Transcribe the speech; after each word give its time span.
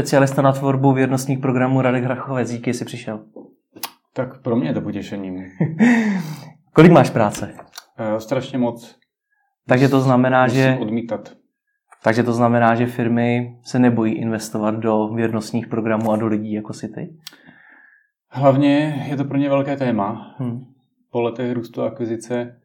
specialista 0.00 0.42
na 0.42 0.52
tvorbu 0.52 0.92
věrnostních 0.92 1.38
programů 1.38 1.80
Radek 1.80 2.04
Hrachovec. 2.04 2.50
Díky, 2.50 2.74
jsi 2.74 2.84
přišel. 2.84 3.20
Tak 4.14 4.42
pro 4.42 4.56
mě 4.56 4.68
je 4.68 4.74
to 4.74 4.80
potěšením. 4.80 5.44
Kolik 6.72 6.92
máš 6.92 7.10
práce? 7.10 7.54
Uh, 7.54 8.18
strašně 8.18 8.58
moc. 8.58 8.98
Takže 9.68 9.88
to 9.88 10.00
znamená, 10.00 10.44
Musím 10.44 10.60
že... 10.60 10.78
odmítat. 10.80 11.32
Takže 12.04 12.22
to 12.22 12.32
znamená, 12.32 12.74
že 12.74 12.86
firmy 12.86 13.56
se 13.62 13.78
nebojí 13.78 14.14
investovat 14.14 14.74
do 14.74 15.08
věrnostních 15.08 15.66
programů 15.66 16.12
a 16.12 16.16
do 16.16 16.26
lidí 16.26 16.52
jako 16.52 16.72
si 16.72 16.88
ty? 16.88 17.16
Hlavně 18.28 19.06
je 19.10 19.16
to 19.16 19.24
pro 19.24 19.36
ně 19.36 19.48
velké 19.48 19.76
téma. 19.76 20.34
Hmm. 20.38 20.64
Po 21.10 21.20
letech 21.20 21.52
růstu 21.52 21.82
akvizice 21.82 22.60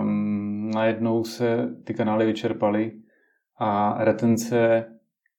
um, 0.00 0.70
najednou 0.74 1.24
se 1.24 1.68
ty 1.84 1.94
kanály 1.94 2.26
vyčerpaly 2.26 2.92
a 3.58 3.96
retence 4.04 4.84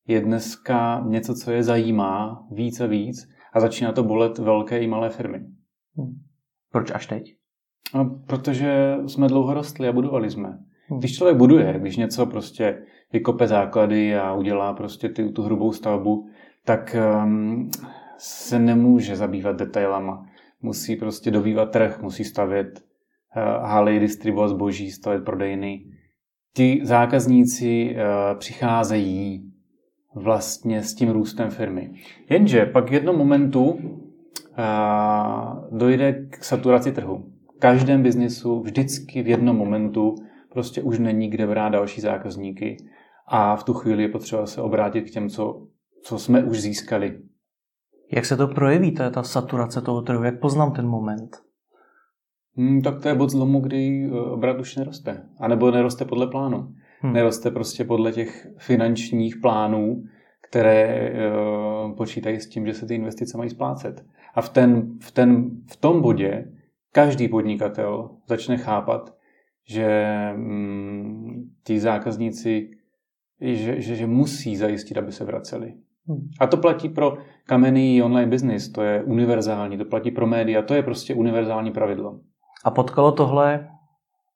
je 0.08 0.22
dneska 0.22 1.04
něco, 1.08 1.36
co 1.36 1.52
je 1.52 1.64
zajímá 1.64 2.48
víc 2.52 2.82
a 2.82 2.86
víc 2.86 3.30
a 3.54 3.60
začíná 3.60 3.92
to 3.92 4.04
bolet 4.04 4.38
velké 4.38 4.80
i 4.80 4.88
malé 4.88 5.10
firmy. 5.10 5.40
Hmm. 5.98 6.14
Proč 6.72 6.92
až 6.92 7.08
teď? 7.08 7.24
No, 7.96 8.20
protože 8.28 8.96
jsme 9.08 9.28
dlouho 9.28 9.54
rostli 9.54 9.88
a 9.88 9.92
budovali 9.92 10.32
jsme. 10.32 10.60
Když 10.98 11.16
člověk 11.16 11.38
buduje, 11.38 11.80
když 11.80 11.98
něco 11.98 12.26
prostě 12.26 12.84
vykope 13.14 13.48
základy 13.48 14.16
a 14.16 14.34
udělá 14.34 14.74
prostě 14.74 15.10
ty, 15.10 15.30
tu 15.30 15.44
hrubou 15.44 15.72
stavbu, 15.72 16.28
tak 16.66 16.96
um, 17.24 17.70
se 18.18 18.60
nemůže 18.60 19.16
zabývat 19.16 19.56
detailama. 19.56 20.26
Musí 20.62 20.96
prostě 20.96 21.32
dovývat 21.32 21.72
trh, 21.72 22.02
musí 22.02 22.24
stavět 22.24 22.68
uh, 22.80 23.44
haly, 23.66 24.00
distribuovat 24.00 24.50
zboží, 24.50 24.92
stavět 24.92 25.26
prodejny. 25.26 25.86
Ti 26.56 26.80
zákazníci 26.84 27.96
uh, 27.96 28.40
přicházejí 28.40 29.51
vlastně 30.16 30.84
s 30.84 30.94
tím 30.94 31.10
růstem 31.10 31.50
firmy. 31.50 31.94
Jenže 32.30 32.66
pak 32.66 32.90
v 32.90 32.94
jednom 32.94 33.18
momentu 33.18 33.64
uh, 33.64 33.80
dojde 35.72 36.26
k 36.30 36.44
saturaci 36.44 36.92
trhu. 36.92 37.26
V 37.56 37.60
každém 37.60 38.04
biznisu 38.04 38.62
vždycky 38.62 39.24
v 39.24 39.28
jednom 39.28 39.58
momentu 39.58 40.16
prostě 40.54 40.82
už 40.82 41.00
není 41.00 41.30
kde 41.30 41.48
brát 41.48 41.70
další 41.70 42.02
zákazníky 42.02 42.78
a 43.28 43.56
v 43.56 43.64
tu 43.64 43.74
chvíli 43.74 44.04
je 44.04 44.10
potřeba 44.10 44.46
se 44.46 44.62
obrátit 44.62 45.02
k 45.02 45.12
těm, 45.12 45.30
co, 45.30 45.68
co 46.04 46.20
jsme 46.20 46.44
už 46.44 46.62
získali. 46.62 47.20
Jak 48.12 48.26
se 48.26 48.38
to 48.38 48.48
projeví, 48.48 48.96
je 49.04 49.10
ta 49.10 49.24
saturace 49.24 49.82
toho 49.82 50.02
trhu? 50.02 50.24
Jak 50.24 50.40
poznám 50.40 50.72
ten 50.72 50.88
moment? 50.88 51.38
Hmm, 52.58 52.82
tak 52.82 53.02
to 53.02 53.08
je 53.08 53.16
bod 53.16 53.30
zlomu, 53.30 53.60
kdy 53.60 54.06
eh, 54.06 54.20
obrat 54.20 54.60
už 54.60 54.76
neroste. 54.76 55.30
A 55.40 55.48
nebo 55.48 55.72
neroste 55.72 56.06
podle 56.06 56.28
plánu. 56.28 56.74
Hmm. 57.02 57.14
Neroste 57.14 57.52
prostě 57.52 57.84
podle 57.84 58.12
těch 58.12 58.48
finančních 58.58 59.36
plánů, 59.38 60.04
které 60.50 61.12
uh, 61.12 61.96
počítají 61.96 62.40
s 62.40 62.50
tím, 62.50 62.66
že 62.66 62.74
se 62.74 62.86
ty 62.86 62.96
investice 62.96 63.38
mají 63.38 63.50
splácet. 63.50 64.06
A 64.36 64.42
v, 64.42 64.50
ten, 64.50 64.98
v, 65.00 65.12
ten, 65.12 65.50
v 65.72 65.76
tom 65.76 66.02
bodě 66.02 66.52
každý 66.92 67.28
podnikatel 67.28 68.10
začne 68.28 68.58
chápat, 68.58 69.16
že 69.68 70.10
mm, 70.36 71.50
ti 71.64 71.80
zákazníci 71.80 72.70
že, 73.42 73.82
že, 73.82 73.96
že 73.96 74.08
musí 74.08 74.58
zajistit, 74.58 74.98
aby 74.98 75.12
se 75.12 75.26
vraceli. 75.26 75.74
Hmm. 76.08 76.30
A 76.40 76.48
to 76.48 76.58
platí 76.58 76.90
pro 76.90 77.18
kamenný 77.46 78.04
online 78.04 78.30
business, 78.30 78.70
to 78.70 78.82
je 78.82 79.04
univerzální, 79.04 79.78
to 79.78 79.86
platí 79.86 80.12
pro 80.12 80.28
média, 80.28 80.62
to 80.62 80.74
je 80.74 80.84
prostě 80.84 81.16
univerzální 81.16 81.72
pravidlo. 81.72 82.20
A 82.64 82.72
potkalo 82.72 83.12
tohle 83.12 83.70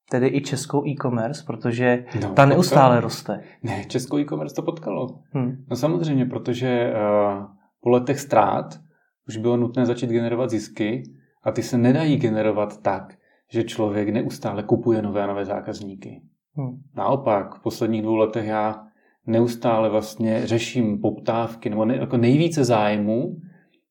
tedy 0.09 0.28
i 0.28 0.42
českou 0.42 0.88
e-commerce, 0.88 1.44
protože 1.48 2.06
no, 2.22 2.30
ta 2.34 2.45
neustále 2.45 2.95
potkalo. 2.95 3.02
roste. 3.02 3.44
Ne, 3.64 3.86
českou 3.86 4.17
e-commerce 4.17 4.56
to 4.56 4.62
potkalo. 4.62 5.08
Hmm. 5.31 5.66
No 5.70 5.75
samozřejmě, 5.75 6.25
protože 6.25 6.94
uh, 6.94 7.45
po 7.81 7.89
letech 7.89 8.20
ztrát 8.20 8.80
už 9.28 9.38
bylo 9.38 9.58
nutné 9.58 9.86
začít 9.86 10.09
generovat 10.09 10.50
zisky 10.50 11.03
a 11.44 11.52
ty 11.52 11.64
se 11.64 11.78
nedají 11.78 12.18
generovat 12.18 12.81
tak, 12.81 13.18
že 13.52 13.63
člověk 13.63 14.09
neustále 14.09 14.63
kupuje 14.63 15.02
nové 15.02 15.24
a 15.24 15.28
nové 15.28 15.46
zákazníky. 15.46 16.22
Hmm. 16.53 16.81
Naopak, 16.96 17.56
v 17.56 17.62
posledních 17.62 18.02
dvou 18.02 18.16
letech 18.16 18.46
já 18.46 18.84
neustále 19.28 19.90
vlastně 19.90 20.47
řeším 20.47 21.02
poptávky, 21.02 21.69
nebo 21.69 21.85
ne, 21.85 21.96
jako 21.96 22.18
nejvíce 22.18 22.63
zájmu 22.63 23.35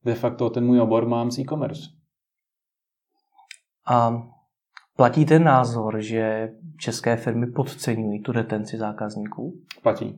de 0.04 0.14
facto 0.14 0.50
ten 0.50 0.66
můj 0.66 0.80
obor 0.80 1.08
mám 1.08 1.30
z 1.30 1.38
e-commerce. 1.38 1.82
A 3.86 4.22
platí 4.96 5.24
ten 5.26 5.44
názor, 5.44 6.00
že 6.00 6.50
české 6.78 7.16
firmy 7.16 7.46
podceňují 7.46 8.22
tu 8.22 8.32
retenci 8.32 8.76
zákazníků? 8.76 9.54
Platí. 9.82 10.14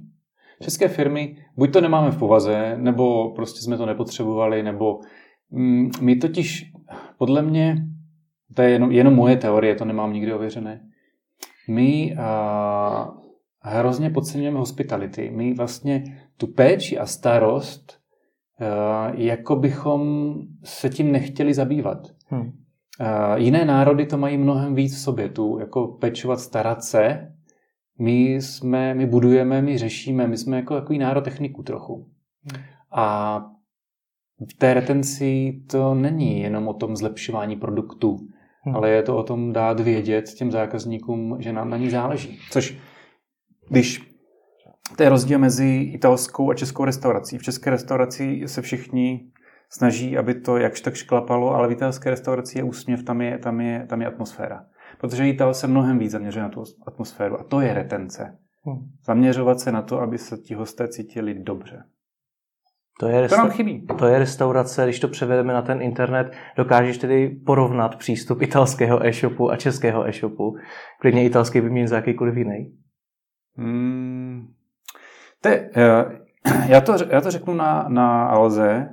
České 0.62 0.88
firmy, 0.88 1.36
buď 1.56 1.72
to 1.72 1.80
nemáme 1.80 2.10
v 2.10 2.18
povaze, 2.18 2.76
nebo 2.76 3.34
prostě 3.34 3.60
jsme 3.60 3.76
to 3.76 3.86
nepotřebovali, 3.86 4.62
nebo 4.62 5.00
mm, 5.50 5.90
my 6.00 6.16
totiž, 6.16 6.72
podle 7.18 7.42
mě, 7.42 7.86
to 8.54 8.62
je 8.62 8.70
jenom, 8.70 8.92
jenom 8.92 9.14
moje 9.14 9.36
teorie, 9.36 9.74
to 9.74 9.84
nemám 9.84 10.12
nikdy 10.12 10.34
ověřené, 10.34 10.80
my 11.68 12.16
a, 12.18 13.14
hrozně 13.60 14.10
podceňujeme 14.10 14.58
hospitality. 14.58 15.30
My 15.30 15.54
vlastně 15.54 16.04
tu 16.36 16.46
péči 16.46 16.98
a 16.98 17.06
starost, 17.06 17.98
a, 18.58 19.12
jako 19.14 19.56
bychom 19.56 20.34
se 20.64 20.90
tím 20.90 21.12
nechtěli 21.12 21.54
zabývat. 21.54 21.98
Hmm. 22.26 22.52
Jiné 23.36 23.64
národy 23.64 24.06
to 24.06 24.18
mají 24.18 24.38
mnohem 24.38 24.74
víc 24.74 24.96
v 24.96 25.00
sobě, 25.00 25.28
tu 25.28 25.58
jako 25.58 25.86
pečovat, 25.86 26.40
starat 26.40 26.84
se. 26.84 27.32
My 27.98 28.34
jsme, 28.34 28.94
my 28.94 29.06
budujeme, 29.06 29.62
my 29.62 29.78
řešíme, 29.78 30.26
my 30.26 30.36
jsme 30.36 30.56
jako 30.56 30.74
takový 30.74 30.98
národ 30.98 31.24
techniku 31.24 31.62
trochu. 31.62 32.10
A 32.92 33.38
v 34.50 34.54
té 34.58 34.74
retenci 34.74 35.60
to 35.70 35.94
není 35.94 36.40
jenom 36.40 36.68
o 36.68 36.74
tom 36.74 36.96
zlepšování 36.96 37.56
produktu, 37.56 38.16
hmm. 38.62 38.76
ale 38.76 38.90
je 38.90 39.02
to 39.02 39.16
o 39.16 39.22
tom 39.22 39.52
dát 39.52 39.80
vědět 39.80 40.24
těm 40.24 40.50
zákazníkům, 40.50 41.36
že 41.40 41.52
nám 41.52 41.70
na 41.70 41.76
ní 41.76 41.90
záleží. 41.90 42.38
Což 42.50 42.78
když 43.68 44.16
to 44.96 45.02
je 45.02 45.08
rozdíl 45.08 45.38
mezi 45.38 45.90
italskou 45.94 46.50
a 46.50 46.54
českou 46.54 46.84
restaurací. 46.84 47.38
V 47.38 47.42
české 47.42 47.70
restauraci 47.70 48.42
se 48.46 48.62
všichni 48.62 49.30
snaží, 49.70 50.18
aby 50.18 50.34
to 50.34 50.56
jakž 50.56 50.80
tak 50.80 50.94
šklapalo, 50.94 51.54
ale 51.54 51.68
v 51.68 51.72
italské 51.72 52.10
restauraci 52.10 52.58
je 52.58 52.64
úsměv, 52.64 53.02
tam 53.02 53.20
je, 53.20 53.38
tam 53.38 53.60
je, 53.60 53.86
tam 53.86 54.00
je 54.00 54.06
atmosféra. 54.06 54.64
Protože 54.98 55.28
Ital 55.28 55.54
se 55.54 55.66
mnohem 55.66 55.98
víc 55.98 56.10
zaměřuje 56.10 56.42
na 56.42 56.48
tu 56.48 56.64
atmosféru 56.86 57.40
a 57.40 57.44
to 57.44 57.60
je 57.60 57.74
retence. 57.74 58.38
Hmm. 58.64 58.90
Zaměřovat 59.06 59.60
se 59.60 59.72
na 59.72 59.82
to, 59.82 60.00
aby 60.00 60.18
se 60.18 60.36
ti 60.36 60.54
hosté 60.54 60.88
cítili 60.88 61.34
dobře. 61.34 61.82
To 63.00 63.08
je, 63.08 63.20
resta- 63.20 63.36
to 63.36 63.42
nám 63.42 63.50
chybí. 63.50 63.86
To 63.98 64.06
je 64.06 64.18
restaurace, 64.18 64.84
když 64.84 65.00
to 65.00 65.08
převedeme 65.08 65.52
na 65.52 65.62
ten 65.62 65.82
internet, 65.82 66.32
dokážeš 66.56 66.98
tedy 66.98 67.28
porovnat 67.28 67.96
přístup 67.96 68.42
italského 68.42 69.06
e-shopu 69.06 69.50
a 69.50 69.56
českého 69.56 70.08
e-shopu. 70.08 70.56
Klidně 71.00 71.24
italský 71.24 71.60
vyměnit 71.60 71.88
za 71.88 71.96
jakýkoliv 71.96 72.36
jiný. 72.36 72.76
Hmm. 73.56 74.46
Te, 75.40 75.70
eh, 75.76 76.04
já, 76.68 76.80
to, 76.80 76.94
já 77.10 77.20
to 77.20 77.30
řeknu 77.30 77.54
na, 77.54 77.86
na 77.88 78.26
Alze, 78.26 78.88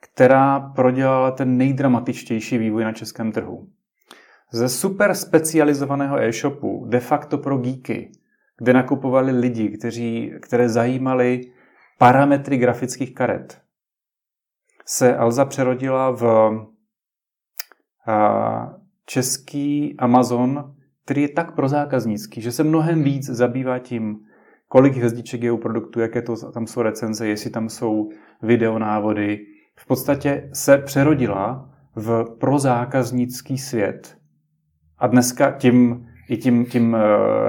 která 0.00 0.60
prodělala 0.60 1.30
ten 1.30 1.56
nejdramatičtější 1.56 2.58
vývoj 2.58 2.84
na 2.84 2.92
českém 2.92 3.32
trhu. 3.32 3.68
Ze 4.52 4.68
super 4.68 5.14
specializovaného 5.14 6.22
e-shopu, 6.22 6.86
de 6.88 7.00
facto 7.00 7.38
pro 7.38 7.58
geeky, 7.58 8.12
kde 8.58 8.72
nakupovali 8.72 9.32
lidi, 9.32 9.68
kteří, 9.68 10.32
které 10.42 10.68
zajímali 10.68 11.40
parametry 11.98 12.56
grafických 12.56 13.14
karet, 13.14 13.60
se 14.86 15.16
Alza 15.16 15.44
přerodila 15.44 16.10
v 16.10 16.22
český 19.06 19.94
Amazon, 19.98 20.74
který 21.04 21.22
je 21.22 21.28
tak 21.28 21.54
prozákaznický, 21.54 22.40
že 22.40 22.52
se 22.52 22.64
mnohem 22.64 23.02
víc 23.02 23.24
zabývá 23.26 23.78
tím, 23.78 24.18
kolik 24.68 24.94
hvězdiček 24.94 25.42
je 25.42 25.52
u 25.52 25.56
produktu, 25.56 26.00
jaké 26.00 26.22
to, 26.22 26.52
tam 26.52 26.66
jsou 26.66 26.82
recenze, 26.82 27.28
jestli 27.28 27.50
tam 27.50 27.68
jsou 27.68 28.10
videonávody. 28.42 29.46
V 29.78 29.86
podstatě 29.86 30.50
se 30.52 30.78
přerodila 30.78 31.70
v 31.96 32.24
prozákaznický 32.40 33.58
svět. 33.58 34.18
A 34.98 35.06
dneska 35.06 35.50
tím, 35.50 36.08
i 36.28 36.36
tím, 36.36 36.66
tím 36.66 36.94
uh, 36.94 37.00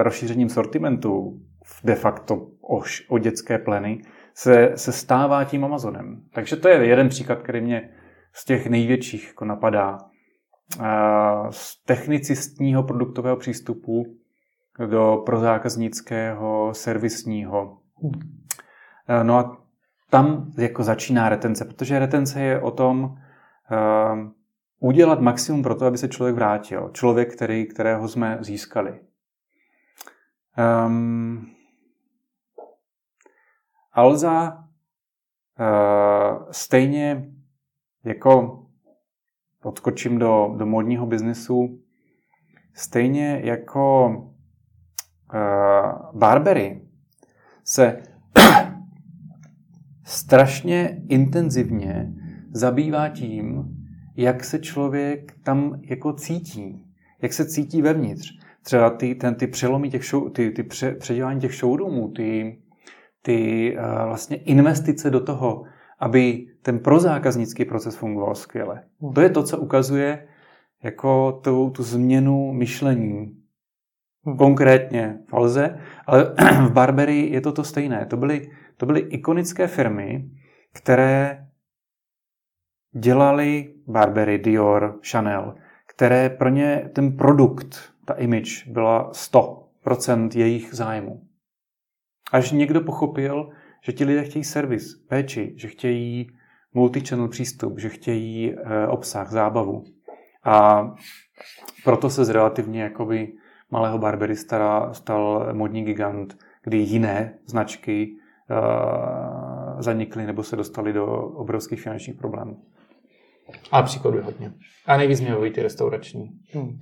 rozšířením 0.02 0.48
sortimentu 0.48 1.40
de 1.84 1.94
facto 1.94 2.36
o, 2.70 2.82
o 3.08 3.18
dětské 3.18 3.58
pleny 3.58 4.02
se, 4.34 4.72
se 4.74 4.92
stává 4.92 5.44
tím 5.44 5.64
Amazonem. 5.64 6.22
Takže 6.34 6.56
to 6.56 6.68
je 6.68 6.86
jeden 6.86 7.08
příklad, 7.08 7.42
který 7.42 7.60
mě 7.60 7.90
z 8.32 8.44
těch 8.44 8.66
největších 8.66 9.26
jako 9.26 9.44
napadá. 9.44 9.98
Z 11.50 11.84
technicistního 11.84 12.82
produktového 12.82 13.36
přístupu 13.36 14.04
do 14.86 15.22
prozákaznického 15.26 16.74
servisního. 16.74 17.78
No 19.22 19.38
a 19.38 19.59
tam 20.10 20.52
jako 20.58 20.82
začíná 20.82 21.28
retence, 21.28 21.64
protože 21.64 21.98
retence 21.98 22.40
je 22.40 22.60
o 22.60 22.70
tom 22.70 23.02
uh, 23.04 23.18
udělat 24.78 25.20
maximum 25.20 25.62
pro 25.62 25.74
to, 25.74 25.86
aby 25.86 25.98
se 25.98 26.08
člověk 26.08 26.34
vrátil. 26.34 26.90
Člověk, 26.92 27.34
který, 27.36 27.66
kterého 27.66 28.08
jsme 28.08 28.38
získali. 28.40 29.00
Um, 30.86 31.46
Alza 33.92 34.64
stejně 36.50 37.30
jako 38.04 38.62
odskočím 39.62 40.18
do, 40.18 40.54
do 40.56 40.66
modního 40.66 41.06
biznesu, 41.06 41.82
stejně 42.74 43.40
jako 43.44 44.08
uh, 45.34 46.18
Barbery 46.18 46.88
se 47.64 48.02
strašně 50.10 51.02
intenzivně 51.08 52.12
zabývá 52.52 53.08
tím, 53.08 53.64
jak 54.16 54.44
se 54.44 54.58
člověk 54.58 55.32
tam 55.42 55.80
jako 55.82 56.12
cítí, 56.12 56.84
jak 57.22 57.32
se 57.32 57.48
cítí 57.48 57.82
vevnitř. 57.82 58.30
Třeba 58.62 58.90
ty, 58.90 59.14
ten, 59.14 59.34
ty 59.34 59.46
přelomy 59.46 59.90
těch 59.90 60.04
show, 60.04 60.30
ty, 60.30 60.50
ty 60.50 60.62
pře, 60.62 60.94
předělání 60.94 61.40
těch 61.40 61.54
showroomů, 61.54 62.08
ty, 62.08 62.58
ty 63.22 63.76
uh, 63.78 64.04
vlastně 64.06 64.36
investice 64.36 65.10
do 65.10 65.20
toho, 65.20 65.64
aby 65.98 66.46
ten 66.62 66.78
prozákaznický 66.78 67.64
proces 67.64 67.96
fungoval 67.96 68.34
skvěle. 68.34 68.82
Hmm. 69.00 69.12
To 69.12 69.20
je 69.20 69.30
to, 69.30 69.42
co 69.42 69.58
ukazuje 69.58 70.26
jako 70.82 71.40
tu, 71.44 71.70
tu 71.70 71.82
změnu 71.82 72.52
myšlení. 72.52 73.36
Hmm. 74.24 74.36
Konkrétně 74.36 75.18
v 75.28 75.34
Alze, 75.34 75.78
ale 76.06 76.34
v 76.68 76.72
Barbery 76.72 77.28
je 77.30 77.40
to 77.40 77.52
to 77.52 77.64
stejné. 77.64 78.06
To 78.06 78.16
byly, 78.16 78.50
to 78.80 78.86
byly 78.86 79.00
ikonické 79.00 79.66
firmy, 79.66 80.30
které 80.72 81.46
dělali 82.92 83.74
Barbery, 83.86 84.38
Dior, 84.38 85.00
Chanel, 85.10 85.54
které 85.86 86.30
pro 86.30 86.48
ně 86.48 86.90
ten 86.94 87.16
produkt, 87.16 87.92
ta 88.04 88.14
image 88.14 88.66
byla 88.66 89.10
100% 89.12 90.28
jejich 90.34 90.74
zájmu. 90.74 91.22
Až 92.32 92.52
někdo 92.52 92.80
pochopil, 92.80 93.50
že 93.82 93.92
ti 93.92 94.04
lidé 94.04 94.24
chtějí 94.24 94.44
servis, 94.44 94.94
péči, 94.94 95.54
že 95.56 95.68
chtějí 95.68 96.30
multi-channel 96.74 97.28
přístup, 97.28 97.78
že 97.78 97.88
chtějí 97.88 98.54
e, 98.54 98.86
obsah, 98.86 99.30
zábavu. 99.30 99.84
A 100.44 100.86
proto 101.84 102.10
se 102.10 102.24
z 102.24 102.28
relativně 102.28 102.82
jakoby 102.82 103.32
malého 103.70 103.98
barberista 103.98 104.92
stal 104.92 105.48
modní 105.52 105.84
gigant, 105.84 106.38
kdy 106.62 106.76
jiné 106.76 107.38
značky 107.46 108.19
zanikly 109.78 110.26
nebo 110.26 110.42
se 110.42 110.56
dostaly 110.56 110.92
do 110.92 111.06
obrovských 111.16 111.82
finančních 111.82 112.16
problémů. 112.16 112.56
A 113.72 113.82
příkladu 113.82 114.16
je 114.16 114.22
hodně. 114.22 114.52
A 114.86 114.96
nejvíc 114.96 115.20
mě 115.20 115.50
ty 115.54 115.62
restaurační. 115.62 116.30
Hmm. 116.52 116.78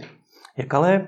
Jak 0.57 0.75
ale 0.75 1.07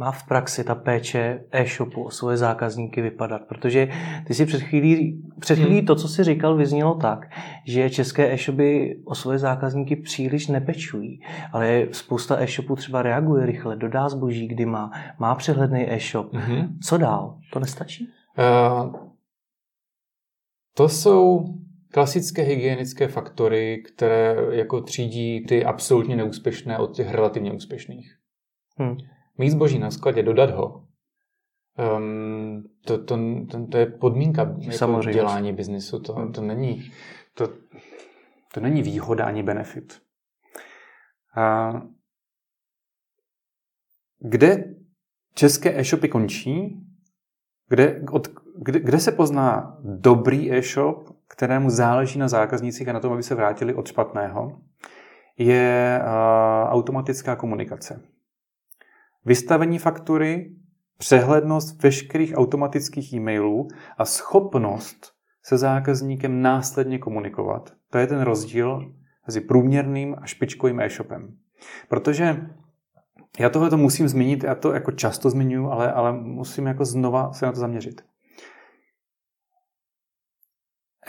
má 0.00 0.10
v 0.10 0.26
praxi 0.26 0.64
ta 0.64 0.74
péče 0.74 1.44
e-shopu 1.50 2.02
o 2.02 2.10
svoje 2.10 2.36
zákazníky 2.36 3.02
vypadat? 3.02 3.42
Protože 3.48 3.88
ty 4.26 4.34
si 4.34 4.46
před 4.46 4.62
chvílí, 4.62 5.22
před 5.40 5.56
chvílí 5.56 5.76
hmm. 5.76 5.86
to, 5.86 5.94
co 5.94 6.08
si 6.08 6.24
říkal, 6.24 6.56
vyznělo 6.56 6.94
tak, 6.94 7.26
že 7.66 7.90
české 7.90 8.32
e-shopy 8.32 9.00
o 9.04 9.14
svoje 9.14 9.38
zákazníky 9.38 9.96
příliš 9.96 10.46
nepečují, 10.46 11.20
ale 11.52 11.86
spousta 11.92 12.42
e-shopů 12.42 12.76
třeba 12.76 13.02
reaguje 13.02 13.46
rychle, 13.46 13.76
dodá 13.76 14.08
zboží, 14.08 14.48
kdy 14.48 14.66
má, 14.66 14.90
má 15.18 15.34
přehledný 15.34 15.92
e-shop. 15.92 16.34
Hmm. 16.34 16.78
Co 16.82 16.98
dál? 16.98 17.38
To 17.52 17.60
nestačí? 17.60 18.08
Uh, 18.38 19.07
to 20.78 20.88
jsou 20.88 21.44
klasické 21.92 22.42
hygienické 22.42 23.08
faktory, 23.08 23.82
které 23.82 24.36
jako 24.50 24.80
třídí 24.80 25.46
ty 25.46 25.64
absolutně 25.64 26.16
neúspěšné 26.16 26.78
od 26.78 26.96
těch 26.96 27.10
relativně 27.10 27.52
úspěšných. 27.52 28.16
Hmm 28.76 28.96
mít 29.38 29.50
zboží 29.50 29.78
na 29.78 29.90
skladě, 29.90 30.22
dodat 30.22 30.50
ho, 30.50 30.86
um, 31.96 32.64
to, 32.84 33.04
to, 33.04 33.18
to, 33.50 33.66
to 33.66 33.78
je 33.78 33.86
podmínka 33.86 34.56
jako 34.58 35.02
dělání 35.02 35.52
biznisu. 35.52 36.00
To, 36.00 36.32
to, 36.34 36.42
není, 36.42 36.90
to, 37.34 37.48
to 38.54 38.60
není 38.60 38.82
výhoda 38.82 39.24
ani 39.24 39.42
benefit. 39.42 40.02
A 41.36 41.72
kde 44.18 44.74
české 45.34 45.80
e-shopy 45.80 46.08
končí? 46.08 46.84
Kde, 47.68 48.02
od, 48.12 48.28
kde, 48.62 48.80
kde 48.80 48.98
se 48.98 49.12
pozná 49.12 49.78
dobrý 49.84 50.52
e-shop, 50.52 51.08
kterému 51.28 51.70
záleží 51.70 52.18
na 52.18 52.28
zákaznících 52.28 52.88
a 52.88 52.92
na 52.92 53.00
tom, 53.00 53.12
aby 53.12 53.22
se 53.22 53.34
vrátili 53.34 53.74
od 53.74 53.88
špatného, 53.88 54.60
je 55.38 56.00
uh, 56.02 56.70
automatická 56.70 57.36
komunikace. 57.36 58.02
Vystavení 59.24 59.78
faktury, 59.78 60.54
přehlednost 60.98 61.82
veškerých 61.82 62.32
automatických 62.36 63.12
e-mailů 63.12 63.68
a 63.98 64.04
schopnost 64.04 65.12
se 65.42 65.58
zákazníkem 65.58 66.42
následně 66.42 66.98
komunikovat. 66.98 67.72
To 67.90 67.98
je 67.98 68.06
ten 68.06 68.20
rozdíl 68.20 68.92
mezi 69.26 69.40
průměrným 69.40 70.16
a 70.22 70.26
špičkovým 70.26 70.80
e-shopem. 70.80 71.36
Protože 71.88 72.46
já 73.38 73.50
tohle 73.50 73.70
to 73.70 73.76
musím 73.76 74.08
zmínit, 74.08 74.44
já 74.44 74.54
to 74.54 74.72
jako 74.72 74.92
často 74.92 75.30
zmiňuji, 75.30 75.68
ale, 75.68 75.92
ale 75.92 76.12
musím 76.12 76.66
jako 76.66 76.84
znova 76.84 77.32
se 77.32 77.46
na 77.46 77.52
to 77.52 77.60
zaměřit. 77.60 78.02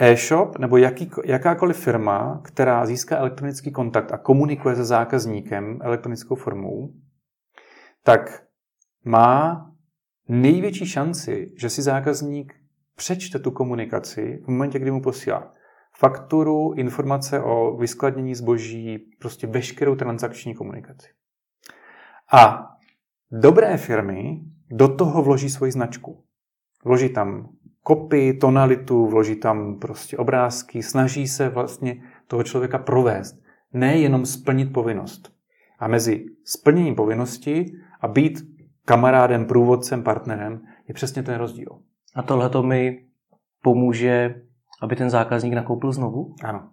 E-shop 0.00 0.58
nebo 0.58 0.76
jaký, 0.76 1.10
jakákoliv 1.24 1.76
firma, 1.76 2.40
která 2.44 2.86
získá 2.86 3.16
elektronický 3.16 3.72
kontakt 3.72 4.12
a 4.12 4.18
komunikuje 4.18 4.76
se 4.76 4.84
zákazníkem 4.84 5.78
elektronickou 5.82 6.34
formou, 6.34 6.94
tak 8.04 8.44
má 9.04 9.66
největší 10.28 10.86
šanci, 10.86 11.54
že 11.58 11.70
si 11.70 11.82
zákazník 11.82 12.54
přečte 12.96 13.38
tu 13.38 13.50
komunikaci 13.50 14.42
v 14.44 14.48
momentě, 14.48 14.78
kdy 14.78 14.90
mu 14.90 15.02
posílá 15.02 15.54
fakturu, 15.96 16.72
informace 16.72 17.42
o 17.42 17.76
vyskladnění 17.76 18.34
zboží, 18.34 18.98
prostě 19.18 19.46
veškerou 19.46 19.96
transakční 19.96 20.54
komunikaci. 20.54 21.08
A 22.32 22.68
dobré 23.32 23.76
firmy 23.76 24.40
do 24.70 24.96
toho 24.96 25.22
vloží 25.22 25.50
svoji 25.50 25.72
značku. 25.72 26.24
Vloží 26.84 27.08
tam 27.08 27.48
kopy, 27.90 28.34
tonalitu, 28.34 29.06
vloží 29.06 29.36
tam 29.36 29.78
prostě 29.78 30.16
obrázky, 30.16 30.82
snaží 30.82 31.28
se 31.28 31.48
vlastně 31.48 32.02
toho 32.26 32.42
člověka 32.42 32.78
provést, 32.78 33.42
nejenom 33.72 34.26
splnit 34.26 34.72
povinnost. 34.72 35.32
A 35.78 35.88
mezi 35.88 36.24
splněním 36.44 36.94
povinnosti 36.94 37.72
a 38.00 38.08
být 38.08 38.38
kamarádem, 38.84 39.46
průvodcem, 39.46 40.02
partnerem 40.02 40.60
je 40.88 40.94
přesně 40.94 41.22
ten 41.22 41.34
rozdíl. 41.34 41.78
A 42.14 42.22
tohle 42.22 42.50
to 42.50 42.62
mi 42.62 43.04
pomůže, 43.62 44.34
aby 44.82 44.96
ten 44.96 45.10
zákazník 45.10 45.54
nakoupil 45.54 45.92
znovu? 45.92 46.34
Ano. 46.44 46.70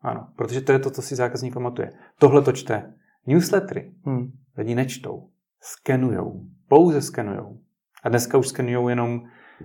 Ano, 0.00 0.28
protože 0.36 0.60
to 0.60 0.72
je 0.72 0.78
to, 0.78 0.90
co 0.90 1.02
si 1.02 1.16
zákazník 1.16 1.54
pamatuje. 1.54 1.92
Tohle 2.18 2.42
to 2.42 2.52
čte. 2.52 2.94
Newslettery 3.26 3.92
hmm. 4.04 4.32
lidi 4.56 4.74
nečtou, 4.74 5.28
skenujou, 5.60 6.40
pouze 6.68 7.02
skenujou. 7.02 7.58
A 8.02 8.08
dneska 8.08 8.38
už 8.38 8.48
skenujou 8.48 8.88
jenom, 8.88 9.20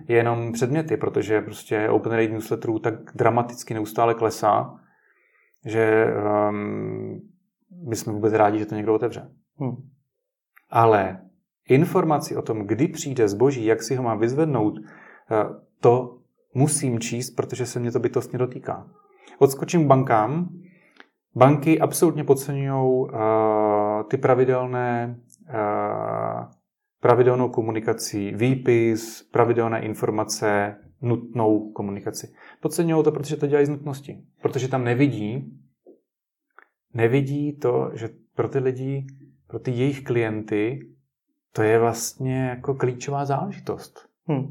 jenom 0.07 0.51
předměty, 0.51 0.97
protože 0.97 1.41
prostě 1.41 1.89
open 1.89 2.11
rate 2.11 2.33
newsletterů 2.33 2.79
tak 2.79 2.93
dramaticky 3.15 3.73
neustále 3.73 4.13
klesá, 4.13 4.79
že 5.65 6.07
um, 6.49 7.21
my 7.89 7.95
jsme 7.95 8.13
vůbec 8.13 8.33
rádi, 8.33 8.59
že 8.59 8.65
to 8.65 8.75
někdo 8.75 8.93
otevře. 8.93 9.31
Hmm. 9.59 9.75
Ale 10.69 11.21
informaci 11.69 12.35
o 12.35 12.41
tom, 12.41 12.67
kdy 12.67 12.87
přijde 12.87 13.27
zboží, 13.27 13.65
jak 13.65 13.83
si 13.83 13.95
ho 13.95 14.03
mám 14.03 14.19
vyzvednout, 14.19 14.73
eh, 14.79 15.45
to 15.79 16.17
musím 16.53 16.99
číst, 16.99 17.31
protože 17.31 17.65
se 17.65 17.79
mě 17.79 17.91
to 17.91 17.99
bytostně 17.99 18.39
dotýká. 18.39 18.87
Odskočím 19.39 19.83
k 19.83 19.87
bankám. 19.87 20.49
Banky 21.35 21.79
absolutně 21.79 22.23
podceňují 22.23 22.73
uh, 22.73 23.09
ty 24.09 24.17
pravidelné 24.17 25.19
uh, 25.49 26.45
pravidelnou 27.03 27.49
komunikaci, 27.49 28.31
výpis, 28.35 29.29
pravidelné 29.31 29.81
informace, 29.81 30.75
nutnou 31.01 31.71
komunikaci. 31.71 32.33
Podceňují 32.61 33.03
to, 33.03 33.11
protože 33.11 33.37
to 33.37 33.47
dělají 33.47 33.65
z 33.65 33.69
nutnosti. 33.69 34.23
Protože 34.41 34.67
tam 34.67 34.83
nevidí, 34.83 35.59
nevidí 36.93 37.53
to, 37.53 37.91
že 37.93 38.09
pro 38.35 38.49
ty 38.49 38.59
lidi 38.59 39.05
pro 39.47 39.59
ty 39.59 39.71
jejich 39.71 40.03
klienty 40.03 40.79
to 41.53 41.61
je 41.63 41.79
vlastně 41.79 42.45
jako 42.45 42.75
klíčová 42.75 43.25
záležitost. 43.25 44.09
Hmm. 44.27 44.47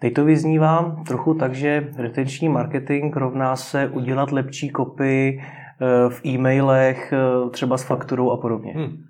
Teď 0.00 0.14
to 0.14 0.24
vyznívá 0.24 1.02
trochu 1.06 1.34
tak, 1.34 1.54
že 1.54 1.92
retenční 1.96 2.48
marketing 2.48 3.16
rovná 3.16 3.56
se 3.56 3.88
udělat 3.88 4.32
lepší 4.32 4.70
kopy 4.70 5.40
eh, 5.40 6.10
v 6.10 6.26
e-mailech, 6.26 7.12
eh, 7.12 7.50
třeba 7.50 7.78
s 7.78 7.82
fakturou 7.82 8.30
a 8.30 8.36
podobně. 8.36 8.72
Hmm. 8.72 9.04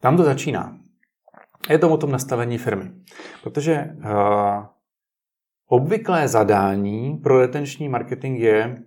Tam 0.00 0.16
to 0.16 0.24
začíná. 0.24 0.78
Je 1.68 1.78
to 1.78 1.90
o 1.90 1.96
tom 1.96 2.10
nastavení 2.12 2.58
firmy. 2.58 2.92
Protože 3.42 3.96
uh, 3.96 4.66
obvyklé 5.66 6.28
zadání 6.28 7.16
pro 7.16 7.40
retenční 7.40 7.88
marketing 7.88 8.40
je 8.40 8.82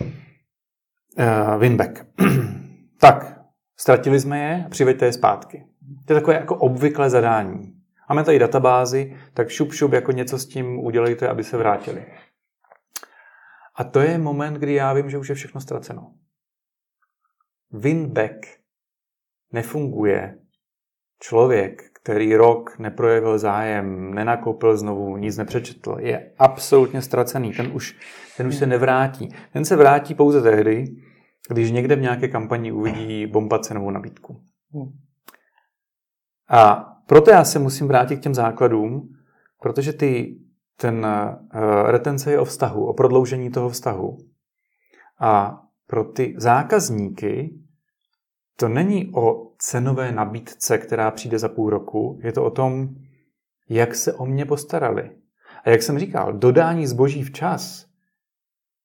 uh, 0.00 1.60
winback. 1.60 2.06
tak, 3.00 3.40
ztratili 3.76 4.20
jsme 4.20 4.38
je, 4.38 4.66
přiveďte 4.70 5.06
je 5.06 5.12
zpátky. 5.12 5.66
To 6.06 6.12
je 6.12 6.20
takové 6.20 6.36
jako 6.36 6.56
obvyklé 6.56 7.10
zadání. 7.10 7.74
Máme 8.08 8.24
tady 8.24 8.38
databázi, 8.38 9.16
tak 9.34 9.48
šup 9.48 9.72
šup 9.72 9.92
jako 9.92 10.12
něco 10.12 10.38
s 10.38 10.46
tím 10.46 10.78
udělejte, 10.78 11.28
aby 11.28 11.44
se 11.44 11.56
vrátili. 11.56 12.06
A 13.74 13.84
to 13.84 14.00
je 14.00 14.18
moment, 14.18 14.54
kdy 14.54 14.74
já 14.74 14.92
vím, 14.92 15.10
že 15.10 15.18
už 15.18 15.28
je 15.28 15.34
všechno 15.34 15.60
ztraceno. 15.60 16.14
Winback 17.70 18.61
nefunguje. 19.52 20.38
Člověk, 21.20 21.82
který 22.02 22.36
rok 22.36 22.78
neprojevil 22.78 23.38
zájem, 23.38 24.14
nenakoupil 24.14 24.76
znovu, 24.76 25.16
nic 25.16 25.36
nepřečetl, 25.36 25.96
je 26.00 26.32
absolutně 26.38 27.02
ztracený. 27.02 27.52
Ten 27.52 27.70
už, 27.74 27.96
ten 28.36 28.46
už 28.46 28.54
se 28.54 28.66
nevrátí. 28.66 29.28
Ten 29.52 29.64
se 29.64 29.76
vrátí 29.76 30.14
pouze 30.14 30.42
tehdy, 30.42 30.84
když 31.50 31.70
někde 31.70 31.96
v 31.96 32.00
nějaké 32.00 32.28
kampani 32.28 32.72
uvidí 32.72 33.26
bomba 33.26 33.58
cenovou 33.58 33.90
nabídku. 33.90 34.42
A 36.50 36.88
proto 37.06 37.30
já 37.30 37.44
se 37.44 37.58
musím 37.58 37.88
vrátit 37.88 38.16
k 38.16 38.22
těm 38.22 38.34
základům, 38.34 39.08
protože 39.60 39.92
ty, 39.92 40.38
ten 40.76 41.06
uh, 41.06 41.90
retence 41.90 42.30
je 42.30 42.38
o 42.38 42.44
vztahu, 42.44 42.86
o 42.86 42.94
prodloužení 42.94 43.50
toho 43.50 43.68
vztahu. 43.68 44.16
A 45.20 45.60
pro 45.86 46.04
ty 46.04 46.34
zákazníky 46.36 47.61
to 48.62 48.68
není 48.68 49.12
o 49.14 49.52
cenové 49.58 50.12
nabídce, 50.12 50.78
která 50.78 51.10
přijde 51.10 51.38
za 51.38 51.48
půl 51.48 51.70
roku, 51.70 52.18
je 52.22 52.32
to 52.32 52.44
o 52.44 52.50
tom, 52.50 52.88
jak 53.68 53.94
se 53.94 54.12
o 54.12 54.26
mě 54.26 54.44
postarali. 54.44 55.10
A 55.64 55.70
jak 55.70 55.82
jsem 55.82 55.98
říkal, 55.98 56.32
dodání 56.32 56.86
zboží 56.86 57.22
včas 57.22 57.86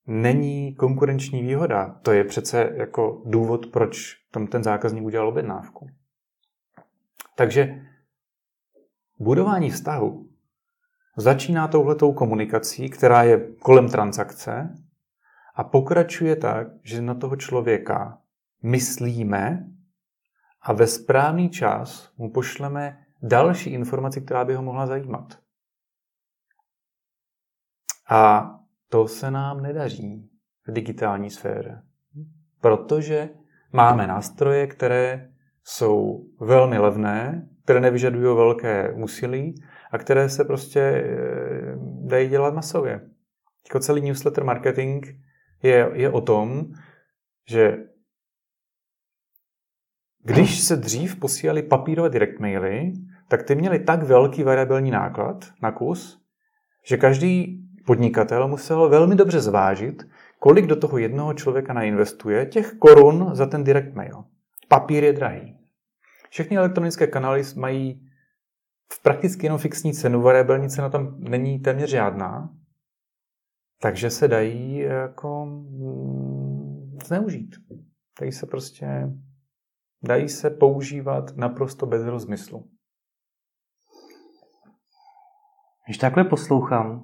není 0.07 0.75
konkurenční 0.75 1.41
výhoda. 1.41 1.99
To 2.01 2.11
je 2.11 2.23
přece 2.23 2.71
jako 2.75 3.21
důvod, 3.25 3.65
proč 3.65 4.15
tam 4.31 4.47
ten 4.47 4.63
zákazník 4.63 5.03
udělal 5.03 5.27
objednávku. 5.27 5.89
Takže 7.35 7.81
budování 9.19 9.69
vztahu 9.69 10.29
začíná 11.17 11.67
touhletou 11.67 12.13
komunikací, 12.13 12.89
která 12.89 13.23
je 13.23 13.47
kolem 13.59 13.89
transakce 13.89 14.75
a 15.55 15.63
pokračuje 15.63 16.35
tak, 16.35 16.67
že 16.83 17.01
na 17.01 17.15
toho 17.15 17.35
člověka 17.35 18.17
myslíme 18.67 19.67
a 20.61 20.73
ve 20.73 20.87
správný 20.87 21.49
čas 21.49 22.11
mu 22.17 22.31
pošleme 22.31 23.05
další 23.21 23.69
informaci, 23.69 24.21
která 24.21 24.45
by 24.45 24.55
ho 24.55 24.63
mohla 24.63 24.87
zajímat. 24.87 25.39
A 28.09 28.53
to 28.89 29.07
se 29.07 29.31
nám 29.31 29.61
nedaří 29.61 30.29
v 30.67 30.71
digitální 30.71 31.29
sféře, 31.29 31.83
protože 32.61 33.29
máme 33.73 34.07
nástroje, 34.07 34.67
které 34.67 35.31
jsou 35.63 36.25
velmi 36.39 36.77
levné, 36.77 37.49
které 37.63 37.79
nevyžadují 37.79 38.23
velké 38.35 38.93
úsilí 38.93 39.55
a 39.91 39.97
které 39.97 40.29
se 40.29 40.45
prostě 40.45 40.79
eh, 40.79 41.05
dají 42.05 42.29
dělat 42.29 42.53
masově. 42.53 43.01
Jako 43.67 43.79
celý 43.79 44.01
newsletter 44.01 44.43
marketing 44.43 45.05
je, 45.63 45.89
je 45.93 46.09
o 46.09 46.21
tom, 46.21 46.65
že 47.49 47.77
když 50.27 50.59
se 50.59 50.75
dřív 50.75 51.15
posílali 51.15 51.63
papírové 51.63 52.09
direct 52.09 52.39
maily, 52.39 52.93
tak 53.27 53.43
ty 53.43 53.55
měly 53.55 53.79
tak 53.79 54.03
velký 54.03 54.43
variabilní 54.43 54.91
náklad 54.91 55.45
na 55.61 55.71
kus, 55.71 56.21
že 56.85 56.97
každý 56.97 57.63
podnikatel 57.85 58.47
musel 58.47 58.89
velmi 58.89 59.15
dobře 59.15 59.39
zvážit, 59.39 60.03
kolik 60.39 60.65
do 60.65 60.75
toho 60.75 60.97
jednoho 60.97 61.33
člověka 61.33 61.73
nainvestuje 61.73 62.45
těch 62.45 62.73
korun 62.73 63.29
za 63.33 63.45
ten 63.45 63.63
direct 63.63 63.95
mail. 63.95 64.23
Papír 64.67 65.03
je 65.03 65.13
drahý. 65.13 65.57
Všechny 66.29 66.57
elektronické 66.57 67.07
kanály 67.07 67.43
mají 67.55 68.01
v 68.93 69.03
prakticky 69.03 69.45
jenom 69.45 69.59
fixní 69.59 69.93
cenu, 69.93 70.21
variabilní 70.21 70.69
cena 70.69 70.89
tam 70.89 71.15
není 71.19 71.59
téměř 71.59 71.89
žádná, 71.89 72.49
takže 73.81 74.09
se 74.09 74.27
dají 74.27 74.77
jako 74.77 75.45
mm, 75.45 76.99
zneužít. 77.05 77.55
Dají 78.19 78.31
se 78.31 78.45
prostě 78.45 78.87
dají 80.03 80.29
se 80.29 80.49
používat 80.49 81.37
naprosto 81.37 81.85
bez 81.85 82.05
rozmyslu. 82.05 82.67
Když 85.85 85.97
takhle 85.97 86.23
poslouchám, 86.23 87.03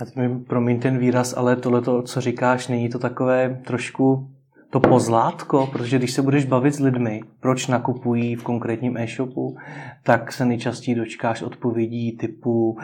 a 0.00 0.04
teď 0.04 0.16
mi 0.16 0.44
promiň 0.44 0.80
ten 0.80 0.98
výraz, 0.98 1.34
ale 1.36 1.56
tohle, 1.56 2.02
co 2.02 2.20
říkáš, 2.20 2.68
není 2.68 2.88
to 2.88 2.98
takové 2.98 3.62
trošku 3.66 4.34
to 4.70 4.80
pozlátko, 4.80 5.66
protože 5.72 5.98
když 5.98 6.12
se 6.12 6.22
budeš 6.22 6.44
bavit 6.44 6.74
s 6.74 6.80
lidmi, 6.80 7.20
proč 7.40 7.66
nakupují 7.66 8.34
v 8.34 8.42
konkrétním 8.42 8.96
e-shopu, 8.96 9.56
tak 10.02 10.32
se 10.32 10.44
nejčastěji 10.44 10.94
dočkáš 10.94 11.42
odpovědí 11.42 12.16
typu 12.16 12.70
uh, 12.70 12.78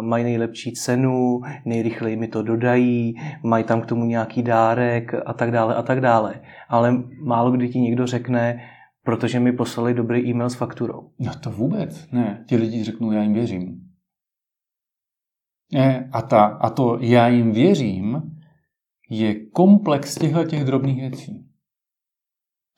mají 0.00 0.24
nejlepší 0.24 0.72
cenu, 0.72 1.40
nejrychleji 1.64 2.16
mi 2.16 2.28
to 2.28 2.42
dodají, 2.42 3.14
mají 3.42 3.64
tam 3.64 3.80
k 3.80 3.86
tomu 3.86 4.04
nějaký 4.04 4.42
dárek 4.42 5.14
a 5.26 5.32
tak 5.32 5.50
dále 5.50 5.74
a 5.74 5.82
tak 5.82 6.00
dále. 6.00 6.34
Ale 6.68 7.02
málo 7.20 7.50
kdy 7.50 7.68
ti 7.68 7.80
někdo 7.80 8.06
řekne, 8.06 8.60
protože 9.04 9.40
mi 9.40 9.52
poslali 9.52 9.94
dobrý 9.94 10.30
e-mail 10.30 10.50
s 10.50 10.54
fakturou. 10.54 11.10
No 11.18 11.32
to 11.40 11.50
vůbec 11.50 12.10
ne. 12.12 12.44
Ti 12.46 12.56
lidi 12.56 12.84
řeknou, 12.84 13.12
já 13.12 13.22
jim 13.22 13.34
věřím. 13.34 13.80
A, 16.12 16.22
ta, 16.22 16.44
a 16.44 16.70
to 16.70 16.98
já 17.00 17.28
jim 17.28 17.52
věřím 17.52 18.33
je 19.10 19.46
komplex 19.46 20.14
těchto 20.14 20.44
těch 20.44 20.64
drobných 20.64 21.00
věcí. 21.00 21.46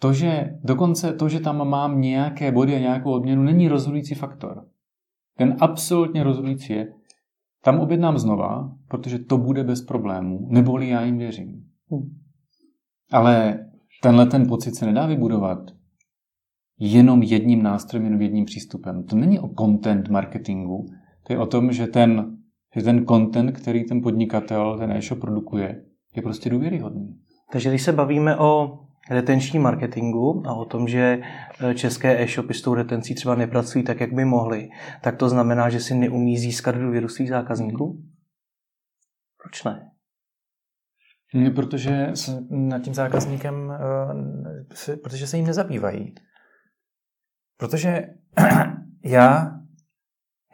To, 0.01 0.13
že 0.13 0.59
dokonce 0.65 1.13
to, 1.13 1.29
že 1.29 1.41
tam 1.41 1.69
mám 1.69 2.01
nějaké 2.01 2.53
body 2.53 2.77
a 2.77 2.79
nějakou 2.79 3.13
odměnu, 3.13 3.43
není 3.43 3.69
rozhodující 3.69 4.15
faktor. 4.15 4.69
Ten 5.37 5.57
absolutně 5.61 6.25
rozhodující 6.25 6.73
je, 6.73 6.93
tam 7.65 7.81
objednám 7.81 8.19
znova, 8.19 8.77
protože 8.89 9.19
to 9.19 9.39
bude 9.39 9.65
bez 9.65 9.83
problémů, 9.83 10.47
neboli 10.51 10.89
já 10.89 11.05
jim 11.05 11.19
věřím. 11.19 11.65
Hmm. 11.91 12.19
Ale 13.13 13.67
tenhle 14.03 14.27
ten 14.27 14.49
pocit 14.49 14.75
se 14.75 14.87
nedá 14.87 15.07
vybudovat 15.07 15.59
jenom 16.79 17.23
jedním 17.23 17.63
nástrojem, 17.63 18.05
jenom 18.05 18.23
jedním 18.23 18.45
přístupem. 18.45 19.05
To 19.05 19.17
není 19.17 19.41
o 19.41 19.49
content 19.49 20.09
marketingu, 20.09 20.87
to 21.27 21.33
je 21.33 21.39
o 21.39 21.47
tom, 21.47 21.73
že 21.73 21.87
ten, 21.87 22.37
že 22.77 22.83
ten 22.83 23.07
content, 23.07 23.53
který 23.53 23.85
ten 23.85 24.03
podnikatel, 24.03 24.79
ten 24.79 24.93
e-shop 24.93 25.21
produkuje, 25.21 25.85
je 26.17 26.23
prostě 26.23 26.51
důvěryhodný. 26.51 27.21
Takže 27.53 27.69
když 27.69 27.83
se 27.83 27.93
bavíme 27.93 28.37
o 28.37 28.79
retenční 29.11 29.59
marketingu 29.59 30.43
a 30.47 30.55
o 30.55 30.65
tom, 30.65 30.89
že 30.89 31.21
e, 31.61 31.75
české 31.75 32.23
e-shopy 32.23 32.55
s 32.55 32.63
tou 32.63 32.75
retencí 32.75 33.15
třeba 33.15 33.35
nepracují 33.35 33.85
tak, 33.85 34.01
jak 34.01 34.13
by 34.13 34.25
mohly, 34.25 34.69
tak 35.03 35.17
to 35.17 35.29
znamená, 35.29 35.71
že 35.71 35.81
si 35.81 35.95
neumí 35.95 36.39
získat 36.39 36.75
důvěru 36.75 37.09
svých 37.09 37.29
zákazníků? 37.29 38.05
Proč 39.43 39.65
ne? 39.65 39.91
Ne, 41.35 41.51
protože 41.51 42.13
nad 42.51 42.79
tím 42.79 42.95
zákazníkem, 42.95 43.73
e, 44.91 44.97
protože 44.97 45.27
se 45.27 45.37
jim 45.37 45.47
nezabývají. 45.47 46.15
Protože 47.59 48.07
já, 49.05 49.51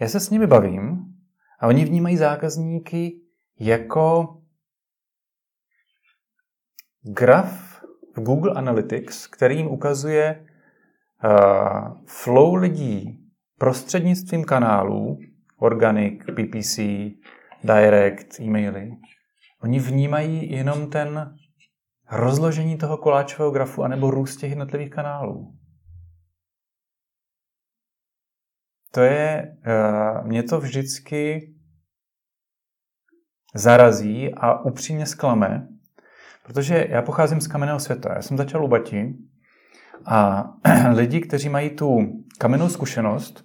já 0.01 0.09
se 0.09 0.21
s 0.21 0.31
nimi 0.31 0.47
bavím 0.47 1.05
a 1.61 1.67
oni 1.67 1.85
vnímají 1.85 2.17
zákazníky 2.17 3.21
jako 3.61 4.42
graf 7.03 7.83
v 8.17 8.21
Google 8.21 8.53
Analytics, 8.55 9.27
který 9.27 9.57
jim 9.57 9.67
ukazuje 9.67 10.47
uh, 11.25 12.05
flow 12.07 12.55
lidí 12.55 13.19
prostřednictvím 13.59 14.45
kanálů, 14.45 15.19
organic, 15.59 16.23
PPC, 16.25 16.79
direct, 17.65 18.41
e-maily. 18.41 18.91
Oni 19.63 19.79
vnímají 19.79 20.53
jenom 20.53 20.91
ten 20.91 21.37
rozložení 22.11 22.79
toho 22.79 22.97
koláčového 22.97 23.51
grafu 23.51 23.83
anebo 23.83 24.11
růst 24.11 24.37
těch 24.37 24.51
jednotlivých 24.51 24.91
kanálů. 24.91 25.59
To 28.91 29.01
je, 29.01 29.57
uh, 29.67 30.27
mě 30.27 30.43
to 30.43 30.61
vždycky 30.61 31.53
zarazí 33.55 34.35
a 34.35 34.65
upřímně 34.65 35.07
zklame, 35.07 35.69
Protože 36.45 36.87
já 36.91 37.03
pocházím 37.03 37.41
z 37.41 37.47
kamenného 37.47 37.81
světa. 37.81 38.13
Já 38.15 38.23
jsem 38.23 38.37
začal 38.37 38.65
u 38.65 38.69
Bati 38.69 39.15
a 40.07 40.45
lidi, 40.95 41.21
kteří 41.21 41.49
mají 41.49 41.71
tu 41.71 41.99
kamennou 42.39 42.69
zkušenost, 42.69 43.45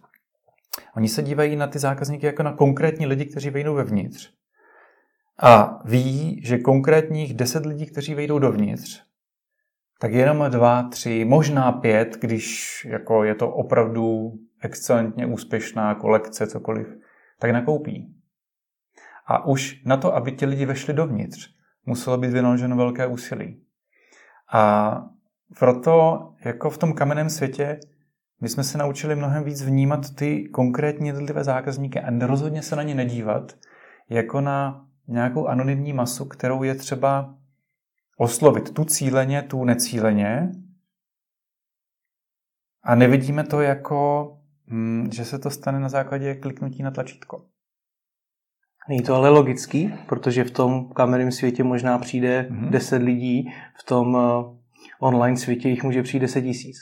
oni 0.96 1.10
se 1.10 1.24
dívají 1.24 1.56
na 1.56 1.68
ty 1.68 1.80
zákazníky 1.80 2.25
jako 2.25 2.44
na 2.44 2.54
konkrétní 2.54 3.06
lidi, 3.06 3.25
kteří 3.25 3.50
vejdou 3.50 3.75
vevnitř. 3.75 4.30
A 5.39 5.80
ví, 5.86 6.42
že 6.44 6.58
konkrétních 6.58 7.34
deset 7.34 7.66
lidí, 7.66 7.86
kteří 7.86 8.16
vejdou 8.16 8.39
dovnitř, 8.39 9.04
tak 10.00 10.12
jenom 10.12 10.51
dva, 10.51 10.84
tři, 10.84 11.25
možná 11.25 11.72
pět, 11.72 12.18
když 12.22 12.86
jako 12.89 13.24
je 13.24 13.36
to 13.36 13.50
opravdu 13.50 14.34
excelentně 14.62 15.25
úspěšná 15.25 15.96
kolekce, 15.96 16.48
cokoliv, 16.48 16.88
tak 17.39 17.51
nakoupí. 17.51 18.13
A 19.27 19.46
už 19.46 19.84
na 19.86 19.98
to, 19.98 20.16
aby 20.16 20.32
ti 20.32 20.46
lidi 20.46 20.66
vešli 20.66 20.94
dovnitř, 20.94 21.56
muselo 21.88 22.17
být 22.17 22.32
vynaloženo 22.32 22.75
velké 22.75 23.08
úsilí. 23.08 23.62
A 24.53 24.94
proto 25.60 26.20
jako 26.46 26.70
v 26.70 26.77
tom 26.77 26.94
kamenném 26.94 27.29
světě 27.29 27.79
My 28.41 28.50
jsme 28.50 28.63
se 28.63 28.77
naučili 28.77 29.15
mnohem 29.15 29.44
víc 29.44 29.63
vnímat 29.63 30.15
ty 30.15 30.50
konkrétní 30.50 31.08
jednotlivé 31.08 31.44
zákazníky 31.44 32.00
a 32.00 32.27
rozhodně 32.27 32.62
se 32.62 32.75
na 32.75 32.84
ně 32.84 32.96
nedívat 32.96 33.58
jako 34.10 34.41
na 34.41 34.88
nějakou 35.08 35.48
anonymní 35.48 35.94
masu, 35.94 36.25
kterou 36.25 36.63
je 36.63 36.75
třeba 36.75 37.36
oslovit 38.17 38.74
tu 38.74 38.86
cíleně, 38.86 39.41
tu 39.41 39.65
necíleně. 39.65 40.51
A 42.84 42.96
nevidíme 42.96 43.44
to 43.44 43.62
jako, 43.62 44.32
hm, 44.67 45.10
že 45.12 45.25
se 45.25 45.39
to 45.39 45.50
stane 45.50 45.79
na 45.79 45.89
základě 45.89 46.36
kliknutí 46.36 46.84
na 46.84 46.91
tlačítko. 46.91 47.46
Není 48.89 49.01
to 49.01 49.15
ale 49.15 49.29
logický, 49.29 49.94
protože 50.08 50.44
v 50.44 50.51
tom 50.51 50.89
kamerném 50.89 51.32
světě 51.32 51.63
možná 51.63 51.98
přijde 51.98 52.48
mm-hmm. 52.50 52.70
10 52.70 53.01
lidí, 53.01 53.51
v 53.79 53.84
tom 53.84 54.15
uh, 54.15 54.58
online 55.00 55.38
světě 55.38 55.70
jich 55.70 55.84
může 55.84 56.03
přijít 56.03 56.20
10 56.20 56.41
tisíc. 56.41 56.77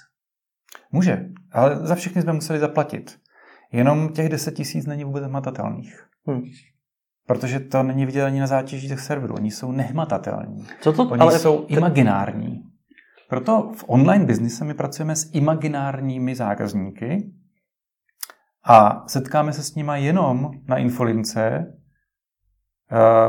Může, 0.92 1.26
ale 1.52 1.76
za 1.76 1.96
všechny 1.96 2.22
jsme 2.22 2.34
museli 2.34 2.60
zaplatit. 2.60 3.18
Jenom 3.72 4.10
těch 4.10 4.30
10 4.30 4.56
tisíc 4.56 4.86
není 4.86 5.04
vůbec 5.04 5.24
hmatatelných. 5.24 6.08
Hmm. 6.28 6.42
Protože 7.28 7.60
to 7.60 7.84
není 7.84 8.06
vidět 8.06 8.24
ani 8.24 8.40
na 8.40 8.48
zátěži 8.48 8.88
těch 8.88 9.00
serverů. 9.00 9.36
Oni 9.36 9.52
jsou 9.52 9.72
nehmatatelní. 9.72 10.68
Co 10.82 10.94
to? 10.94 11.04
Oni 11.04 11.22
ale... 11.22 11.40
jsou 11.40 11.66
imaginární. 11.68 12.64
Proto 13.30 13.72
v 13.76 13.84
online 13.88 14.26
biznise 14.26 14.66
my 14.66 14.74
pracujeme 14.74 15.16
s 15.16 15.30
imaginárními 15.34 16.36
zákazníky 16.36 17.32
a 18.68 19.04
setkáme 19.08 19.54
se 19.54 19.64
s 19.64 19.76
nimi 19.76 19.92
jenom 19.96 20.52
na 20.68 20.78
infolince, 20.78 21.42
eh, 21.42 21.66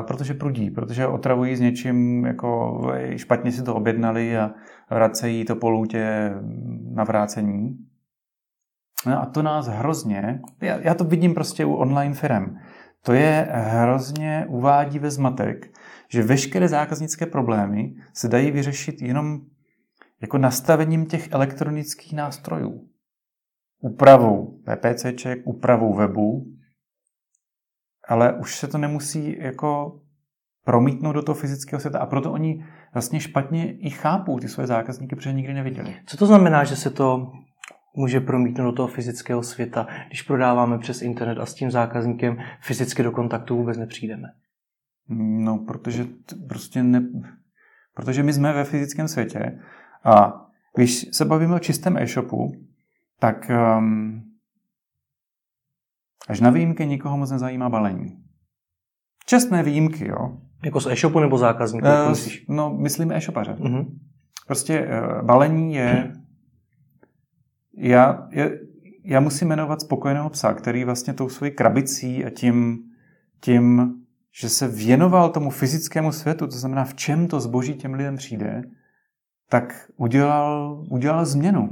protože 0.06 0.34
prudí, 0.34 0.70
protože 0.70 1.06
otravují 1.06 1.56
s 1.56 1.60
něčím, 1.60 2.24
jako 2.24 2.80
špatně 3.16 3.52
si 3.52 3.62
to 3.62 3.74
objednali 3.74 4.38
a 4.38 4.50
vracejí 4.90 5.44
to 5.44 5.56
po 5.56 5.70
lůtě 5.70 6.32
na 6.94 7.04
vrácení. 7.04 7.78
No 9.06 9.22
a 9.22 9.26
to 9.26 9.42
nás 9.42 9.66
hrozně, 9.66 10.40
já, 10.60 10.78
já 10.80 10.94
to 10.94 11.04
vidím 11.04 11.34
prostě 11.34 11.64
u 11.64 11.74
online 11.74 12.14
firm, 12.14 12.56
to 13.02 13.12
je 13.12 13.48
hrozně 13.52 14.46
uvádí 14.48 14.98
ve 14.98 15.10
zmatek, 15.10 15.78
že 16.08 16.22
veškeré 16.22 16.68
zákaznické 16.68 17.26
problémy 17.26 17.94
se 18.12 18.28
dají 18.28 18.50
vyřešit 18.50 19.02
jenom 19.02 19.40
jako 20.20 20.38
nastavením 20.38 21.06
těch 21.06 21.32
elektronických 21.32 22.12
nástrojů. 22.12 22.88
Úpravou 23.80 24.60
PPCček, 24.64 25.38
úpravou 25.44 25.94
webu, 25.94 26.46
ale 28.08 28.32
už 28.32 28.56
se 28.56 28.66
to 28.66 28.78
nemusí 28.78 29.36
jako 29.38 30.00
promítnout 30.64 31.12
do 31.12 31.22
toho 31.22 31.36
fyzického 31.36 31.80
světa 31.80 31.98
a 31.98 32.06
proto 32.06 32.32
oni 32.32 32.64
vlastně 32.94 33.20
špatně 33.20 33.72
i 33.72 33.90
chápou 33.90 34.38
ty 34.38 34.48
své 34.48 34.66
zákazníky, 34.66 35.16
protože 35.16 35.32
nikdy 35.32 35.54
neviděli. 35.54 35.96
Co 36.06 36.16
to 36.16 36.26
znamená, 36.26 36.64
že 36.64 36.76
se 36.76 36.90
to 36.90 37.32
může 37.96 38.20
promítnout 38.20 38.64
do 38.64 38.72
toho 38.72 38.88
fyzického 38.88 39.42
světa, 39.42 39.86
když 40.08 40.22
prodáváme 40.22 40.78
přes 40.78 41.02
internet 41.02 41.38
a 41.38 41.46
s 41.46 41.54
tím 41.54 41.70
zákazníkem 41.70 42.36
fyzicky 42.60 43.02
do 43.02 43.12
kontaktu 43.12 43.56
vůbec 43.56 43.78
nepřijdeme? 43.78 44.28
No, 45.08 45.58
protože 45.58 46.06
prostě 46.48 46.82
ne, 46.82 47.08
protože 47.94 48.22
my 48.22 48.32
jsme 48.32 48.52
ve 48.52 48.64
fyzickém 48.64 49.08
světě 49.08 49.58
a 50.04 50.46
když 50.76 51.06
se 51.12 51.24
bavíme 51.24 51.54
o 51.54 51.58
čistém 51.58 51.96
e-shopu, 51.96 52.52
tak 53.20 53.50
um, 53.78 54.22
až 56.26 56.40
na 56.40 56.50
výjimky 56.50 56.86
nikoho 56.86 57.16
moc 57.16 57.30
nezajímá 57.30 57.68
balení. 57.68 58.18
Čestné 59.26 59.62
výjimky, 59.62 60.08
jo. 60.08 60.38
Jako 60.64 60.80
z 60.80 60.86
e-shopu 60.86 61.20
nebo 61.20 61.38
zákazníků? 61.38 61.86
Uh, 61.86 62.14
no, 62.48 62.74
myslím 62.74 63.12
e-shopaře. 63.12 63.52
Uh-huh. 63.52 63.86
Prostě 64.46 64.80
uh, 64.80 65.26
balení 65.26 65.74
je 65.74 66.12
já, 67.76 68.28
já, 68.30 68.46
já 69.04 69.20
musím 69.20 69.48
jmenovat 69.48 69.80
spokojeného 69.80 70.30
psa, 70.30 70.54
který 70.54 70.84
vlastně 70.84 71.12
tou 71.12 71.28
svojí 71.28 71.52
krabicí 71.52 72.24
a 72.24 72.30
tím, 72.30 72.78
tím, 73.40 73.94
že 74.40 74.48
se 74.48 74.68
věnoval 74.68 75.30
tomu 75.30 75.50
fyzickému 75.50 76.12
světu, 76.12 76.46
to 76.46 76.56
znamená, 76.58 76.84
v 76.84 76.94
čem 76.94 77.28
to 77.28 77.40
zboží 77.40 77.74
těm 77.74 77.94
lidem 77.94 78.16
přijde, 78.16 78.62
tak 79.50 79.90
udělal, 79.96 80.84
udělal 80.90 81.26
změnu. 81.26 81.70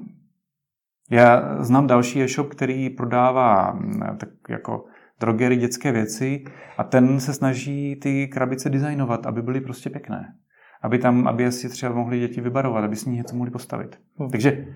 Já 1.11 1.57
znám 1.65 1.87
další 1.87 2.23
e-shop, 2.23 2.49
který 2.49 2.91
prodává 2.91 3.73
mm, 3.73 4.01
tak 4.19 4.29
jako 4.49 4.85
drogery, 5.21 5.57
dětské 5.57 5.93
věci 5.93 6.45
a 6.79 6.85
ten 6.85 7.21
se 7.21 7.35
snaží 7.35 7.97
ty 7.97 8.29
krabice 8.29 8.71
designovat, 8.71 9.27
aby 9.27 9.43
byly 9.43 9.61
prostě 9.61 9.91
pěkné. 9.91 10.35
Aby 10.83 10.99
tam, 10.99 11.29
aby 11.29 11.53
si 11.53 11.69
třeba 11.69 11.95
mohli 11.95 12.21
děti 12.21 12.41
vybarovat, 12.41 12.85
aby 12.85 12.97
s 12.97 13.05
ní 13.05 13.17
něco 13.17 13.37
mohli 13.37 13.51
postavit. 13.51 14.01
Hmm. 14.19 14.31
Takže 14.31 14.67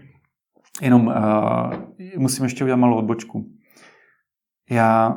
Jenom 0.83 1.07
uh, 1.07 1.15
musím 2.17 2.45
ještě 2.45 2.65
udělat 2.65 2.77
malou 2.77 2.97
odbočku. 2.97 3.47
Já 4.71 5.17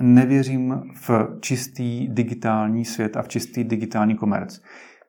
nevěřím 0.00 0.82
v 0.94 1.10
čistý 1.40 2.08
digitální 2.08 2.84
svět 2.84 3.16
a 3.16 3.22
v 3.22 3.28
čistý 3.28 3.64
digitální 3.64 4.16
komerc. 4.16 4.60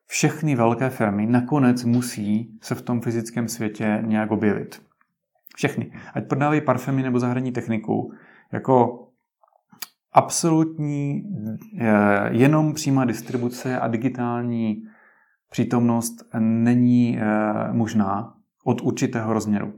Všechny 0.05 0.55
velké 0.55 0.89
firmy 0.89 1.25
nakonec 1.25 1.83
musí 1.83 2.57
se 2.61 2.75
v 2.75 2.81
tom 2.81 3.01
fyzickém 3.01 3.47
světě 3.47 4.03
nějak 4.05 4.31
objevit. 4.31 4.81
Všechny. 5.59 5.91
Ať 6.13 6.27
prodávají 6.27 6.61
parfémy 6.61 7.03
nebo 7.03 7.19
zahradní 7.19 7.51
techniku, 7.51 8.13
jako 8.51 9.07
absolutní 10.13 11.23
eh, 11.79 12.29
jenom 12.31 12.73
přímá 12.73 13.05
distribuce 13.05 13.79
a 13.79 13.87
digitální 13.87 14.83
přítomnost 15.49 16.15
není 16.39 17.19
eh, 17.19 17.23
možná 17.73 18.33
od 18.65 18.81
určitého 18.81 19.33
rozměru. 19.33 19.73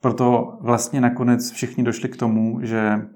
Proto 0.00 0.58
vlastně 0.60 1.00
nakonec 1.00 1.50
všichni 1.50 1.84
došli 1.84 2.08
k 2.08 2.16
tomu, 2.16 2.60
že 2.62 3.08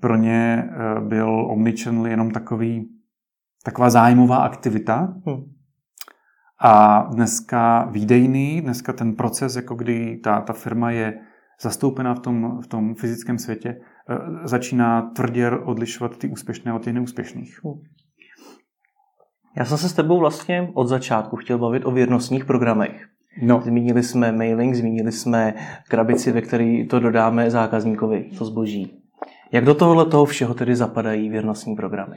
pro 0.00 0.16
ně 0.16 0.64
eh, 0.64 1.00
byl 1.00 1.28
Omnichannel 1.28 2.06
jenom 2.06 2.30
takový, 2.30 2.90
taková 3.64 3.90
zájmová 3.90 4.36
aktivita. 4.36 5.14
Hmm. 5.26 5.51
A 6.64 7.02
dneska 7.02 7.84
výdejný, 7.84 8.60
dneska 8.60 8.92
ten 8.92 9.14
proces, 9.14 9.56
jako 9.56 9.74
kdy 9.74 10.20
ta, 10.24 10.40
ta 10.40 10.52
firma 10.52 10.90
je 10.90 11.18
zastoupená 11.60 12.14
v 12.14 12.20
tom, 12.20 12.60
v 12.60 12.66
tom 12.66 12.94
fyzickém 12.94 13.38
světě, 13.38 13.68
eh, 13.68 14.48
začíná 14.48 15.02
tvrdě 15.02 15.50
odlišovat 15.50 16.18
ty 16.18 16.28
úspěšné 16.28 16.72
od 16.72 16.84
těch 16.84 16.94
neúspěšných. 16.94 17.64
Hmm. 17.64 17.74
Já 19.56 19.64
jsem 19.64 19.78
se 19.78 19.88
s 19.88 19.92
tebou 19.92 20.18
vlastně 20.18 20.70
od 20.74 20.86
začátku 20.86 21.36
chtěl 21.36 21.58
bavit 21.58 21.86
o 21.86 21.90
věrnostních 21.90 22.44
programech. 22.44 23.06
No. 23.42 23.60
Zmínili 23.64 24.02
jsme 24.02 24.32
mailing, 24.32 24.74
zmínili 24.74 25.12
jsme 25.12 25.54
krabici, 25.88 26.32
ve 26.32 26.40
které 26.40 26.84
to 26.90 27.00
dodáme 27.00 27.50
zákazníkovi, 27.50 28.30
to 28.38 28.44
zboží. 28.44 29.02
Jak 29.52 29.64
do 29.64 29.74
tohohle 29.74 30.06
toho 30.06 30.24
všeho 30.24 30.54
tedy 30.54 30.76
zapadají 30.76 31.28
věrnostní 31.28 31.76
programy? 31.76 32.16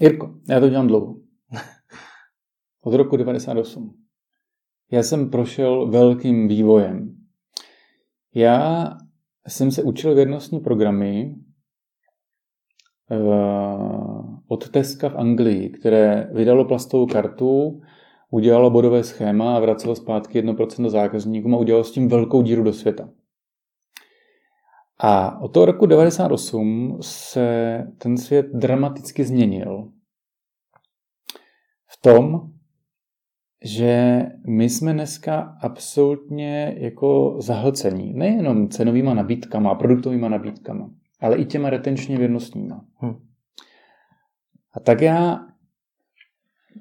Jirko, 0.00 0.34
já 0.48 0.60
to 0.60 0.68
dělám 0.68 0.86
dlouho. 0.86 1.31
Od 2.84 2.94
roku 2.94 3.16
98. 3.16 3.94
Já 4.90 5.02
jsem 5.02 5.30
prošel 5.30 5.90
velkým 5.90 6.48
vývojem. 6.48 7.16
Já 8.34 8.88
jsem 9.48 9.70
se 9.70 9.82
učil 9.82 10.14
věrnostní 10.14 10.60
programy 10.60 11.34
eh, 13.10 13.16
od 14.48 14.68
Teska 14.68 15.08
v 15.08 15.16
Anglii, 15.16 15.70
které 15.70 16.30
vydalo 16.32 16.64
plastovou 16.64 17.06
kartu, 17.06 17.80
udělalo 18.30 18.70
bodové 18.70 19.04
schéma 19.04 19.56
a 19.56 19.60
vracelo 19.60 19.96
zpátky 19.96 20.42
1% 20.42 20.88
zákazníkům 20.88 21.54
a 21.54 21.58
udělalo 21.58 21.84
s 21.84 21.92
tím 21.92 22.08
velkou 22.08 22.42
díru 22.42 22.62
do 22.62 22.72
světa. 22.72 23.08
A 24.98 25.40
od 25.40 25.48
toho 25.48 25.66
roku 25.66 25.86
98 25.86 26.98
se 27.00 27.78
ten 27.98 28.18
svět 28.18 28.46
dramaticky 28.52 29.24
změnil. 29.24 29.92
V 31.86 32.02
tom, 32.02 32.51
že 33.64 34.22
my 34.46 34.68
jsme 34.68 34.92
dneska 34.92 35.56
absolutně 35.60 36.74
jako 36.78 37.36
zahlcení. 37.38 38.12
Nejenom 38.14 38.68
cenovýma 38.68 39.14
nabídkama 39.14 39.70
a 39.70 39.74
produktovýma 39.74 40.28
nabídkama, 40.28 40.90
ale 41.20 41.36
i 41.36 41.44
těma 41.44 41.70
retenčně 41.70 42.18
věrnostníma. 42.18 42.84
Hmm. 42.96 43.14
A 44.74 44.80
tak 44.80 45.00
já 45.00 45.46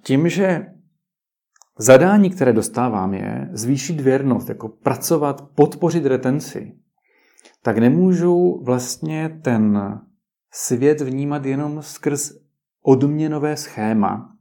tím, 0.04 0.30
že 0.30 0.66
zadání, 1.80 2.30
které 2.30 2.54
dostávám, 2.54 3.14
je 3.14 3.50
zvýšit 3.52 4.02
věrnost, 4.02 4.50
jako 4.50 4.70
pracovat, 4.70 5.50
podpořit 5.56 6.06
retenci, 6.06 6.76
tak 7.64 7.78
nemůžu 7.78 8.64
vlastně 8.64 9.40
ten 9.44 9.80
svět 10.52 11.02
vnímat 11.02 11.46
jenom 11.46 11.82
skrz 11.82 12.32
odměnové 12.82 13.58
schéma, 13.58 14.36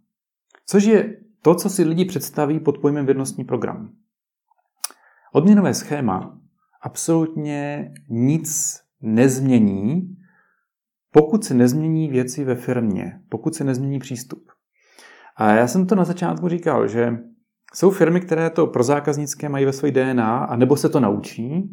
což 0.67 0.85
je 0.85 1.17
to, 1.43 1.55
co 1.55 1.71
si 1.71 1.85
lidi 1.85 2.05
představí 2.05 2.61
pod 2.61 2.79
pojmem 2.79 3.05
věrnostní 3.05 3.45
program. 3.45 3.93
Odměnové 5.33 5.75
schéma 5.75 6.39
absolutně 6.83 7.93
nic 8.09 8.81
nezmění 9.01 10.17
pokud 11.13 11.45
se 11.45 11.55
nezmění 11.55 12.09
věci 12.09 12.45
ve 12.45 12.55
firmě, 12.55 13.21
pokud 13.29 13.55
se 13.55 13.65
nezmění 13.65 13.99
přístup. 13.99 14.51
A 15.37 15.53
já 15.53 15.67
jsem 15.67 15.87
to 15.87 15.95
na 15.95 16.05
začátku 16.05 16.49
říkal, 16.49 16.89
že 16.89 17.19
jsou 17.75 17.91
firmy, 17.91 18.21
které 18.21 18.51
to 18.51 18.67
pro 18.67 18.83
zákaznické 18.83 19.49
mají 19.49 19.65
ve 19.65 19.73
své 19.73 19.91
DNA, 19.91 20.39
a 20.39 20.57
nebo 20.57 20.77
se 20.77 20.89
to 20.89 21.01
naučí, 21.01 21.71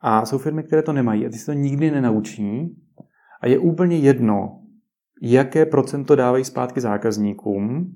a 0.00 0.26
jsou 0.26 0.38
firmy, 0.38 0.62
které 0.62 0.82
to 0.82 0.92
nemají 0.92 1.26
a 1.26 1.30
ty 1.30 1.38
se 1.38 1.46
to 1.46 1.52
nikdy 1.52 1.90
nenaučí 1.90 2.76
a 3.40 3.46
je 3.46 3.58
úplně 3.58 3.98
jedno, 3.98 4.60
jaké 5.22 5.66
procento 5.66 6.16
dávají 6.16 6.44
zpátky 6.44 6.80
zákazníkům, 6.80 7.94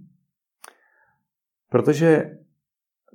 protože 1.69 2.39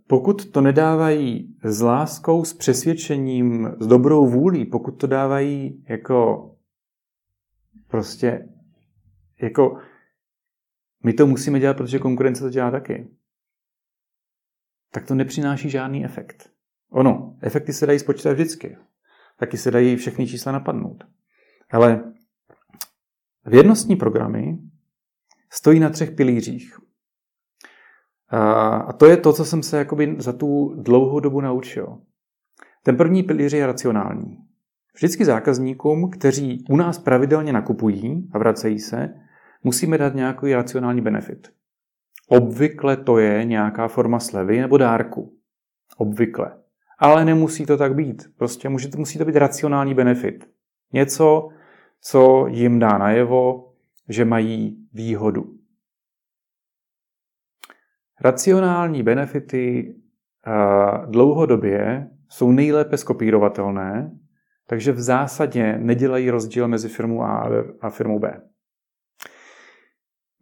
pokud 0.08 0.52
to 0.52 0.62
nedávají 0.62 1.58
s 1.64 1.82
láskou, 1.82 2.46
s 2.46 2.54
přesvědčením, 2.54 3.76
s 3.80 3.88
dobrou 3.88 4.28
vůlí, 4.28 4.66
pokud 4.66 4.92
to 4.92 5.08
dávají 5.08 5.86
jako 5.90 6.50
prostě 7.88 8.50
jako 9.42 9.78
my 11.04 11.14
to 11.14 11.28
musíme 11.28 11.60
dělat, 11.60 11.78
protože 11.78 12.00
konkurence 12.00 12.44
to 12.44 12.50
dělá 12.50 12.72
taky, 12.72 13.08
tak 14.92 15.08
to 15.08 15.16
nepřináší 15.16 15.70
žádný 15.70 16.06
efekt. 16.06 16.50
Ono, 16.90 17.38
efekty 17.42 17.74
se 17.74 17.86
dají 17.86 18.00
spočítat 18.00 18.34
vždycky. 18.34 18.78
Taky 19.38 19.58
se 19.58 19.72
dají 19.72 19.96
všechny 19.96 20.28
čísla 20.28 20.52
napadnout. 20.52 21.04
Ale 21.72 22.14
vědnostní 23.46 23.96
programy 23.96 24.58
stojí 25.50 25.80
na 25.80 25.90
třech 25.90 26.12
pilířích. 26.12 26.80
A 28.34 28.94
to 28.94 29.06
je 29.06 29.18
to, 29.18 29.34
co 29.34 29.46
jsem 29.46 29.64
se 29.64 29.78
jakoby 29.78 30.16
za 30.18 30.34
tu 30.34 30.76
dlouhou 30.78 31.20
dobu 31.20 31.42
naučil. 31.42 31.98
Ten 32.84 32.98
první 32.98 33.24
pilíř 33.24 33.54
je 33.54 33.68
racionální. 33.68 34.38
Vždycky 34.96 35.26
zákazníkům, 35.26 36.10
kteří 36.10 36.66
u 36.70 36.76
nás 36.76 37.00
pravidelně 37.00 37.54
nakupují 37.54 38.30
a 38.34 38.38
vracejí 38.38 38.80
se, 38.80 39.14
musíme 39.64 39.98
dát 39.98 40.16
nějaký 40.16 40.54
racionální 40.54 41.02
benefit. 41.02 41.54
Obvykle 42.28 42.98
to 42.98 43.18
je 43.18 43.46
nějaká 43.46 43.88
forma 43.88 44.20
slevy 44.20 44.62
nebo 44.62 44.78
dárku. 44.78 45.38
Obvykle. 45.98 46.52
Ale 47.00 47.26
nemusí 47.26 47.66
to 47.66 47.78
tak 47.78 47.96
být. 47.96 48.24
Prostě 48.38 48.70
musí 48.70 49.18
to 49.18 49.26
být 49.26 49.36
racionální 49.36 49.94
benefit. 49.94 50.50
Něco, 50.94 51.50
co 52.02 52.48
jim 52.48 52.80
dá 52.80 52.98
najevo, 52.98 53.74
že 54.10 54.26
mají 54.26 54.88
výhodu. 54.94 55.63
Racionální 58.24 59.04
benefity 59.04 59.96
dlouhodobě 61.06 62.10
jsou 62.30 62.52
nejlépe 62.52 62.98
skopírovatelné, 62.98 64.20
takže 64.68 64.92
v 64.92 65.02
zásadě 65.02 65.78
nedělají 65.78 66.30
rozdíl 66.30 66.68
mezi 66.68 66.90
firmou 66.90 67.22
A 67.22 67.50
a 67.82 67.90
firmou 67.90 68.20
B. 68.20 68.42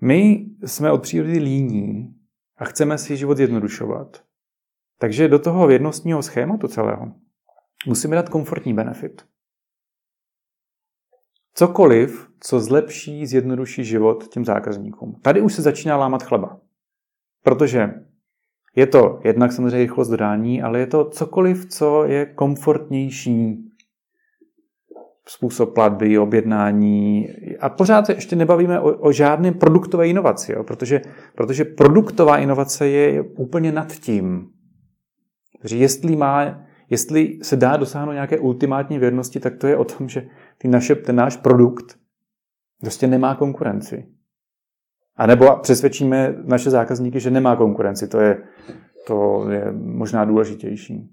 My 0.01 0.45
jsme 0.65 0.91
od 0.91 1.01
přírody 1.01 1.39
líní 1.39 2.15
a 2.57 2.65
chceme 2.65 2.97
si 2.97 3.17
život 3.17 3.37
zjednodušovat. 3.37 4.23
Takže 4.99 5.27
do 5.27 5.39
toho 5.39 5.67
vědnostního 5.67 6.21
schématu 6.21 6.67
celého 6.67 7.13
musíme 7.87 8.15
dát 8.15 8.29
komfortní 8.29 8.73
benefit. 8.73 9.25
Cokoliv, 11.53 12.31
co 12.39 12.59
zlepší, 12.59 13.25
zjednoduší 13.25 13.83
život 13.83 14.27
těm 14.27 14.45
zákazníkům. 14.45 15.19
Tady 15.21 15.41
už 15.41 15.53
se 15.53 15.61
začíná 15.61 15.97
lámat 15.97 16.23
chleba. 16.23 16.60
Protože 17.43 17.93
je 18.75 18.87
to 18.87 19.19
jednak 19.23 19.51
samozřejmě 19.51 19.77
rychlost 19.77 20.09
dodání, 20.09 20.61
ale 20.61 20.79
je 20.79 20.87
to 20.87 21.09
cokoliv, 21.09 21.65
co 21.65 22.05
je 22.05 22.25
komfortnější. 22.25 23.67
Způsob 25.27 25.73
platby, 25.73 26.19
objednání. 26.19 27.27
A 27.59 27.69
pořád 27.69 28.05
se 28.05 28.13
ještě 28.13 28.35
nebavíme 28.35 28.79
o, 28.79 28.97
o 28.97 29.11
žádném 29.11 29.53
produktové 29.53 30.07
inovaci, 30.07 30.51
jo? 30.51 30.63
Protože, 30.63 31.01
protože 31.35 31.65
produktová 31.65 32.37
inovace 32.37 32.87
je 32.87 33.21
úplně 33.21 33.71
nad 33.71 33.91
tím. 33.91 34.49
Takže 35.61 35.77
jestli, 35.77 36.15
má, 36.15 36.63
jestli 36.89 37.39
se 37.41 37.55
dá 37.55 37.77
dosáhnout 37.77 38.11
nějaké 38.11 38.39
ultimátní 38.39 38.99
věrnosti, 38.99 39.39
tak 39.39 39.57
to 39.57 39.67
je 39.67 39.77
o 39.77 39.83
tom, 39.83 40.09
že 40.09 40.27
ty 40.57 40.67
naše, 40.67 40.95
ten 40.95 41.15
náš 41.15 41.37
produkt 41.37 41.97
prostě 42.81 43.07
nemá 43.07 43.35
konkurenci. 43.35 44.05
A 45.21 45.25
nebo 45.25 45.57
přesvědčíme 45.57 46.35
naše 46.43 46.69
zákazníky, 46.69 47.19
že 47.19 47.31
nemá 47.31 47.55
konkurenci. 47.55 48.07
To 48.07 48.19
je, 48.19 48.43
to 49.07 49.49
je 49.49 49.71
možná 49.71 50.25
důležitější. 50.25 51.09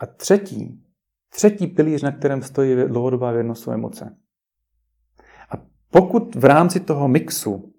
A 0.00 0.06
třetí, 0.06 0.82
třetí 1.28 1.66
pilíř, 1.66 2.02
na 2.02 2.12
kterém 2.12 2.42
stojí 2.42 2.76
dlouhodobá 2.86 3.32
věrnost, 3.32 3.62
jsou 3.62 3.70
emoce. 3.70 4.16
A 5.50 5.54
pokud 5.90 6.34
v 6.34 6.44
rámci 6.44 6.80
toho 6.80 7.08
mixu 7.08 7.74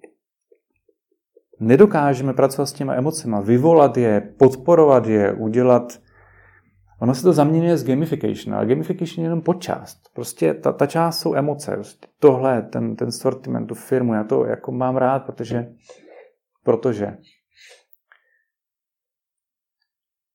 nedokážeme 1.60 2.34
pracovat 2.34 2.66
s 2.66 2.74
těma 2.74 2.94
emocema, 2.94 3.42
vyvolat 3.42 3.98
je, 3.98 4.22
podporovat 4.22 5.08
je, 5.08 5.34
udělat... 5.34 6.00
Ono 7.04 7.16
se 7.16 7.24
to 7.24 7.34
zaměňuje 7.34 7.78
s 7.78 7.84
gamification, 7.84 8.56
ale 8.56 8.66
gamification 8.66 9.24
je 9.24 9.26
jenom 9.26 9.42
počást. 9.42 10.10
Prostě 10.13 10.54
ta, 10.54 10.72
ta 10.72 10.86
část 10.86 11.20
jsou 11.20 11.36
emoce. 11.36 11.72
Prostě 11.72 12.08
tohle, 12.20 12.62
ten, 12.62 12.96
ten 12.96 13.12
sortiment, 13.12 13.68
tu 13.68 13.76
firmu, 13.76 14.13
já 14.13 14.24
to 14.24 14.46
jako 14.46 14.72
mám 14.72 14.98
rád, 14.98 15.20
protože, 15.20 15.74
protože 16.63 17.18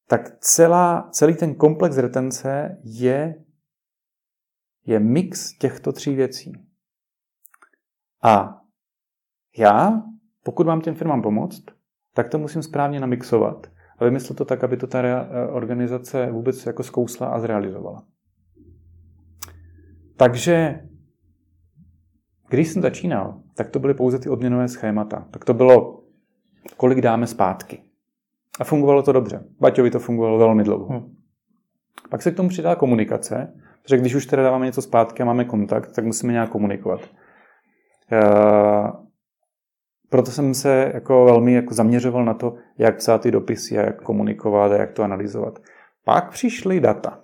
tak 0.08 0.38
celá, 0.40 1.08
celý 1.12 1.36
ten 1.36 1.54
komplex 1.54 1.96
retence 1.96 2.80
je, 2.84 3.44
je 4.86 5.00
mix 5.00 5.58
těchto 5.58 5.92
tří 5.92 6.14
věcí. 6.14 6.52
A 8.22 8.60
já 9.58 10.02
pokud 10.44 10.66
mám 10.66 10.80
těm 10.80 10.94
firmám 10.94 11.22
pomoct, 11.22 11.64
tak 12.14 12.28
to 12.28 12.38
musím 12.38 12.62
správně 12.62 13.00
namixovat 13.00 13.77
a 13.98 14.04
vymyslet 14.04 14.38
to 14.38 14.44
tak, 14.44 14.64
aby 14.64 14.76
to 14.76 14.86
ta 14.86 15.02
eh, 15.02 15.46
organizace 15.50 16.30
vůbec 16.30 16.66
jako 16.66 16.82
zkousla 16.82 17.26
a 17.28 17.38
zrealizovala. 17.38 18.02
Takže 20.16 20.80
když 22.48 22.68
jsem 22.68 22.82
začínal, 22.82 23.40
tak 23.56 23.70
to 23.70 23.78
byly 23.78 23.94
pouze 23.94 24.18
ty 24.18 24.28
odměnové 24.28 24.68
schémata. 24.68 25.26
Tak 25.30 25.44
to 25.44 25.54
bylo, 25.54 26.02
kolik 26.76 27.00
dáme 27.00 27.26
zpátky. 27.26 27.82
A 28.60 28.64
fungovalo 28.64 29.02
to 29.02 29.12
dobře. 29.12 29.44
Baťovi 29.60 29.90
to 29.90 29.98
fungovalo 29.98 30.38
velmi 30.38 30.64
dlouho. 30.64 30.98
Hmm. 30.98 31.14
Pak 32.10 32.22
se 32.22 32.30
k 32.30 32.36
tomu 32.36 32.48
přidala 32.48 32.76
komunikace, 32.76 33.52
protože 33.82 33.96
když 33.96 34.14
už 34.14 34.26
teda 34.26 34.42
dáváme 34.42 34.66
něco 34.66 34.82
zpátky 34.82 35.22
a 35.22 35.26
máme 35.26 35.44
kontakt, 35.44 35.92
tak 35.92 36.04
musíme 36.04 36.32
nějak 36.32 36.50
komunikovat. 36.50 37.00
Eh, 38.12 38.92
proto 40.10 40.30
jsem 40.30 40.54
se 40.54 40.90
jako 40.94 41.24
velmi 41.24 41.52
jako 41.52 41.74
zaměřoval 41.74 42.24
na 42.24 42.34
to, 42.34 42.54
jak 42.78 42.96
psát 42.96 43.22
ty 43.22 43.30
dopisy 43.30 43.78
a 43.78 43.82
jak 43.82 44.02
komunikovat 44.02 44.72
a 44.72 44.76
jak 44.76 44.92
to 44.92 45.02
analyzovat. 45.02 45.58
Pak 46.04 46.30
přišly 46.30 46.80
data. 46.80 47.20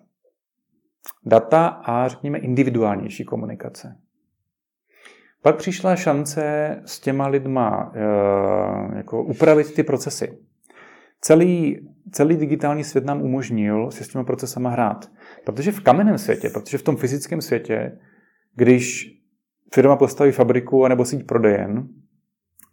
Data 1.26 1.66
a 1.66 2.08
řekněme 2.08 2.38
individuálnější 2.38 3.24
komunikace. 3.24 3.96
Pak 5.42 5.56
přišla 5.56 5.96
šance 5.96 6.76
s 6.84 7.00
těma 7.00 7.26
lidma 7.26 7.92
e, 7.94 8.96
jako 8.96 9.24
upravit 9.24 9.74
ty 9.74 9.82
procesy. 9.82 10.38
Celý, 11.20 11.86
celý 12.10 12.36
digitální 12.36 12.84
svět 12.84 13.04
nám 13.04 13.22
umožnil 13.22 13.90
si 13.90 14.04
s 14.04 14.08
těma 14.08 14.24
procesama 14.24 14.70
hrát. 14.70 15.10
Protože 15.44 15.72
v 15.72 15.80
kamenném 15.80 16.18
světě, 16.18 16.50
protože 16.50 16.78
v 16.78 16.82
tom 16.82 16.96
fyzickém 16.96 17.40
světě, 17.40 17.98
když 18.54 19.10
firma 19.74 19.96
postaví 19.96 20.32
fabriku 20.32 20.88
nebo 20.88 21.04
síť 21.04 21.26
prodejen, 21.26 21.88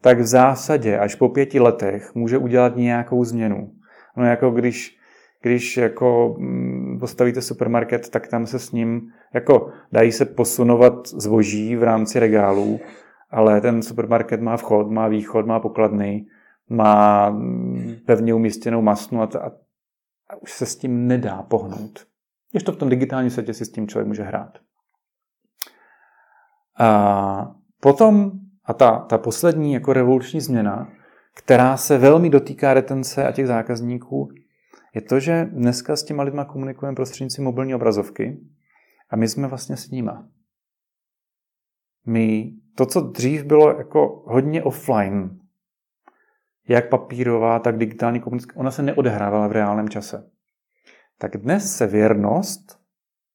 tak 0.01 0.19
v 0.19 0.25
zásadě 0.25 0.99
až 0.99 1.15
po 1.15 1.29
pěti 1.29 1.59
letech 1.59 2.15
může 2.15 2.37
udělat 2.37 2.75
nějakou 2.75 3.23
změnu. 3.23 3.71
No 4.17 4.25
jako 4.25 4.51
když, 4.51 4.97
když 5.41 5.77
jako 5.77 6.35
mm, 6.37 6.99
postavíte 6.99 7.41
supermarket, 7.41 8.09
tak 8.09 8.27
tam 8.27 8.45
se 8.45 8.59
s 8.59 8.71
ním, 8.71 9.01
jako 9.33 9.69
dají 9.91 10.11
se 10.11 10.25
posunovat 10.25 11.07
zboží 11.07 11.75
v 11.75 11.83
rámci 11.83 12.19
regálů, 12.19 12.79
ale 13.29 13.61
ten 13.61 13.81
supermarket 13.81 14.41
má 14.41 14.57
vchod, 14.57 14.91
má 14.91 15.07
východ, 15.07 15.45
má 15.45 15.59
pokladny, 15.59 16.25
má 16.69 17.29
mm, 17.29 17.95
pevně 18.05 18.33
umístěnou 18.33 18.81
masnu 18.81 19.21
a, 19.21 19.23
a, 19.23 19.47
a 20.29 20.35
už 20.41 20.51
se 20.51 20.65
s 20.65 20.75
tím 20.75 21.07
nedá 21.07 21.43
pohnout. 21.43 22.05
Když 22.51 22.63
to 22.63 22.71
v 22.71 22.77
tom 22.77 22.89
digitálním 22.89 23.29
světě 23.29 23.53
si 23.53 23.65
s 23.65 23.71
tím 23.71 23.87
člověk 23.87 24.07
může 24.07 24.23
hrát. 24.23 24.57
A 26.79 27.51
potom 27.79 28.31
a 28.65 28.73
ta, 28.73 28.99
ta 28.99 29.17
poslední 29.17 29.73
jako 29.73 29.93
revoluční 29.93 30.41
změna, 30.41 30.91
která 31.35 31.77
se 31.77 31.97
velmi 31.97 32.29
dotýká 32.29 32.73
retence 32.73 33.27
a 33.27 33.31
těch 33.31 33.47
zákazníků, 33.47 34.29
je 34.95 35.01
to, 35.01 35.19
že 35.19 35.45
dneska 35.45 35.95
s 35.95 36.03
těma 36.03 36.23
lidma 36.23 36.45
komunikujeme 36.45 36.95
prostřednictvím 36.95 37.45
mobilní 37.45 37.75
obrazovky 37.75 38.39
a 39.09 39.15
my 39.15 39.27
jsme 39.27 39.47
vlastně 39.47 39.77
s 39.77 39.89
nima. 39.89 40.27
My, 42.05 42.53
to, 42.75 42.85
co 42.85 43.01
dřív 43.01 43.43
bylo 43.43 43.77
jako 43.77 44.23
hodně 44.27 44.63
offline, 44.63 45.39
jak 46.67 46.89
papírová, 46.89 47.59
tak 47.59 47.77
digitální 47.77 48.19
komunikace, 48.19 48.59
ona 48.59 48.71
se 48.71 48.81
neodehrávala 48.81 49.47
v 49.47 49.51
reálném 49.51 49.89
čase. 49.89 50.29
Tak 51.17 51.37
dnes 51.37 51.77
se 51.77 51.87
věrnost, 51.87 52.79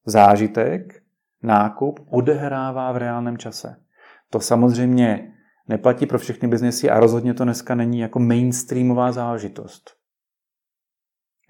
zážitek, 0.06 1.02
nákup 1.42 2.00
odehrává 2.10 2.92
v 2.92 2.96
reálném 2.96 3.38
čase. 3.38 3.85
To 4.30 4.40
samozřejmě 4.40 5.32
neplatí 5.68 6.06
pro 6.06 6.18
všechny 6.18 6.48
biznesy 6.48 6.90
a 6.90 7.00
rozhodně 7.00 7.34
to 7.34 7.44
dneska 7.44 7.74
není 7.74 7.98
jako 7.98 8.18
mainstreamová 8.18 9.12
záležitost. 9.12 9.90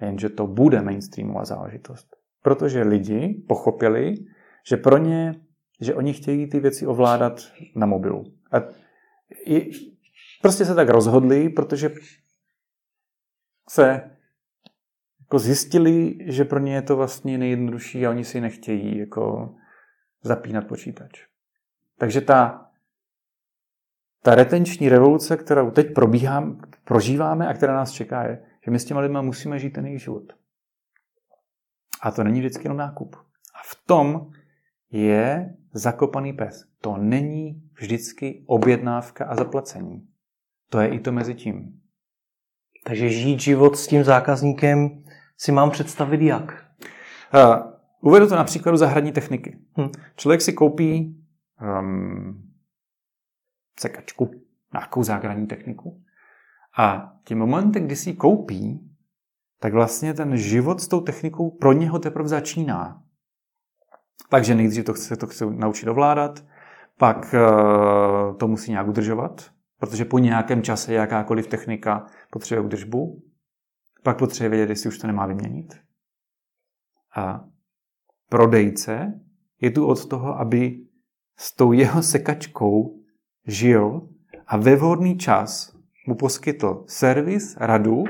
Jenže 0.00 0.28
to 0.28 0.46
bude 0.46 0.82
mainstreamová 0.82 1.44
záležitost. 1.44 2.06
Protože 2.42 2.82
lidi 2.82 3.44
pochopili, 3.48 4.14
že 4.68 4.76
pro 4.76 4.98
ně, 4.98 5.34
že 5.80 5.94
oni 5.94 6.12
chtějí 6.12 6.48
ty 6.48 6.60
věci 6.60 6.86
ovládat 6.86 7.52
na 7.76 7.86
mobilu. 7.86 8.24
A 8.52 8.56
je, 9.46 9.66
prostě 10.42 10.64
se 10.64 10.74
tak 10.74 10.88
rozhodli, 10.88 11.48
protože 11.48 11.90
se 13.68 14.10
jako 15.20 15.38
zjistili, 15.38 16.18
že 16.20 16.44
pro 16.44 16.58
ně 16.58 16.74
je 16.74 16.82
to 16.82 16.96
vlastně 16.96 17.38
nejjednodušší 17.38 18.06
a 18.06 18.10
oni 18.10 18.24
si 18.24 18.40
nechtějí 18.40 18.98
jako 18.98 19.54
zapínat 20.22 20.68
počítač. 20.68 21.26
Takže 21.98 22.20
ta, 22.20 22.65
ta 24.26 24.34
retenční 24.34 24.88
revoluce, 24.88 25.36
kterou 25.36 25.70
teď 25.70 25.94
probíhám, 25.94 26.60
prožíváme 26.84 27.48
a 27.48 27.54
která 27.54 27.74
nás 27.74 27.90
čeká, 27.90 28.22
je, 28.22 28.42
že 28.64 28.70
my 28.70 28.78
s 28.78 28.84
těma 28.84 29.00
lidma 29.00 29.22
musíme 29.22 29.58
žít 29.58 29.70
ten 29.70 29.86
jejich 29.86 30.02
život. 30.02 30.32
A 32.02 32.10
to 32.10 32.24
není 32.24 32.40
vždycky 32.40 32.64
jenom 32.64 32.78
nákup. 32.78 33.16
A 33.54 33.58
v 33.64 33.86
tom 33.86 34.30
je 34.90 35.54
zakopaný 35.72 36.32
pes. 36.32 36.64
To 36.80 36.96
není 36.96 37.62
vždycky 37.80 38.44
objednávka 38.46 39.24
a 39.24 39.36
zaplacení. 39.36 40.08
To 40.70 40.80
je 40.80 40.88
i 40.88 41.00
to 41.00 41.12
mezi 41.12 41.34
tím. 41.34 41.80
Takže 42.84 43.08
žít 43.08 43.40
život 43.40 43.76
s 43.76 43.86
tím 43.86 44.04
zákazníkem 44.04 45.04
si 45.36 45.52
mám 45.52 45.70
představit 45.70 46.20
jak? 46.20 46.66
Uh, 47.34 47.56
uvedu 48.00 48.28
to 48.28 48.36
na 48.36 48.44
příkladu 48.44 48.76
zahradní 48.76 49.12
techniky. 49.12 49.58
Hm. 49.78 49.90
Člověk 50.16 50.42
si 50.42 50.52
koupí 50.52 51.16
um, 51.80 52.45
sekačku, 53.80 54.30
nějakou 54.72 55.02
zahradní 55.02 55.46
techniku 55.46 56.02
a 56.78 57.12
tím 57.24 57.38
momentem, 57.38 57.86
kdy 57.86 57.96
si 57.96 58.10
ji 58.10 58.16
koupí, 58.16 58.90
tak 59.60 59.72
vlastně 59.72 60.14
ten 60.14 60.36
život 60.36 60.80
s 60.80 60.88
tou 60.88 61.00
technikou 61.00 61.50
pro 61.50 61.72
něho 61.72 61.98
teprve 61.98 62.28
začíná. 62.28 63.02
Takže 64.28 64.54
nejdřív 64.54 64.84
to 64.84 64.94
chce, 64.94 65.16
to 65.16 65.26
chce 65.26 65.46
naučit 65.46 65.88
ovládat, 65.88 66.44
pak 66.98 67.34
uh, 67.34 68.36
to 68.36 68.48
musí 68.48 68.70
nějak 68.70 68.88
udržovat, 68.88 69.50
protože 69.78 70.04
po 70.04 70.18
nějakém 70.18 70.62
čase 70.62 70.92
jakákoliv 70.92 71.46
technika 71.46 72.06
potřebuje 72.30 72.66
udržbu, 72.66 73.22
pak 74.02 74.18
potřebuje 74.18 74.50
vědět, 74.50 74.70
jestli 74.70 74.88
už 74.88 74.98
to 74.98 75.06
nemá 75.06 75.26
vyměnit. 75.26 75.74
A 77.16 77.44
prodejce 78.28 79.20
je 79.60 79.70
tu 79.70 79.86
od 79.86 80.08
toho, 80.08 80.38
aby 80.38 80.86
s 81.36 81.56
tou 81.56 81.72
jeho 81.72 82.02
sekačkou 82.02 83.00
žil 83.46 84.08
a 84.46 84.56
ve 84.56 84.76
vhodný 84.76 85.18
čas 85.18 85.76
mu 86.06 86.14
poskytl 86.14 86.84
servis, 86.86 87.56
radu 87.56 88.04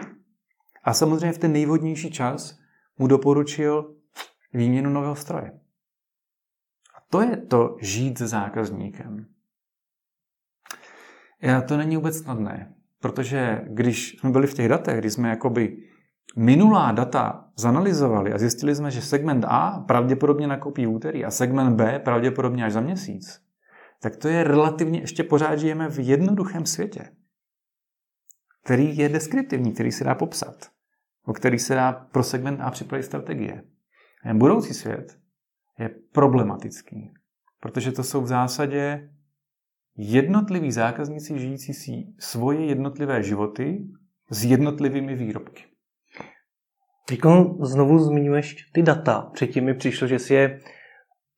a 0.85 0.95
samozřejmě 0.95 1.33
v 1.33 1.39
ten 1.39 1.53
nejvhodnější 1.53 2.11
čas 2.11 2.59
mu 2.99 3.07
doporučil 3.07 3.95
výměnu 4.53 4.91
nového 4.91 5.17
stroje. 5.17 5.53
A 6.97 6.99
to 7.11 7.21
je 7.21 7.37
to 7.37 7.77
žít 7.81 8.19
s 8.19 8.23
zákazníkem. 8.23 9.27
Já 11.43 11.61
to 11.61 11.77
není 11.77 11.97
vůbec 11.97 12.19
snadné, 12.19 12.75
protože 13.01 13.65
když 13.67 14.17
jsme 14.19 14.31
byli 14.31 14.47
v 14.47 14.55
těch 14.55 14.69
datech, 14.69 14.99
kdy 14.99 15.11
jsme 15.11 15.29
jakoby 15.29 15.77
minulá 16.37 16.93
data 16.93 17.49
zanalizovali 17.57 18.33
a 18.33 18.39
zjistili 18.39 18.75
jsme, 18.75 18.91
že 18.91 19.03
segment 19.03 19.45
A 19.49 19.85
pravděpodobně 19.89 20.47
nakoupí 20.47 20.87
úterý 20.87 21.25
a 21.25 21.31
segment 21.31 21.77
B 21.77 21.99
pravděpodobně 21.99 22.65
až 22.65 22.73
za 22.73 22.81
měsíc, 22.81 23.46
tak 24.03 24.17
to 24.17 24.29
je 24.29 24.45
relativně, 24.45 25.01
ještě 25.01 25.25
pořád 25.25 25.57
žijeme 25.57 25.89
v 25.89 25.99
jednoduchém 25.99 26.67
světě, 26.67 27.11
který 28.65 28.97
je 28.97 29.09
deskriptivní, 29.09 29.73
který 29.73 29.93
se 29.93 30.05
dá 30.05 30.15
popsat, 30.15 30.71
o 31.25 31.33
který 31.33 31.59
se 31.59 31.75
dá 31.75 31.93
pro 31.93 32.23
segment 32.23 32.61
A 32.61 32.71
připravit 32.71 33.03
strategie. 33.03 33.63
Budoucí 34.33 34.75
svět 34.75 35.19
je 35.79 35.89
problematický, 36.13 37.13
protože 37.61 37.93
to 37.93 38.05
jsou 38.05 38.23
v 38.23 38.27
zásadě 38.27 39.11
jednotliví 39.97 40.73
zákazníci 40.73 41.39
žijící 41.39 41.75
si 41.75 41.93
svoje 42.19 42.67
jednotlivé 42.67 43.23
životy 43.23 43.87
s 44.31 44.45
jednotlivými 44.45 45.15
výrobky. 45.15 45.65
Teď 47.09 47.21
znovu 47.61 47.99
zmiňuješ 47.99 48.57
ty 48.73 48.83
data. 48.83 49.31
Předtím 49.33 49.65
mi 49.65 49.75
přišlo, 49.75 50.07
že 50.07 50.19
si 50.19 50.35
je 50.35 50.61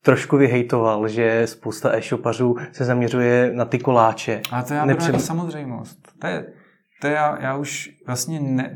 trošku 0.03 0.37
vyhejtoval, 0.37 1.07
že 1.07 1.47
spousta 1.47 1.95
e-shopařů 1.95 2.55
se 2.71 2.85
zaměřuje 2.85 3.51
na 3.55 3.65
ty 3.65 3.79
koláče. 3.79 4.41
A 4.51 4.63
to 4.63 4.73
já 4.73 4.85
Nepřed... 4.85 5.07
jako 5.07 5.19
samozřejmost. 5.19 5.99
To 6.19 6.27
je, 6.27 6.53
to 7.01 7.07
já, 7.07 7.41
já 7.41 7.57
už 7.57 7.89
vlastně 8.07 8.39
ne, 8.39 8.75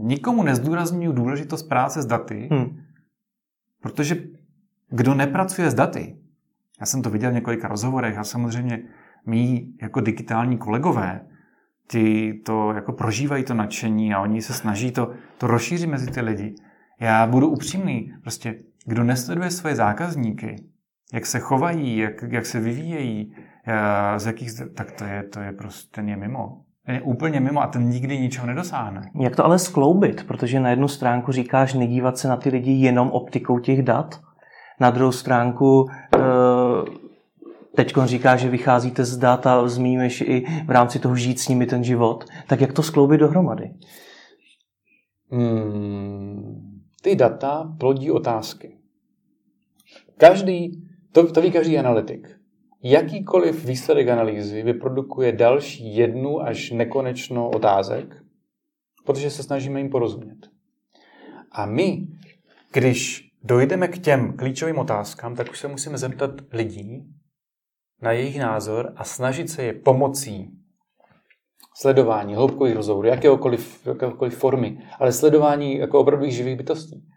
nikomu 0.00 0.42
nezdůraznuju 0.42 1.12
důležitost 1.12 1.62
práce 1.62 2.02
s 2.02 2.06
daty, 2.06 2.48
hmm. 2.52 2.76
protože 3.82 4.16
kdo 4.90 5.14
nepracuje 5.14 5.70
s 5.70 5.74
daty, 5.74 6.16
já 6.80 6.86
jsem 6.86 7.02
to 7.02 7.10
viděl 7.10 7.30
v 7.30 7.34
několika 7.34 7.68
rozhovorech 7.68 8.18
a 8.18 8.24
samozřejmě 8.24 8.82
mý 9.26 9.76
jako 9.82 10.00
digitální 10.00 10.58
kolegové, 10.58 11.20
ti 11.88 12.34
to 12.46 12.72
jako 12.72 12.92
prožívají 12.92 13.44
to 13.44 13.54
nadšení 13.54 14.14
a 14.14 14.20
oni 14.20 14.42
se 14.42 14.52
snaží 14.52 14.90
to, 14.90 15.10
to 15.38 15.46
rozšířit 15.46 15.90
mezi 15.90 16.10
ty 16.10 16.20
lidi. 16.20 16.54
Já 17.00 17.26
budu 17.26 17.48
upřímný, 17.48 18.12
prostě 18.22 18.54
kdo 18.84 19.04
nesleduje 19.04 19.50
svoje 19.50 19.76
zákazníky, 19.76 20.56
jak 21.12 21.26
se 21.26 21.38
chovají, 21.38 21.96
jak, 21.96 22.24
jak 22.28 22.46
se 22.46 22.60
vyvíjejí, 22.60 23.34
eh, 23.66 24.20
z 24.20 24.26
jakých, 24.26 24.50
tak 24.74 24.92
to 24.92 25.04
je, 25.04 25.22
to 25.22 25.40
je 25.40 25.52
prostě, 25.52 25.90
ten 25.94 26.08
je 26.08 26.16
mimo. 26.16 26.60
Ten 26.86 26.94
je 26.94 27.02
úplně 27.02 27.40
mimo 27.40 27.62
a 27.62 27.66
ten 27.66 27.88
nikdy 27.88 28.18
ničeho 28.18 28.46
nedosáhne. 28.46 29.10
Jak 29.20 29.36
to 29.36 29.44
ale 29.44 29.58
skloubit? 29.58 30.26
Protože 30.26 30.60
na 30.60 30.70
jednu 30.70 30.88
stránku 30.88 31.32
říkáš 31.32 31.74
nedívat 31.74 32.18
se 32.18 32.28
na 32.28 32.36
ty 32.36 32.48
lidi 32.48 32.72
jenom 32.72 33.10
optikou 33.10 33.58
těch 33.58 33.82
dat, 33.82 34.20
na 34.80 34.90
druhou 34.90 35.12
stránku 35.12 35.86
eh, 36.16 36.18
teď 37.76 37.94
říká, 38.04 38.36
že 38.36 38.48
vycházíte 38.48 39.04
z 39.04 39.16
dat 39.16 39.46
a 39.46 39.68
zmínuješ 39.68 40.20
i 40.20 40.44
v 40.66 40.70
rámci 40.70 40.98
toho 40.98 41.16
žít 41.16 41.40
s 41.40 41.48
nimi 41.48 41.66
ten 41.66 41.84
život. 41.84 42.24
Tak 42.46 42.60
jak 42.60 42.72
to 42.72 42.82
skloubit 42.82 43.20
dohromady? 43.20 43.70
Hmm, 45.30 46.73
ty 47.04 47.16
data 47.16 47.74
plodí 47.78 48.10
otázky. 48.10 48.78
Každý, 50.16 50.88
to, 51.12 51.32
to 51.32 51.40
ví 51.40 51.52
každý 51.52 51.78
analytik. 51.78 52.40
Jakýkoliv 52.82 53.64
výsledek 53.64 54.08
analýzy 54.08 54.62
vyprodukuje 54.62 55.32
další 55.32 55.96
jednu 55.96 56.40
až 56.40 56.70
nekonečno 56.70 57.50
otázek, 57.50 58.22
protože 59.04 59.30
se 59.30 59.42
snažíme 59.42 59.80
jim 59.80 59.90
porozumět. 59.90 60.48
A 61.52 61.66
my, 61.66 62.06
když 62.72 63.30
dojdeme 63.42 63.88
k 63.88 63.98
těm 63.98 64.36
klíčovým 64.36 64.78
otázkám, 64.78 65.34
tak 65.34 65.50
už 65.50 65.58
se 65.58 65.68
musíme 65.68 65.98
zeptat 65.98 66.30
lidí 66.52 67.04
na 68.02 68.12
jejich 68.12 68.38
názor 68.38 68.92
a 68.96 69.04
snažit 69.04 69.50
se 69.50 69.62
je 69.62 69.72
pomocí 69.72 70.50
sledování 71.76 72.34
hloubkových 72.34 72.76
rozhovorů, 72.76 73.08
jakéhokoliv, 73.08 73.86
jakéhokoliv 73.86 74.38
formy, 74.38 74.88
ale 74.98 75.12
sledování 75.12 75.76
jako 75.76 76.00
opravdových 76.00 76.34
živých 76.34 76.56
bytostí, 76.56 77.08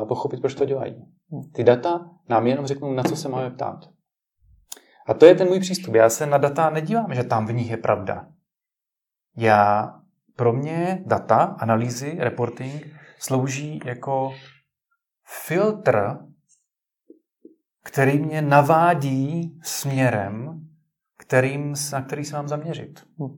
uh, 0.00 0.08
pochopit, 0.08 0.40
proč 0.40 0.54
to 0.54 0.64
dělají. 0.64 1.06
Ty 1.54 1.64
data 1.64 2.10
nám 2.28 2.46
jenom 2.46 2.66
řeknou, 2.66 2.92
na 2.92 3.02
co 3.02 3.16
se 3.16 3.28
máme 3.28 3.50
ptát. 3.50 3.88
A 5.06 5.14
to 5.14 5.26
je 5.26 5.34
ten 5.34 5.48
můj 5.48 5.60
přístup. 5.60 5.94
Já 5.94 6.10
se 6.10 6.26
na 6.26 6.38
data 6.38 6.70
nedívám, 6.70 7.14
že 7.14 7.24
tam 7.24 7.46
v 7.46 7.52
nich 7.52 7.70
je 7.70 7.76
pravda. 7.76 8.28
Já, 9.36 9.92
pro 10.36 10.52
mě 10.52 11.02
data, 11.06 11.56
analýzy, 11.58 12.16
reporting 12.18 12.86
slouží 13.18 13.80
jako 13.84 14.32
filtr, 15.46 16.18
který 17.84 18.18
mě 18.18 18.42
navádí 18.42 19.58
směrem, 19.62 20.67
kterým, 21.28 21.74
na 21.92 22.02
který 22.02 22.24
se 22.24 22.36
mám 22.36 22.48
zaměřit. 22.48 23.06
Hm. 23.18 23.36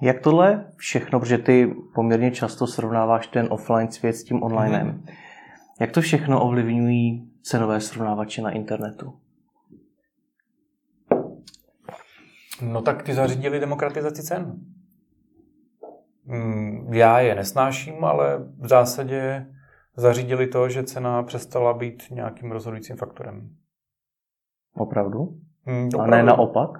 Jak 0.00 0.20
tohle 0.20 0.72
všechno, 0.76 1.20
protože 1.20 1.38
ty 1.38 1.74
poměrně 1.94 2.30
často 2.30 2.66
srovnáváš 2.66 3.26
ten 3.26 3.48
offline 3.50 3.90
svět 3.90 4.12
s 4.12 4.24
tím 4.24 4.42
onlinem, 4.42 4.86
mm. 4.86 5.06
jak 5.80 5.92
to 5.92 6.00
všechno 6.00 6.44
ovlivňují 6.44 7.32
cenové 7.42 7.80
srovnávače 7.80 8.42
na 8.42 8.50
internetu? 8.50 9.18
No 12.62 12.82
tak 12.82 13.02
ty 13.02 13.14
zařídili 13.14 13.60
demokratizaci 13.60 14.22
cen. 14.22 14.60
Mm, 16.24 16.92
já 16.92 17.20
je 17.20 17.34
nesnáším, 17.34 18.04
ale 18.04 18.38
v 18.58 18.68
zásadě 18.68 19.46
zařídili 19.96 20.46
to, 20.46 20.68
že 20.68 20.84
cena 20.84 21.22
přestala 21.22 21.74
být 21.74 22.02
nějakým 22.10 22.52
rozhodujícím 22.52 22.96
faktorem. 22.96 23.56
Opravdu? 24.78 25.38
Hmm, 25.64 25.86
opravdu. 25.86 26.12
A 26.12 26.16
ne 26.16 26.22
naopak? 26.22 26.70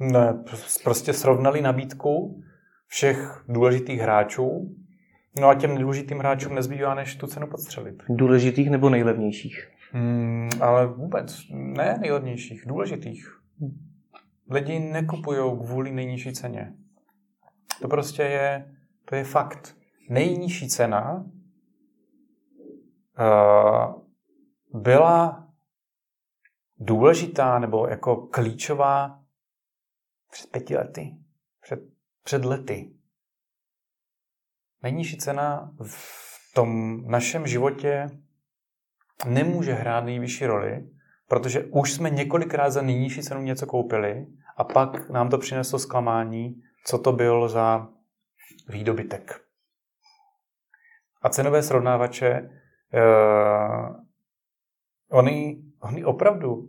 Ne, 0.00 0.44
prostě 0.84 1.12
srovnali 1.12 1.62
nabídku 1.62 2.42
všech 2.86 3.44
důležitých 3.48 4.00
hráčů, 4.00 4.76
no 5.40 5.48
a 5.48 5.54
těm 5.54 5.74
nedůležitým 5.74 6.18
hráčům 6.18 6.54
nezbývá, 6.54 6.94
než 6.94 7.16
tu 7.16 7.26
cenu 7.26 7.46
podstřelit. 7.46 8.02
Důležitých 8.08 8.70
nebo 8.70 8.90
nejlevnějších? 8.90 9.68
Hmm, 9.92 10.48
ale 10.60 10.86
vůbec 10.86 11.42
ne 11.50 11.98
nejlevnějších, 12.00 12.62
důležitých. 12.66 13.40
Lidi 14.50 14.78
nekupují 14.78 15.38
kvůli 15.64 15.92
nejnižší 15.92 16.32
ceně. 16.32 16.74
To 17.82 17.88
prostě 17.88 18.22
je, 18.22 18.74
to 19.04 19.14
je 19.14 19.24
fakt. 19.24 19.76
Nejnižší 20.08 20.68
cena 20.68 21.24
uh, 23.18 24.02
byla 24.82 25.49
důležitá 26.80 27.58
nebo 27.58 27.86
jako 27.86 28.16
klíčová 28.16 29.22
před 30.30 30.50
pěti 30.50 30.76
lety, 30.76 31.16
před, 31.60 31.80
před 32.24 32.44
lety. 32.44 32.94
Nejnižší 34.82 35.18
cena 35.18 35.72
v 35.82 36.54
tom 36.54 37.02
našem 37.06 37.46
životě 37.46 38.10
nemůže 39.26 39.72
hrát 39.72 40.04
nejvyšší 40.04 40.46
roli, 40.46 40.90
protože 41.28 41.64
už 41.64 41.92
jsme 41.92 42.10
několikrát 42.10 42.70
za 42.70 42.82
nejnižší 42.82 43.22
cenu 43.22 43.42
něco 43.42 43.66
koupili 43.66 44.26
a 44.56 44.64
pak 44.64 45.10
nám 45.10 45.30
to 45.30 45.38
přineslo 45.38 45.78
zklamání, 45.78 46.62
co 46.86 46.98
to 46.98 47.12
byl 47.12 47.48
za 47.48 47.88
výdobytek. 48.68 49.40
A 51.22 51.28
cenové 51.28 51.62
srovnávače, 51.62 52.50
uh, 52.94 53.96
oni, 55.10 55.69
oni 55.82 56.04
opravdu 56.04 56.68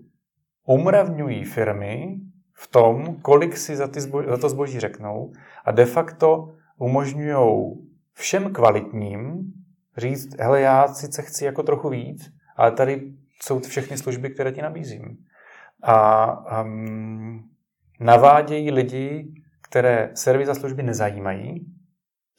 umravňují 0.67 1.43
firmy 1.43 2.19
v 2.53 2.67
tom, 2.67 3.15
kolik 3.21 3.57
si 3.57 3.75
za, 3.75 3.87
ty 3.87 3.99
zbo- 3.99 4.29
za 4.29 4.37
to 4.37 4.49
zboží 4.49 4.79
řeknou 4.79 5.31
a 5.65 5.71
de 5.71 5.85
facto 5.85 6.53
umožňují 6.77 7.73
všem 8.13 8.53
kvalitním 8.53 9.53
říct, 9.97 10.39
hele, 10.39 10.61
já 10.61 10.87
sice 10.87 11.21
chci 11.21 11.45
jako 11.45 11.63
trochu 11.63 11.89
víc, 11.89 12.31
ale 12.55 12.71
tady 12.71 13.13
jsou 13.43 13.59
všechny 13.59 13.97
služby, 13.97 14.29
které 14.29 14.51
ti 14.51 14.61
nabízím. 14.61 15.17
A 15.83 16.61
um, 16.63 17.49
navádějí 17.99 18.71
lidi, 18.71 19.33
které 19.69 20.11
servis 20.13 20.49
a 20.49 20.55
služby 20.55 20.83
nezajímají, 20.83 21.65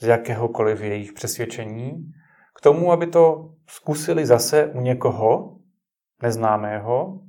z 0.00 0.06
jakéhokoliv 0.06 0.80
jejich 0.80 1.12
přesvědčení, 1.12 2.12
k 2.54 2.61
tomu, 2.61 2.92
aby 2.92 3.06
to 3.06 3.54
zkusili 3.66 4.26
zase 4.26 4.66
u 4.66 4.80
někoho 4.80 5.58
neznámého. 6.22 7.20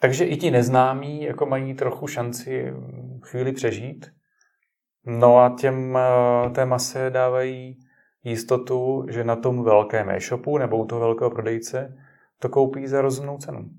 Takže 0.00 0.24
i 0.24 0.36
ti 0.36 0.50
neznámí 0.50 1.22
jako 1.22 1.46
mají 1.46 1.74
trochu 1.74 2.06
šanci 2.06 2.72
chvíli 3.22 3.52
přežít. 3.52 4.12
No 5.06 5.38
a 5.38 5.56
těm, 5.60 5.96
eh, 5.96 6.50
té 6.50 6.66
mase 6.66 7.10
dávají 7.10 7.78
jistotu, 8.24 9.06
že 9.10 9.24
na 9.24 9.36
tom 9.36 9.64
velkém 9.64 10.10
e-shopu 10.10 10.58
nebo 10.58 10.76
u 10.78 10.86
toho 10.86 11.00
velkého 11.00 11.30
prodejce 11.30 11.96
to 12.38 12.48
koupí 12.48 12.86
za 12.86 13.00
rozumnou 13.00 13.38
cenu. 13.38 13.70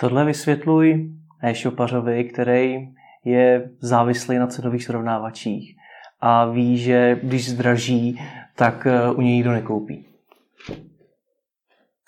Tohle 0.00 0.24
vysvětluj 0.24 1.10
e-shopařovi, 1.42 2.24
který 2.24 2.88
je 3.24 3.70
závislý 3.80 4.38
na 4.38 4.46
cenových 4.46 4.84
srovnávačích 4.84 5.76
a 6.20 6.44
ví, 6.44 6.78
že 6.78 7.20
když 7.22 7.50
zdraží, 7.50 8.20
tak 8.56 8.86
eh, 8.86 9.10
u 9.10 9.20
něj 9.20 9.34
nikdo 9.34 9.52
nekoupí. 9.52 10.06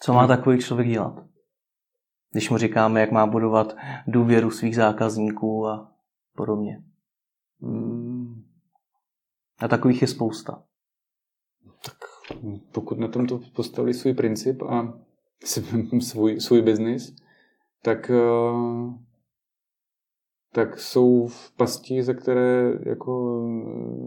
Co 0.00 0.12
má 0.12 0.26
takový 0.26 0.58
člověk 0.58 0.88
dělat? 0.88 1.24
Když 2.32 2.50
mu 2.50 2.58
říkáme, 2.58 3.00
jak 3.00 3.10
má 3.10 3.26
budovat 3.26 3.76
důvěru 4.06 4.50
svých 4.50 4.76
zákazníků 4.76 5.66
a 5.66 5.92
podobně. 6.36 6.82
A 9.58 9.68
takových 9.68 10.02
je 10.02 10.08
spousta. 10.08 10.62
Tak 11.84 11.96
pokud 12.72 12.98
na 12.98 13.08
tomto 13.08 13.40
postavili 13.54 13.94
svůj 13.94 14.14
princip 14.14 14.62
a 14.62 14.98
svůj, 16.00 16.40
svůj 16.40 16.62
biznis, 16.62 17.16
tak, 17.82 18.10
eh, 18.10 18.94
tak 20.52 20.78
jsou 20.78 21.26
v 21.26 21.56
pasti, 21.56 22.02
ze 22.02 22.14
které 22.14 22.72
jako 22.86 23.42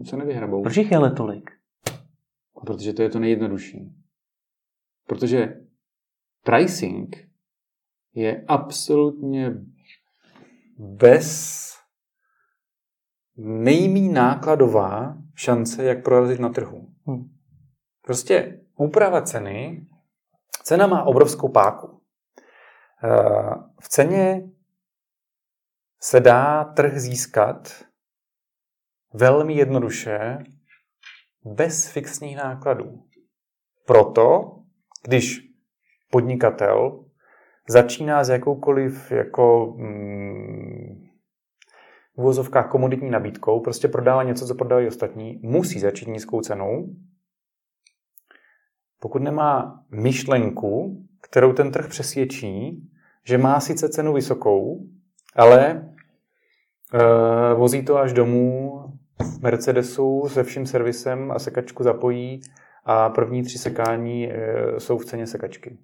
se 0.04 0.16
nevyhrabou. 0.16 0.62
Proč 0.62 0.76
jich 0.76 0.90
je 0.90 0.96
ale 0.96 1.10
tolik? 1.10 1.50
Protože 2.64 2.92
to 2.92 3.02
je 3.02 3.10
to 3.10 3.18
nejjednodušší. 3.18 3.92
Protože 5.06 5.62
pricing 6.44 7.28
je 8.14 8.44
absolutně 8.48 9.54
bez 10.78 11.62
nejmí 13.36 14.08
nákladová 14.08 15.16
šance, 15.34 15.84
jak 15.84 16.04
prorazit 16.04 16.40
na 16.40 16.48
trhu. 16.48 16.88
Hmm. 17.06 17.36
Prostě 18.02 18.60
úprava 18.76 19.22
ceny, 19.22 19.86
cena 20.62 20.86
má 20.86 21.02
obrovskou 21.02 21.48
páku. 21.48 22.02
Eh, 23.04 23.54
v 23.82 23.88
ceně 23.88 24.50
se 26.00 26.20
dá 26.20 26.64
trh 26.64 26.98
získat 26.98 27.84
velmi 29.14 29.54
jednoduše 29.54 30.38
bez 31.44 31.88
fixních 31.88 32.36
nákladů. 32.36 33.02
Proto, 33.86 34.56
když 35.02 35.51
podnikatel 36.12 37.04
začíná 37.68 38.24
s 38.24 38.28
jakoukoliv 38.28 39.12
jako 39.12 39.74
mm, 39.76 41.08
v 42.16 42.50
komoditní 42.68 43.10
nabídkou, 43.10 43.60
prostě 43.60 43.88
prodává 43.88 44.22
něco, 44.22 44.46
co 44.46 44.54
prodávají 44.54 44.88
ostatní, 44.88 45.40
musí 45.42 45.80
začít 45.80 46.08
nízkou 46.08 46.40
cenou, 46.40 46.88
pokud 49.00 49.22
nemá 49.22 49.80
myšlenku, 49.90 51.02
kterou 51.20 51.52
ten 51.52 51.72
trh 51.72 51.88
přesvědčí, 51.88 52.82
že 53.26 53.38
má 53.38 53.60
sice 53.60 53.88
cenu 53.88 54.12
vysokou, 54.12 54.86
ale 55.36 55.88
uh, 56.94 57.58
vozí 57.58 57.84
to 57.84 57.98
až 57.98 58.12
domů 58.12 58.72
v 59.22 59.42
Mercedesu 59.42 60.28
se 60.28 60.44
vším 60.44 60.66
servisem 60.66 61.30
a 61.30 61.38
sekačku 61.38 61.82
zapojí 61.82 62.40
a 62.84 63.10
první 63.10 63.42
tři 63.42 63.58
sekání 63.58 64.28
uh, 64.28 64.32
jsou 64.78 64.98
v 64.98 65.04
ceně 65.04 65.26
sekačky. 65.26 65.78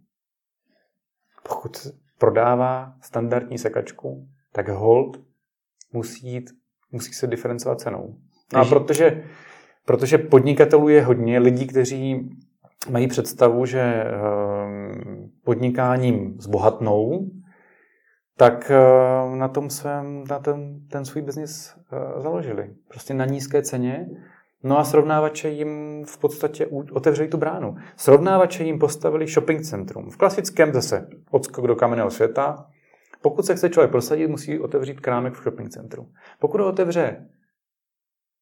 Pokud 1.49 1.87
prodává 2.19 2.93
standardní 3.01 3.59
sekačku, 3.59 4.29
tak 4.53 4.69
hold 4.69 5.21
musí, 5.93 6.33
jít, 6.33 6.51
musí 6.93 7.13
se 7.13 7.27
diferencovat 7.27 7.81
cenou. 7.81 8.15
No 8.53 8.61
a 8.61 8.65
protože, 8.65 9.25
protože 9.85 10.19
podnikatelů 10.19 10.89
je 10.89 11.03
hodně 11.03 11.39
lidí, 11.39 11.67
kteří 11.67 12.31
mají 12.91 13.07
představu, 13.07 13.67
že 13.67 13.81
ehm, 13.81 15.31
podnikáním 15.45 16.41
zbohatnou, 16.41 17.31
tak 18.37 18.71
ehm, 18.71 19.39
na 19.39 19.49
tom 19.49 19.71
svém, 19.71 20.25
na 20.31 20.39
ten, 20.39 20.81
ten 20.91 21.05
svůj 21.05 21.23
biznis 21.23 21.75
eh, 21.93 22.21
založili. 22.21 22.75
Prostě 22.89 23.15
na 23.15 23.25
nízké 23.25 23.63
ceně. 23.63 24.09
No 24.62 24.79
a 24.79 24.85
srovnávače 24.85 25.49
jim 25.49 26.05
v 26.05 26.18
podstatě 26.18 26.66
otevřeli 26.66 27.29
tu 27.29 27.37
bránu. 27.37 27.77
Srovnávače 27.97 28.64
jim 28.64 28.79
postavili 28.79 29.27
shopping 29.27 29.62
centrum. 29.62 30.11
V 30.11 30.16
klasickém 30.16 30.73
zase 30.73 31.09
odskok 31.31 31.66
do 31.66 31.77
kamenného 31.77 32.11
světa. 32.11 32.66
Pokud 33.23 33.47
se 33.47 33.57
chce 33.57 33.71
člověk 33.71 33.90
prosadit, 33.90 34.31
musí 34.31 34.59
otevřít 34.59 35.01
krámek 35.01 35.35
v 35.35 35.42
shopping 35.42 35.71
centru. 35.71 36.12
Pokud 36.40 36.61
ho 36.61 36.68
otevře 36.68 37.29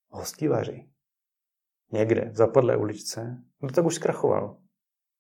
hostivaři, 0.09 0.87
někde 1.93 2.31
v 2.33 2.37
zapadlé 2.37 2.77
uličce, 2.77 3.37
no 3.63 3.69
tak 3.69 3.85
už 3.85 3.95
zkrachoval. 3.95 4.57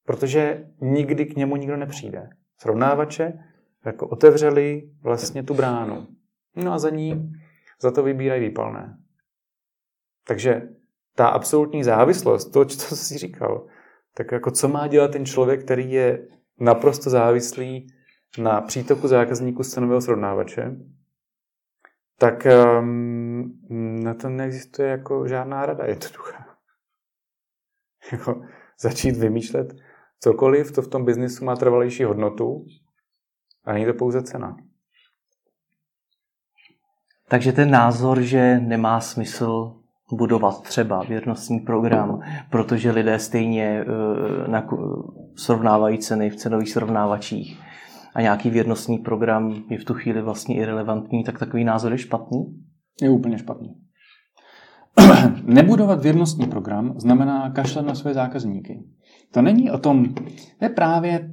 Protože 0.04 0.66
nikdy 0.80 1.26
k 1.26 1.36
němu 1.36 1.56
nikdo 1.56 1.76
nepřijde. 1.76 2.28
Srovnávače 2.60 3.32
jako 3.84 4.08
otevřeli 4.08 4.90
vlastně 5.02 5.42
tu 5.42 5.54
bránu. 5.54 6.06
No 6.56 6.72
a 6.72 6.78
za 6.78 6.90
ní 6.90 7.32
za 7.82 7.90
to 7.90 8.02
vybírají 8.02 8.40
výpalné. 8.48 8.98
Takže 10.26 10.68
ta 11.16 11.28
absolutní 11.28 11.84
závislost, 11.84 12.44
to, 12.44 12.64
co 12.64 12.96
jsi 12.96 13.18
říkal, 13.18 13.66
tak 14.14 14.32
jako 14.32 14.50
co 14.50 14.68
má 14.68 14.86
dělat 14.86 15.10
ten 15.10 15.26
člověk, 15.26 15.64
který 15.64 15.92
je 15.92 16.28
naprosto 16.60 17.10
závislý 17.10 17.86
na 18.38 18.60
přítoku 18.60 19.08
zákazníků 19.08 19.62
z 19.62 19.70
cenového 19.70 20.00
srovnávače, 20.00 20.76
tak 22.18 22.46
um, 22.80 23.58
na 24.04 24.14
to 24.14 24.28
neexistuje 24.28 24.88
jako 24.88 25.28
žádná 25.28 25.66
rada 25.66 25.84
jednoduchá 25.84 26.46
jako 28.12 28.42
začít 28.80 29.16
vymýšlet 29.16 29.76
cokoliv, 30.20 30.72
to 30.72 30.82
v 30.82 30.88
tom 30.88 31.04
biznisu 31.04 31.44
má 31.44 31.56
trvalejší 31.56 32.04
hodnotu 32.04 32.66
a 33.64 33.72
není 33.72 33.86
to 33.86 33.94
pouze 33.94 34.22
cena. 34.22 34.56
Takže 37.28 37.52
ten 37.52 37.70
názor, 37.70 38.20
že 38.20 38.58
nemá 38.58 39.00
smysl 39.00 39.75
budovat 40.12 40.62
třeba 40.62 41.02
věrnostní 41.02 41.60
program, 41.60 42.20
protože 42.50 42.90
lidé 42.90 43.18
stejně 43.18 43.84
uh, 44.48 44.76
srovnávají 45.36 45.98
ceny 45.98 46.30
v 46.30 46.36
cenových 46.36 46.70
srovnávačích 46.70 47.60
a 48.14 48.20
nějaký 48.20 48.50
věrnostní 48.50 48.98
program 48.98 49.54
je 49.70 49.78
v 49.78 49.84
tu 49.84 49.94
chvíli 49.94 50.22
vlastně 50.22 50.56
irrelevantní, 50.56 51.24
tak 51.24 51.38
takový 51.38 51.64
názor 51.64 51.92
je 51.92 51.98
špatný? 51.98 52.44
Je 53.02 53.10
úplně 53.10 53.38
špatný. 53.38 53.76
Nebudovat 55.44 56.02
věrnostní 56.02 56.46
program 56.46 56.94
znamená 56.96 57.50
kašlat 57.50 57.86
na 57.86 57.94
své 57.94 58.14
zákazníky. 58.14 58.84
To 59.30 59.42
není 59.42 59.70
o 59.70 59.78
tom, 59.78 60.14
je 60.60 60.68
právě 60.68 61.32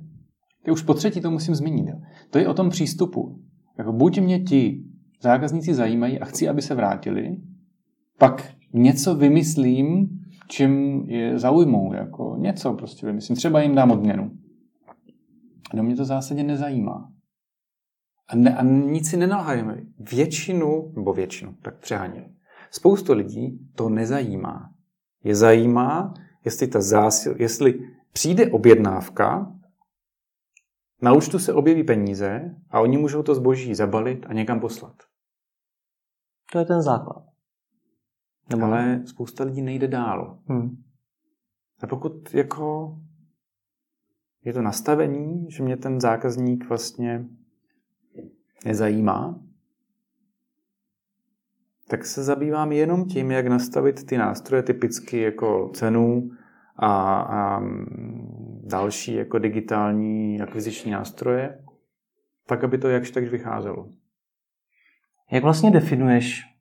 Já 0.67 0.73
už 0.73 0.81
po 0.81 0.93
třetí 0.93 1.21
to 1.21 1.31
musím 1.31 1.55
zmínit. 1.55 1.87
Jo. 1.87 1.95
To 2.29 2.39
je 2.39 2.47
o 2.47 2.53
tom 2.53 2.69
přístupu. 2.69 3.39
Jako 3.77 3.93
buď 3.93 4.19
mě 4.19 4.39
ti 4.39 4.83
zákazníci 5.21 5.73
zajímají 5.73 6.19
a 6.19 6.25
chci, 6.25 6.49
aby 6.49 6.61
se 6.61 6.75
vrátili, 6.75 7.37
pak 8.19 8.53
něco 8.73 9.15
vymyslím, 9.15 10.09
čím 10.47 11.01
je 11.09 11.39
zaujmou. 11.39 11.93
Jako 11.93 12.35
něco 12.39 12.73
prostě 12.73 13.05
vymyslím. 13.05 13.35
Třeba 13.35 13.61
jim 13.61 13.75
dám 13.75 13.91
odměnu. 13.91 14.31
No 15.73 15.83
mě 15.83 15.95
to 15.95 16.03
v 16.03 16.05
zásadě 16.05 16.43
nezajímá. 16.43 17.11
A, 18.27 18.35
ne, 18.35 18.55
a 18.55 18.63
nic 18.63 19.09
si 19.09 19.17
nenalhajeme. 19.17 19.81
Většinu, 19.99 20.93
nebo 20.95 21.13
většinu, 21.13 21.55
tak 21.61 21.79
přeháním. 21.79 22.35
Spoustu 22.71 23.13
lidí 23.13 23.59
to 23.75 23.89
nezajímá. 23.89 24.73
Je 25.23 25.35
zajímá, 25.35 26.13
jestli, 26.45 26.67
ta 26.67 26.81
zásil, 26.81 27.35
jestli 27.39 27.79
přijde 28.13 28.51
objednávka, 28.51 29.55
na 31.01 31.13
účtu 31.13 31.39
se 31.39 31.53
objeví 31.53 31.83
peníze 31.83 32.55
a 32.69 32.79
oni 32.79 32.97
můžou 32.97 33.23
to 33.23 33.35
zboží 33.35 33.75
zabalit 33.75 34.25
a 34.25 34.33
někam 34.33 34.59
poslat. 34.59 34.95
To 36.51 36.59
je 36.59 36.65
ten 36.65 36.81
základ. 36.81 37.32
Nebo 38.49 38.65
Ale 38.65 39.01
spousta 39.05 39.43
lidí 39.43 39.61
nejde 39.61 39.87
dál. 39.87 40.39
Hmm. 40.45 40.83
A 41.79 41.87
pokud 41.87 42.33
jako 42.33 42.97
je 44.45 44.53
to 44.53 44.61
nastavení, 44.61 45.51
že 45.51 45.63
mě 45.63 45.77
ten 45.77 46.01
zákazník 46.01 46.69
vlastně 46.69 47.25
nezajímá, 48.65 49.39
tak 51.87 52.05
se 52.05 52.23
zabývám 52.23 52.71
jenom 52.71 53.05
tím, 53.05 53.31
jak 53.31 53.47
nastavit 53.47 54.05
ty 54.05 54.17
nástroje, 54.17 54.63
typicky 54.63 55.21
jako 55.21 55.69
cenu 55.75 56.29
a, 56.75 57.21
a 57.21 57.61
další 58.63 59.13
jako 59.13 59.39
digitální 59.39 60.41
akviziční 60.41 60.91
nástroje, 60.91 61.63
tak, 62.47 62.63
aby 62.63 62.77
to 62.77 62.89
jakž 62.89 63.11
takž 63.11 63.29
vycházelo. 63.29 63.89
Jak 65.31 65.43
vlastně 65.43 65.71
definuješ 65.71 66.52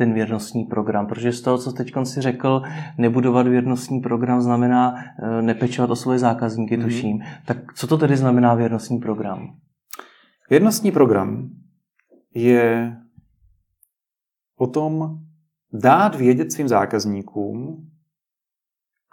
ten 0.00 0.12
věrnostní 0.12 0.64
program? 0.64 1.06
Protože 1.06 1.32
z 1.32 1.40
toho, 1.40 1.58
co 1.58 1.72
teď 1.72 1.92
si 2.04 2.20
řekl, 2.20 2.62
nebudovat 2.98 3.46
věrnostní 3.46 4.00
program 4.00 4.40
znamená 4.40 4.94
eh, 4.96 5.42
nepečovat 5.42 5.90
o 5.90 5.96
svoje 5.96 6.18
zákazníky, 6.18 6.78
mm-hmm. 6.78 6.84
tuším. 6.84 7.20
Tak 7.46 7.74
co 7.74 7.86
to 7.86 7.98
tedy 7.98 8.16
znamená 8.16 8.54
věrnostní 8.54 8.98
program? 8.98 9.56
Věrnostní 10.50 10.92
program 10.92 11.50
je 12.34 12.96
o 14.56 14.66
tom 14.66 15.18
dát 15.72 16.14
vědět 16.14 16.52
svým 16.52 16.68
zákazníkům, 16.68 17.90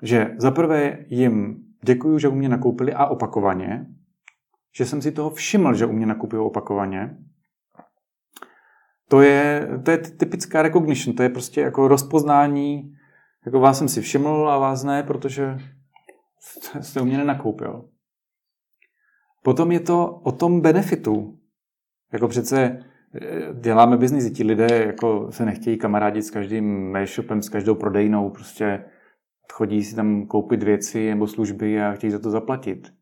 že 0.03 0.35
zaprvé 0.37 0.97
jim 1.09 1.63
děkuju, 1.85 2.19
že 2.19 2.27
u 2.27 2.35
mě 2.35 2.49
nakoupili 2.49 2.93
a 2.93 3.05
opakovaně, 3.05 3.85
že 4.75 4.85
jsem 4.85 5.01
si 5.01 5.11
toho 5.11 5.29
všiml, 5.29 5.73
že 5.73 5.85
u 5.85 5.91
mě 5.91 6.05
nakupují 6.05 6.41
opakovaně. 6.41 7.17
To 9.09 9.21
je, 9.21 9.67
to 9.85 9.91
je 9.91 9.97
typická 9.97 10.61
recognition, 10.61 11.15
to 11.15 11.23
je 11.23 11.29
prostě 11.29 11.61
jako 11.61 11.87
rozpoznání, 11.87 12.93
jako 13.45 13.59
vás 13.59 13.77
jsem 13.77 13.89
si 13.89 14.01
všiml 14.01 14.49
a 14.49 14.57
vás 14.57 14.83
ne, 14.83 15.03
protože 15.03 15.57
jste 16.81 17.01
u 17.01 17.05
mě 17.05 17.17
nenakoupil. 17.17 17.89
Potom 19.43 19.71
je 19.71 19.79
to 19.79 20.09
o 20.23 20.31
tom 20.31 20.61
benefitu. 20.61 21.39
Jako 22.13 22.27
přece 22.27 22.79
eh, 23.21 23.53
děláme 23.53 23.97
biznis, 23.97 24.31
ti 24.31 24.43
lidé 24.43 24.83
jako 24.85 25.31
se 25.31 25.45
nechtějí 25.45 25.77
kamarádit 25.77 26.25
s 26.25 26.31
každým 26.31 26.95
e-shopem, 26.95 27.41
s 27.41 27.49
každou 27.49 27.75
prodejnou, 27.75 28.29
prostě 28.29 28.85
chodí 29.53 29.83
si 29.83 29.95
tam 29.95 30.25
koupit 30.25 30.63
věci 30.63 31.09
nebo 31.09 31.27
služby 31.27 31.81
a 31.81 31.93
chtějí 31.93 32.11
za 32.11 32.19
to 32.19 32.31
zaplatit. 32.31 32.93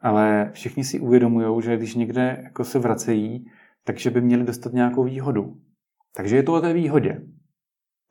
Ale 0.00 0.50
všichni 0.52 0.84
si 0.84 1.00
uvědomují, 1.00 1.62
že 1.62 1.76
když 1.76 1.94
někde 1.94 2.40
jako 2.44 2.64
se 2.64 2.78
vracejí, 2.78 3.50
takže 3.84 4.10
by 4.10 4.20
měli 4.20 4.44
dostat 4.44 4.72
nějakou 4.72 5.04
výhodu. 5.04 5.56
Takže 6.16 6.36
je 6.36 6.42
to 6.42 6.54
o 6.54 6.60
té 6.60 6.72
výhodě. 6.72 7.26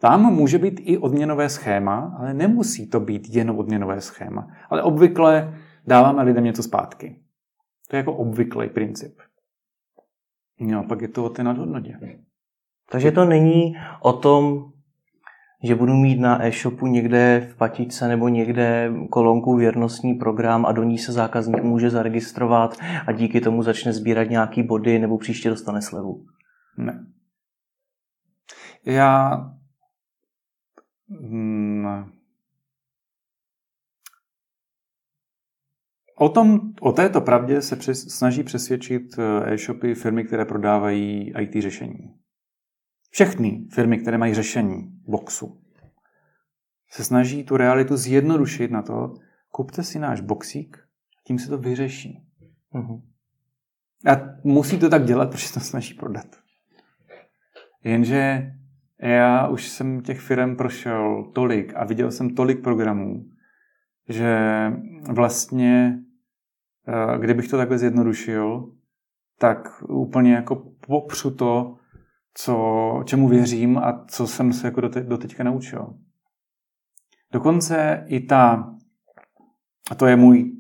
Tam 0.01 0.34
může 0.34 0.57
být 0.57 0.82
i 0.84 0.97
odměnové 0.97 1.49
schéma, 1.49 2.15
ale 2.19 2.34
nemusí 2.34 2.89
to 2.89 2.99
být 2.99 3.28
jen 3.30 3.51
odměnové 3.51 4.01
schéma. 4.01 4.47
Ale 4.69 4.84
obvykle 4.84 5.59
dáváme 5.88 6.24
lidem 6.24 6.43
něco 6.43 6.63
zpátky. 6.63 7.19
To 7.89 7.95
je 7.95 7.97
jako 7.97 8.13
obvyklý 8.13 8.69
princip. 8.69 9.19
No, 10.59 10.84
pak 10.84 11.01
je 11.01 11.07
to 11.07 11.26
o 11.26 11.30
té 11.30 11.43
nadhodnotě. 11.43 11.99
Takže 12.91 13.11
to 13.11 13.26
není 13.26 13.76
o 14.01 14.13
tom, 14.13 14.72
že 15.64 15.76
budu 15.76 15.93
mít 15.93 16.20
na 16.20 16.45
e-shopu 16.45 16.88
někde 16.88 17.47
v 17.51 17.57
patičce 17.57 18.07
nebo 18.07 18.28
někde 18.28 18.93
kolonku 19.09 19.55
věrnostní 19.55 20.14
program 20.14 20.66
a 20.66 20.72
do 20.72 20.84
ní 20.84 20.97
se 20.97 21.11
zákazník 21.11 21.64
může 21.64 21.89
zaregistrovat 21.89 22.78
a 23.07 23.11
díky 23.11 23.41
tomu 23.41 23.64
začne 23.64 23.93
sbírat 23.93 24.30
nějaký 24.30 24.64
body 24.64 24.99
nebo 24.99 25.18
příště 25.18 25.49
dostane 25.49 25.82
slevu. 25.82 26.26
Ne. 26.78 27.05
Já 28.86 29.32
hmm, 31.09 31.64
O, 36.16 36.30
tom, 36.30 36.59
o 36.82 36.91
této 36.91 37.22
pravdě 37.22 37.61
se 37.61 37.76
přes, 37.76 38.01
snaží 38.01 38.43
přesvědčit 38.43 39.01
eh, 39.20 39.53
e-shopy 39.53 39.95
firmy, 39.95 40.24
které 40.24 40.45
prodávají 40.45 41.34
IT 41.39 41.61
řešení. 41.64 42.22
Všechny 43.14 43.68
firmy, 43.74 43.97
které 43.97 44.18
mají 44.18 44.34
řešení 44.34 45.01
boxu, 45.07 45.61
se 46.89 47.03
snaží 47.03 47.43
tu 47.43 47.57
realitu 47.57 47.97
zjednodušit 47.97 48.72
na 48.72 48.82
to, 48.82 49.14
kupte 49.51 49.84
si 49.84 49.99
náš 49.99 50.22
boxík, 50.22 50.78
tím 51.24 51.39
se 51.39 51.49
to 51.49 51.57
vyřeší. 51.57 52.24
Uh-huh. 52.74 53.01
A 54.05 54.39
musí 54.43 54.80
to 54.80 54.89
tak 54.89 55.05
dělat, 55.05 55.32
protože 55.32 55.53
to 55.53 55.59
snaží 55.59 55.93
prodat. 55.93 56.26
Jenže 57.84 58.51
já 58.99 59.47
už 59.47 59.70
jsem 59.70 60.01
těch 60.01 60.20
firm 60.20 60.55
prošel 60.55 61.32
tolik 61.34 61.74
a 61.76 61.84
viděl 61.86 62.11
jsem 62.11 62.36
tolik 62.36 62.64
programů, 62.64 63.26
že 64.09 64.38
vlastně, 65.09 65.99
eh, 66.88 67.20
kdybych 67.20 67.47
to 67.47 67.57
takhle 67.57 67.78
zjednodušil, 67.78 68.74
tak 69.39 69.84
úplně 69.89 70.34
jako 70.34 70.55
popřu 70.88 71.32
to, 71.32 71.78
co, 72.34 73.03
čemu 73.05 73.27
věřím 73.27 73.77
a 73.77 74.05
co 74.07 74.27
jsem 74.27 74.53
se 74.53 74.67
jako 74.67 74.81
do 74.81 75.17
teďka 75.17 75.43
naučil. 75.43 75.93
Dokonce 77.31 78.03
i 78.07 78.19
ta, 78.19 78.73
a 79.91 79.95
to 79.95 80.05
je 80.05 80.15
můj 80.15 80.51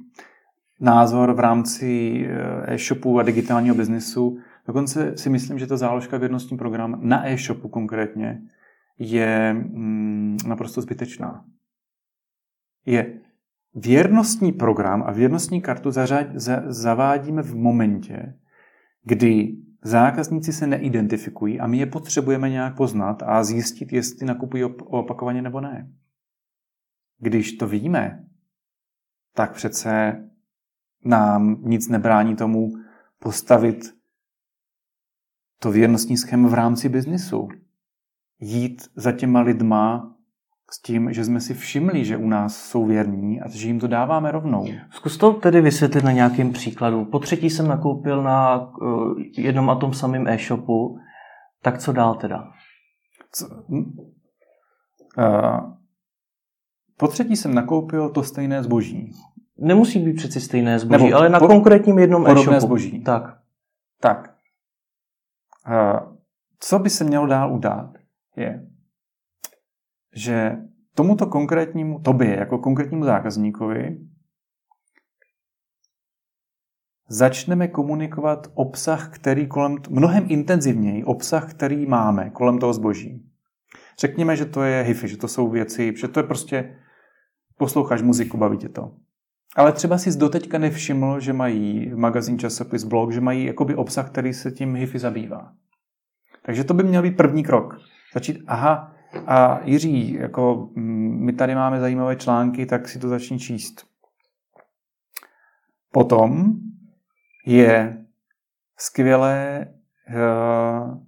názor 0.79 1.33
v 1.33 1.39
rámci 1.39 2.21
eh, 2.27 2.73
e-shopu 2.73 3.19
a 3.19 3.23
digitálního 3.23 3.75
biznesu, 3.75 4.37
dokonce 4.67 5.17
si 5.17 5.29
myslím, 5.29 5.59
že 5.59 5.67
ta 5.67 5.77
záložka 5.77 6.17
věrnostní 6.17 6.57
program 6.57 6.99
na 7.01 7.27
e-shopu 7.27 7.69
konkrétně 7.69 8.41
je 8.99 9.53
mm, 9.53 10.37
naprosto 10.47 10.81
zbytečná. 10.81 11.45
Je 12.85 13.19
věrnostní 13.75 14.51
program 14.51 15.03
a 15.05 15.11
věrnostní 15.11 15.61
kartu 15.61 15.91
zařad, 15.91 16.27
za, 16.33 16.63
zavádíme 16.65 17.41
v 17.41 17.55
momentě, 17.55 18.33
kdy 19.03 19.57
zákazníci 19.83 20.53
se 20.53 20.67
neidentifikují 20.67 21.59
a 21.59 21.67
my 21.67 21.77
je 21.77 21.85
potřebujeme 21.85 22.49
nějak 22.49 22.77
poznat 22.77 23.23
a 23.23 23.43
zjistit, 23.43 23.93
jestli 23.93 24.25
nakupují 24.25 24.63
opakovaně 24.79 25.41
nebo 25.41 25.61
ne. 25.61 25.93
Když 27.17 27.51
to 27.51 27.67
víme, 27.67 28.25
tak 29.35 29.53
přece 29.53 30.13
nám 31.05 31.57
nic 31.61 31.87
nebrání 31.87 32.35
tomu 32.35 32.71
postavit 33.19 33.97
to 35.59 35.71
věrnostní 35.71 36.17
schéma 36.17 36.49
v 36.49 36.53
rámci 36.53 36.89
biznisu. 36.89 37.47
Jít 38.39 38.91
za 38.95 39.11
těma 39.11 39.41
lidma 39.41 40.12
s 40.73 40.81
tím, 40.81 41.13
že 41.13 41.25
jsme 41.25 41.39
si 41.39 41.53
všimli, 41.53 42.05
že 42.05 42.17
u 42.17 42.27
nás 42.27 42.57
jsou 42.57 42.85
věrní 42.85 43.41
a 43.41 43.49
že 43.49 43.67
jim 43.67 43.79
to 43.79 43.87
dáváme 43.87 44.31
rovnou. 44.31 44.65
Zkus 44.91 45.17
to 45.17 45.33
tedy 45.33 45.61
vysvětlit 45.61 46.03
na 46.03 46.11
nějakém 46.11 46.51
příkladu. 46.51 47.05
Po 47.05 47.19
třetí 47.19 47.49
jsem 47.49 47.67
nakoupil 47.67 48.23
na 48.23 48.61
uh, 48.81 49.19
jednom 49.37 49.69
a 49.69 49.75
tom 49.75 49.93
samém 49.93 50.27
e-shopu, 50.27 50.97
tak 51.61 51.77
co 51.77 51.93
dál 51.93 52.15
teda? 52.15 52.51
Co, 53.31 53.47
uh, 55.17 55.73
po 56.97 57.07
třetí 57.07 57.35
jsem 57.35 57.53
nakoupil 57.53 58.09
to 58.09 58.23
stejné 58.23 58.63
zboží. 58.63 59.11
Nemusí 59.57 59.99
být 59.99 60.13
přeci 60.13 60.41
stejné 60.41 60.79
zboží, 60.79 61.03
Nebo 61.03 61.17
ale 61.17 61.29
na 61.29 61.39
po, 61.39 61.47
konkrétním 61.47 61.99
jednom 61.99 62.27
e-shopu. 62.27 62.59
zboží. 62.59 63.03
Tak. 63.03 63.37
Tak. 64.01 64.35
Uh, 65.67 66.15
co 66.59 66.79
by 66.79 66.89
se 66.89 67.03
mělo 67.03 67.27
dál 67.27 67.53
udát, 67.53 67.93
je, 68.35 68.67
že 70.15 70.57
tomuto 70.95 71.27
konkrétnímu, 71.27 71.99
tobě 71.99 72.35
jako 72.35 72.57
konkrétnímu 72.57 73.05
zákazníkovi, 73.05 73.97
začneme 77.07 77.67
komunikovat 77.67 78.47
obsah, 78.53 79.15
který 79.15 79.47
kolem, 79.47 79.77
mnohem 79.89 80.25
intenzivněji, 80.27 81.03
obsah, 81.03 81.53
který 81.53 81.85
máme 81.85 82.29
kolem 82.29 82.57
toho 82.59 82.73
zboží. 82.73 83.29
Řekněme, 83.99 84.35
že 84.35 84.45
to 84.45 84.63
je 84.63 84.83
hifi, 84.83 85.07
že 85.07 85.17
to 85.17 85.27
jsou 85.27 85.49
věci, 85.49 85.93
že 85.97 86.07
to 86.07 86.19
je 86.19 86.23
prostě 86.23 86.75
posloucháš 87.57 88.01
muziku, 88.01 88.37
baví 88.37 88.57
tě 88.57 88.69
to. 88.69 88.91
Ale 89.55 89.71
třeba 89.71 89.97
si 89.97 90.17
doteďka 90.17 90.57
nevšiml, 90.57 91.19
že 91.19 91.33
mají 91.33 91.91
magazín, 91.95 92.39
časopis, 92.39 92.83
blog, 92.83 93.11
že 93.11 93.21
mají 93.21 93.45
jakoby 93.45 93.75
obsah, 93.75 94.09
který 94.09 94.33
se 94.33 94.51
tím 94.51 94.75
HIFI 94.75 94.99
zabývá. 94.99 95.53
Takže 96.45 96.63
to 96.63 96.73
by 96.73 96.83
měl 96.83 97.01
být 97.01 97.17
první 97.17 97.43
krok. 97.43 97.77
Začít, 98.13 98.37
aha, 98.47 98.92
a 99.27 99.59
Jiří, 99.63 100.13
jako 100.13 100.69
mm, 100.75 101.25
my 101.25 101.33
tady 101.33 101.55
máme 101.55 101.79
zajímavé 101.79 102.15
články, 102.15 102.65
tak 102.65 102.89
si 102.89 102.99
to 102.99 103.09
začni 103.09 103.39
číst. 103.39 103.87
Potom 105.91 106.53
je 107.45 108.05
skvělé 108.77 109.67
uh, 110.09 111.03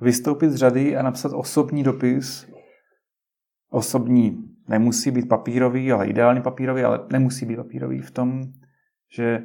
vystoupit 0.00 0.50
z 0.50 0.56
řady 0.56 0.96
a 0.96 1.02
napsat 1.02 1.32
osobní 1.32 1.82
dopis. 1.82 2.50
Osobní 3.70 4.44
nemusí 4.68 5.10
být 5.10 5.28
papírový, 5.28 5.92
ale 5.92 6.06
ideálně 6.06 6.40
papírový, 6.40 6.82
ale 6.82 7.06
nemusí 7.12 7.46
být 7.46 7.56
papírový 7.56 8.00
v 8.00 8.10
tom, 8.10 8.42
že 9.16 9.44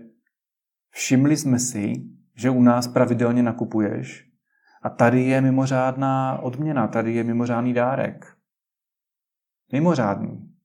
všimli 0.90 1.38
jsme 1.38 1.60
si, 1.60 1.94
že 2.36 2.50
u 2.50 2.62
nás 2.62 2.88
pravidelně 2.88 3.44
nakupuješ 3.44 4.29
a 4.82 4.90
tady 4.90 5.22
je 5.22 5.42
mimořádná 5.42 6.40
odměna, 6.40 6.88
tady 6.88 7.14
je 7.14 7.24
mimořádný 7.24 7.74
dárek. 7.74 8.36
Mimořádný. 9.72 10.56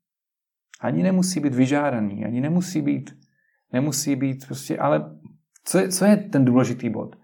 Ani 0.80 1.02
nemusí 1.02 1.40
být 1.40 1.54
vyžádaný, 1.54 2.24
ani 2.24 2.40
nemusí 2.40 2.82
být, 2.82 3.18
nemusí 3.72 4.16
být 4.16 4.46
prostě, 4.46 4.78
ale 4.78 5.18
co 5.64 5.78
je, 5.78 5.88
co 5.88 6.04
je 6.04 6.16
ten 6.16 6.44
důležitý 6.44 6.90
bod? 6.90 7.16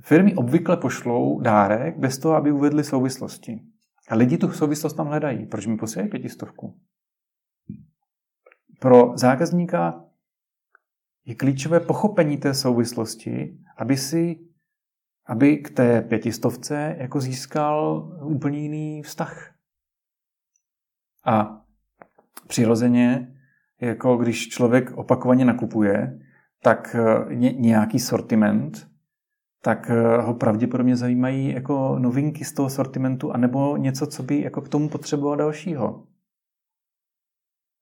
Firmy 0.00 0.34
obvykle 0.34 0.76
pošlou 0.76 1.40
dárek 1.40 1.98
bez 1.98 2.18
toho, 2.18 2.34
aby 2.34 2.52
uvedli 2.52 2.84
souvislosti. 2.84 3.60
A 4.08 4.14
lidi 4.14 4.38
tu 4.38 4.52
souvislost 4.52 4.94
tam 4.94 5.06
hledají. 5.06 5.46
Proč 5.46 5.66
mi 5.66 5.76
posílají 5.76 6.10
pětistovku? 6.10 6.80
Pro 8.80 9.12
zákazníka 9.16 10.04
je 11.24 11.34
klíčové 11.34 11.80
pochopení 11.80 12.36
té 12.36 12.54
souvislosti, 12.54 13.58
aby 13.76 13.96
si 13.96 14.45
aby 15.26 15.56
k 15.56 15.70
té 15.70 16.02
pětistovce 16.02 16.96
jako 16.98 17.20
získal 17.20 18.08
úplně 18.22 18.58
jiný 18.58 19.02
vztah. 19.02 19.54
A 21.24 21.62
přirozeně, 22.46 23.34
jako 23.80 24.16
když 24.16 24.48
člověk 24.48 24.90
opakovaně 24.90 25.44
nakupuje, 25.44 26.18
tak 26.62 26.96
eh, 26.98 27.34
nějaký 27.34 27.98
sortiment, 27.98 28.90
tak 29.62 29.90
eh, 29.90 30.22
ho 30.22 30.34
pravděpodobně 30.34 30.96
zajímají 30.96 31.52
jako 31.52 31.98
novinky 31.98 32.44
z 32.44 32.52
toho 32.52 32.70
sortimentu, 32.70 33.32
anebo 33.32 33.76
něco, 33.76 34.06
co 34.06 34.22
by 34.22 34.40
jako 34.40 34.60
k 34.60 34.68
tomu 34.68 34.88
potřeboval 34.88 35.36
dalšího. 35.36 36.06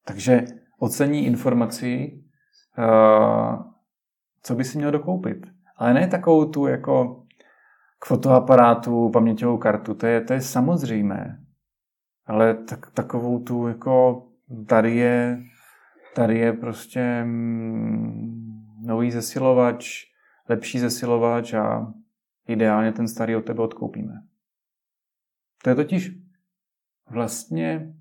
Takže 0.05 0.45
ocení 0.79 1.25
informací, 1.25 2.23
eh, 2.77 3.57
co 4.41 4.55
by 4.55 4.63
si 4.63 4.77
měl 4.77 4.91
dokoupit. 4.91 5.47
Ale 5.77 5.93
ne 5.93 6.07
takovou 6.07 6.45
tu 6.45 6.67
jako 6.67 7.24
k 7.99 8.05
fotoaparátu, 8.05 9.09
paměťovou 9.09 9.57
kartu, 9.57 9.93
to 9.93 10.07
je, 10.07 10.21
to 10.21 10.33
je 10.33 10.41
samozřejmé. 10.41 11.39
Ale 12.25 12.53
tak, 12.53 12.91
takovou 12.91 13.39
tu 13.39 13.67
jako 13.67 14.25
tady 14.67 14.95
je, 14.95 15.43
tady 16.15 16.37
je 16.37 16.53
prostě 16.53 17.23
mm, 17.23 18.55
nový 18.85 19.11
zesilovač, 19.11 20.03
lepší 20.49 20.79
zesilovač 20.79 21.53
a 21.53 21.93
ideálně 22.47 22.91
ten 22.91 23.07
starý 23.07 23.35
od 23.35 23.45
tebe 23.45 23.63
odkoupíme. 23.63 24.13
To 25.63 25.69
je 25.69 25.75
totiž 25.75 26.11
vlastně 27.11 27.93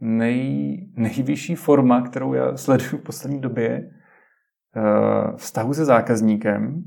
nej, 0.00 0.78
nejvyšší 0.96 1.54
forma, 1.54 2.02
kterou 2.02 2.34
já 2.34 2.56
sleduju 2.56 2.98
v 2.98 3.02
poslední 3.02 3.40
době, 3.40 3.90
eh, 4.76 5.36
vztahu 5.36 5.74
se 5.74 5.84
zákazníkem, 5.84 6.84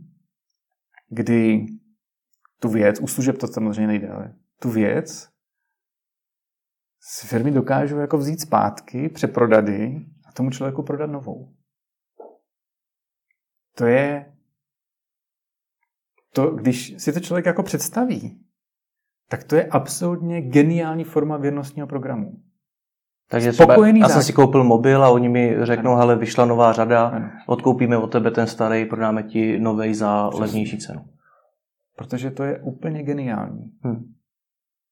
kdy 1.09 1.65
tu 2.59 2.69
věc, 2.69 2.99
u 2.99 3.07
služeb 3.07 3.37
to 3.37 3.47
samozřejmě 3.47 3.87
nejde, 3.87 4.09
ale 4.09 4.33
tu 4.59 4.69
věc 4.69 5.29
si 7.01 7.27
firmy 7.27 7.51
dokážou 7.51 7.97
jako 7.97 8.17
vzít 8.17 8.41
zpátky, 8.41 9.09
přeprodady 9.09 10.05
a 10.25 10.31
tomu 10.31 10.49
člověku 10.49 10.83
prodat 10.83 11.09
novou. 11.09 11.53
To 13.75 13.85
je 13.85 14.33
to, 16.33 16.51
když 16.51 16.93
si 16.97 17.13
to 17.13 17.19
člověk 17.19 17.45
jako 17.45 17.63
představí, 17.63 18.39
tak 19.29 19.43
to 19.43 19.55
je 19.55 19.67
absolutně 19.67 20.41
geniální 20.41 21.03
forma 21.03 21.37
věrnostního 21.37 21.87
programu. 21.87 22.31
Takže 23.29 23.51
třeba, 23.51 23.87
já 23.87 24.09
jsem 24.09 24.23
si 24.23 24.33
koupil 24.33 24.63
mobil 24.63 25.03
a 25.03 25.09
oni 25.09 25.29
mi 25.29 25.55
řeknou, 25.61 25.95
hele, 25.95 26.15
vyšla 26.15 26.45
nová 26.45 26.73
řada, 26.73 27.07
ano. 27.07 27.29
odkoupíme 27.47 27.97
od 27.97 28.07
tebe 28.07 28.31
ten 28.31 28.47
starý, 28.47 28.85
prodáme 28.85 29.23
ti 29.23 29.59
nový 29.59 29.95
za 29.95 30.27
Přesně. 30.29 30.45
levnější 30.45 30.77
cenu. 30.77 31.05
Protože 31.99 32.31
to 32.31 32.43
je 32.43 32.59
úplně 32.59 33.03
geniální. 33.03 33.71
Hmm. 33.83 34.13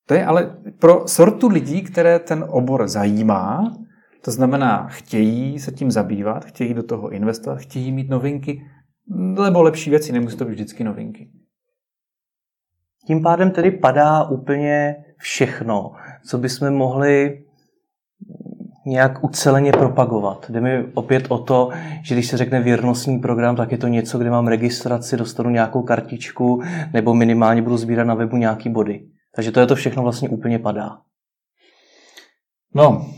To 0.08 0.14
je 0.14 0.26
ale 0.26 0.58
pro 0.80 1.08
sortu 1.08 1.48
lidí, 1.48 1.82
které 1.82 2.20
ten 2.20 2.46
obor 2.50 2.88
zajímá, 2.88 3.74
to 4.22 4.32
znamená, 4.32 4.88
chtějí 4.88 5.60
se 5.60 5.72
tím 5.72 5.92
zabývat, 5.92 6.46
chtějí 6.46 6.74
do 6.74 6.84
toho 6.84 7.10
investovat, 7.10 7.60
chtějí 7.60 7.92
mít 7.92 8.10
novinky, 8.10 8.62
nebo 9.44 9.62
lepší 9.62 9.90
věci, 9.90 10.12
nemusí 10.12 10.38
to 10.38 10.46
být 10.46 10.52
vždycky 10.52 10.84
novinky. 10.84 11.32
Tím 13.06 13.24
pádem 13.24 13.52
tedy 13.52 13.72
padá 13.72 14.24
úplně 14.24 14.96
všechno, 15.18 15.92
co 16.26 16.38
bychom 16.38 16.74
mohli 16.74 17.46
nějak 18.88 19.24
uceleně 19.24 19.72
propagovat. 19.72 20.50
Jde 20.50 20.62
mi 20.62 20.94
opět 20.94 21.26
o 21.30 21.38
to, 21.38 21.70
že 22.04 22.16
když 22.16 22.28
se 22.28 22.38
řekne 22.38 22.62
věrnostní 22.62 23.20
program, 23.20 23.56
tak 23.56 23.72
je 23.72 23.78
to 23.78 23.88
něco, 23.88 24.18
kde 24.18 24.30
mám 24.30 24.48
registraci, 24.48 25.18
dostanu 25.18 25.50
nějakou 25.50 25.84
kartičku 25.84 26.62
nebo 26.94 27.14
minimálně 27.14 27.62
budu 27.62 27.78
sbírat 27.78 28.04
na 28.04 28.16
webu 28.16 28.38
nějaký 28.38 28.70
body. 28.70 29.10
Takže 29.36 29.52
to 29.52 29.60
je 29.60 29.68
to 29.68 29.76
všechno 29.76 30.04
vlastně 30.04 30.30
úplně 30.30 30.60
padá. 30.60 31.02
No, 32.76 33.12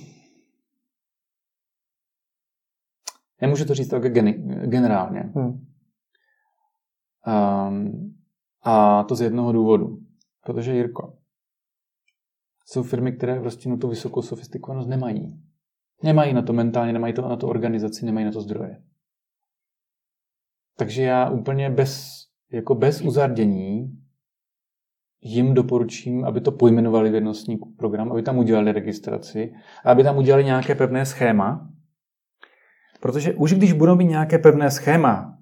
nemůžu 3.41 3.65
to 3.65 3.73
říct 3.73 3.87
tak 3.87 4.13
generálně. 4.65 5.19
Hmm. 5.35 5.65
Um, 7.27 8.15
a 8.63 9.03
to 9.03 9.15
z 9.15 9.21
jednoho 9.21 9.51
důvodu. 9.51 9.97
Protože 10.45 10.73
Jirko, 10.73 11.13
jsou 12.65 12.83
firmy, 12.83 13.11
které 13.11 13.39
prostě 13.39 13.69
na 13.69 13.77
tu 13.77 13.87
vysokou 13.87 14.21
sofistikovanost 14.21 14.89
nemají. 14.89 15.48
Nemají 16.03 16.33
na 16.33 16.41
to 16.41 16.53
mentálně, 16.53 16.93
nemají 16.93 17.13
to 17.13 17.21
na 17.21 17.35
to 17.35 17.47
organizaci, 17.47 18.05
nemají 18.05 18.25
na 18.25 18.31
to 18.31 18.41
zdroje. 18.41 18.81
Takže 20.77 21.03
já 21.03 21.29
úplně 21.29 21.69
bez, 21.69 22.23
jako 22.51 22.75
bez 22.75 23.01
uzardění 23.01 23.99
jim 25.21 25.53
doporučím, 25.53 26.25
aby 26.25 26.41
to 26.41 26.51
pojmenovali 26.51 27.09
vědnostní 27.09 27.57
program, 27.77 28.11
aby 28.11 28.21
tam 28.21 28.37
udělali 28.37 28.71
registraci 28.71 29.53
a 29.85 29.91
aby 29.91 30.03
tam 30.03 30.17
udělali 30.17 30.45
nějaké 30.45 30.75
pevné 30.75 31.05
schéma. 31.05 31.69
Protože 32.99 33.33
už 33.33 33.53
když 33.53 33.73
budou 33.73 33.95
mít 33.95 34.05
nějaké 34.05 34.39
pevné 34.39 34.71
schéma, 34.71 35.37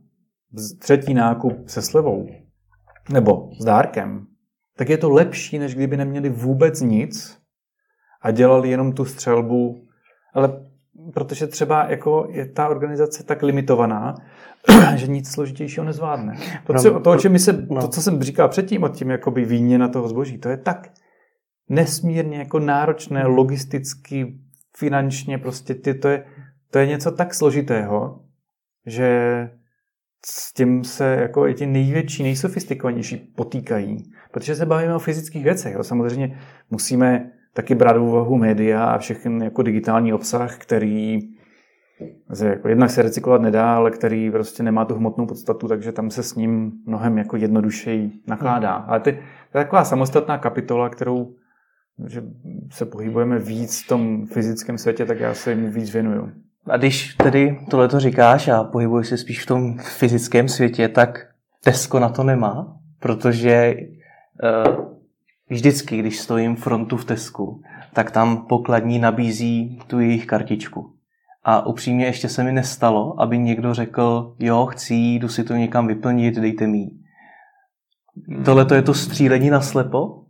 třetí 0.80 1.14
nákup 1.14 1.68
se 1.68 1.82
slevou 1.82 2.28
nebo 3.10 3.50
s 3.60 3.66
dárkem, 3.66 4.28
tak 4.78 4.90
je 4.90 4.98
to 4.98 5.10
lepší, 5.10 5.60
než 5.60 5.76
kdyby 5.76 5.98
neměli 5.98 6.30
vůbec 6.30 6.82
nic 6.82 7.38
a 8.22 8.32
dělali 8.32 8.70
jenom 8.70 8.94
tu 8.94 9.06
střelbu 9.06 9.87
ale 10.38 10.68
protože 11.14 11.48
třeba 11.48 11.86
jako 11.90 12.28
je 12.32 12.46
ta 12.46 12.68
organizace 12.68 13.24
tak 13.24 13.44
limitovaná, 13.44 14.16
že 14.96 15.08
nic 15.08 15.32
složitějšího 15.32 15.86
nezvládne. 15.86 16.38
To, 16.68 16.74
co, 16.74 17.00
to, 17.00 17.12
o 17.12 17.18
čem 17.18 17.40
se, 17.40 17.66
no. 17.70 17.82
to, 17.82 17.88
co 17.88 18.02
jsem 18.02 18.24
říkal 18.24 18.50
předtím 18.50 18.84
o 18.84 18.90
tím 18.90 19.10
jakoby 19.10 19.46
výměna 19.46 19.88
toho 19.88 20.08
zboží, 20.08 20.38
to 20.38 20.50
je 20.50 20.58
tak 20.58 20.88
nesmírně 21.70 22.38
jako 22.38 22.60
náročné 22.60 23.26
logisticky, 23.26 24.40
finančně, 24.78 25.38
prostě 25.38 25.76
ty, 25.76 25.94
to, 25.94 26.08
je, 26.08 26.26
to 26.72 26.80
je 26.80 26.88
něco 26.88 27.12
tak 27.12 27.34
složitého, 27.34 28.20
že 28.86 29.50
s 30.26 30.54
tím 30.54 30.84
se 30.84 31.18
jako 31.22 31.48
i 31.48 31.54
ti 31.54 31.66
největší, 31.66 32.24
nejsofistikovanější 32.24 33.18
potýkají. 33.18 34.12
Protože 34.32 34.56
se 34.56 34.66
bavíme 34.66 34.96
o 34.96 35.00
fyzických 35.00 35.44
věcech. 35.44 35.74
Jo. 35.74 35.84
Samozřejmě 35.84 36.40
musíme 36.70 37.32
taky 37.58 37.76
brát 37.76 37.98
v 37.98 38.02
úvahu 38.02 38.38
média 38.38 38.86
a 38.86 38.98
všechny 38.98 39.46
jako 39.46 39.62
digitální 39.62 40.14
obsah, 40.14 40.58
který 40.58 41.20
jako 42.44 42.68
jednak 42.68 42.90
se 42.90 43.02
recyklovat 43.02 43.42
nedá, 43.42 43.76
ale 43.76 43.92
který 43.92 44.32
prostě 44.32 44.64
nemá 44.64 44.86
tu 44.86 44.96
hmotnou 44.96 45.26
podstatu, 45.26 45.68
takže 45.68 45.92
tam 45.92 46.10
se 46.10 46.24
s 46.24 46.36
ním 46.36 46.72
mnohem 46.86 47.18
jako 47.18 47.38
jednodušeji 47.38 48.12
nakládá. 48.28 48.78
Hmm. 48.78 48.90
Ale 48.90 49.00
to 49.00 49.10
je 49.10 49.20
taková 49.52 49.84
samostatná 49.84 50.38
kapitola, 50.38 50.90
kterou 50.90 51.36
že 52.08 52.24
se 52.72 52.86
pohybujeme 52.86 53.40
víc 53.40 53.84
v 53.84 53.88
tom 53.88 54.28
fyzickém 54.28 54.78
světě, 54.78 55.06
tak 55.06 55.20
já 55.20 55.34
se 55.34 55.52
jim 55.52 55.70
víc 55.70 55.94
věnuju. 55.94 56.32
A 56.70 56.78
když 56.78 57.16
tedy 57.16 57.60
tohle 57.70 57.88
to 57.88 58.00
říkáš 58.00 58.48
a 58.48 58.64
pohybuješ 58.64 59.08
se 59.08 59.18
spíš 59.18 59.44
v 59.44 59.46
tom 59.46 59.78
fyzickém 59.78 60.48
světě, 60.48 60.88
tak 60.88 61.28
Tesco 61.64 62.00
na 62.00 62.10
to 62.10 62.24
nemá, 62.24 62.78
protože 63.00 63.76
uh, 64.44 64.97
Vždycky, 65.50 65.98
když 65.98 66.20
stojím 66.20 66.56
frontu 66.56 66.98
v 66.98 67.06
Tesku, 67.06 67.62
tak 67.94 68.12
tam 68.12 68.46
pokladní 68.46 69.00
nabízí 69.00 69.80
tu 69.88 70.00
jejich 70.00 70.26
kartičku. 70.26 70.94
A 71.44 71.66
upřímně 71.66 72.06
ještě 72.06 72.30
se 72.30 72.44
mi 72.44 72.52
nestalo, 72.52 73.22
aby 73.22 73.38
někdo 73.38 73.74
řekl, 73.74 74.36
jo, 74.40 74.66
chci, 74.66 74.94
jdu 74.96 75.28
si 75.28 75.44
to 75.44 75.54
někam 75.54 75.88
vyplnit, 75.88 76.36
dejte 76.36 76.68
mi. 76.68 76.90
Hmm. 78.28 78.44
Tohle 78.44 78.66
to 78.66 78.76
je 78.76 78.82
to 78.82 78.94
střílení 78.94 79.50
na 79.50 79.62
slepo? 79.62 80.24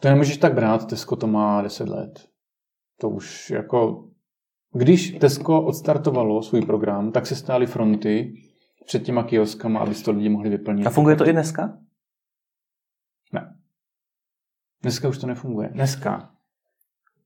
To 0.00 0.08
nemůžeš 0.08 0.36
tak 0.36 0.54
brát, 0.54 0.86
Tesco 0.86 1.16
to 1.16 1.26
má 1.26 1.62
10 1.62 1.88
let. 1.88 2.26
To 3.00 3.08
už 3.08 3.50
jako... 3.50 4.04
Když 4.72 5.10
Tesco 5.10 5.62
odstartovalo 5.62 6.42
svůj 6.42 6.62
program, 6.62 7.12
tak 7.12 7.26
se 7.26 7.36
stály 7.36 7.66
fronty 7.66 8.34
před 8.86 9.02
těma 9.02 9.22
kioskama, 9.22 9.80
aby 9.80 9.94
to 9.94 10.12
lidi 10.12 10.28
mohli 10.28 10.50
vyplnit. 10.50 10.86
A 10.86 10.90
funguje 10.90 11.16
to 11.16 11.28
i 11.28 11.32
dneska? 11.32 11.78
Ne. 14.82 14.88
Dneska 14.88 15.08
už 15.08 15.18
to 15.18 15.26
nefunguje. 15.26 15.68
Dneska. 15.68 16.30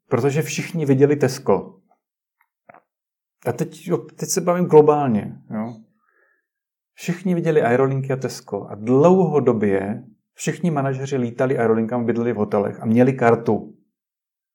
Protože 0.08 0.42
všichni 0.42 0.86
viděli 0.86 1.16
Tesco. 1.16 1.80
A 3.46 3.52
teď, 3.52 3.86
jo, 3.86 3.96
teď 3.96 4.28
se 4.28 4.40
bavím 4.40 4.66
globálně. 4.66 5.38
Jo. 5.50 5.74
Všichni 6.94 7.34
viděli 7.34 7.62
aerolinky 7.62 8.12
a 8.12 8.16
Tesco 8.16 8.66
a 8.70 8.74
dlouhodobě 8.74 10.04
všichni 10.34 10.70
manažeři 10.70 11.16
lítali 11.16 11.58
aerolinkám, 11.58 12.04
bydleli 12.04 12.32
v 12.32 12.36
hotelech 12.36 12.80
a 12.80 12.86
měli 12.86 13.12
kartu. 13.12 13.74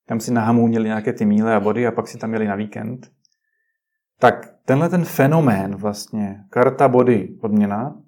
Tam 0.06 0.20
si 0.20 0.32
nahamůnili 0.32 0.86
nějaké 0.86 1.14
ty 1.14 1.26
míle 1.26 1.56
a 1.56 1.60
body 1.60 1.88
a 1.88 1.92
pak 1.92 2.08
si 2.08 2.18
tam 2.18 2.30
měli 2.30 2.48
na 2.48 2.56
víkend. 2.56 3.12
Tak 4.20 4.56
tenhle 4.66 4.90
ten 4.90 5.06
fenomén 5.06 5.76
vlastně, 5.76 6.46
karta 6.50 6.88
body 6.88 7.38
odměna, 7.42 8.02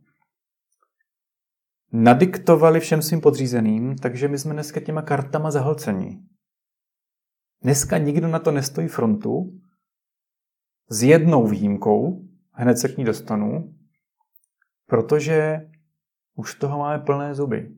nadiktovali 1.92 2.80
všem 2.80 3.02
svým 3.02 3.22
podřízeným, 3.22 3.96
takže 3.96 4.28
my 4.28 4.38
jsme 4.38 4.54
dneska 4.54 4.80
těma 4.80 5.02
kartama 5.02 5.52
zahlcení. 5.52 6.26
Dneska 7.62 7.98
nikdo 7.98 8.28
na 8.28 8.40
to 8.40 8.52
nestojí 8.52 8.88
frontu, 8.88 9.62
s 10.90 11.04
jednou 11.04 11.48
výjimkou, 11.48 12.22
hned 12.52 12.78
se 12.78 12.90
k 12.90 12.98
ní 12.98 13.06
dostanu, 13.06 13.74
protože 14.88 15.70
už 16.36 16.56
toho 16.56 16.80
máme 16.80 17.00
plné 17.00 17.36
zuby. 17.36 17.72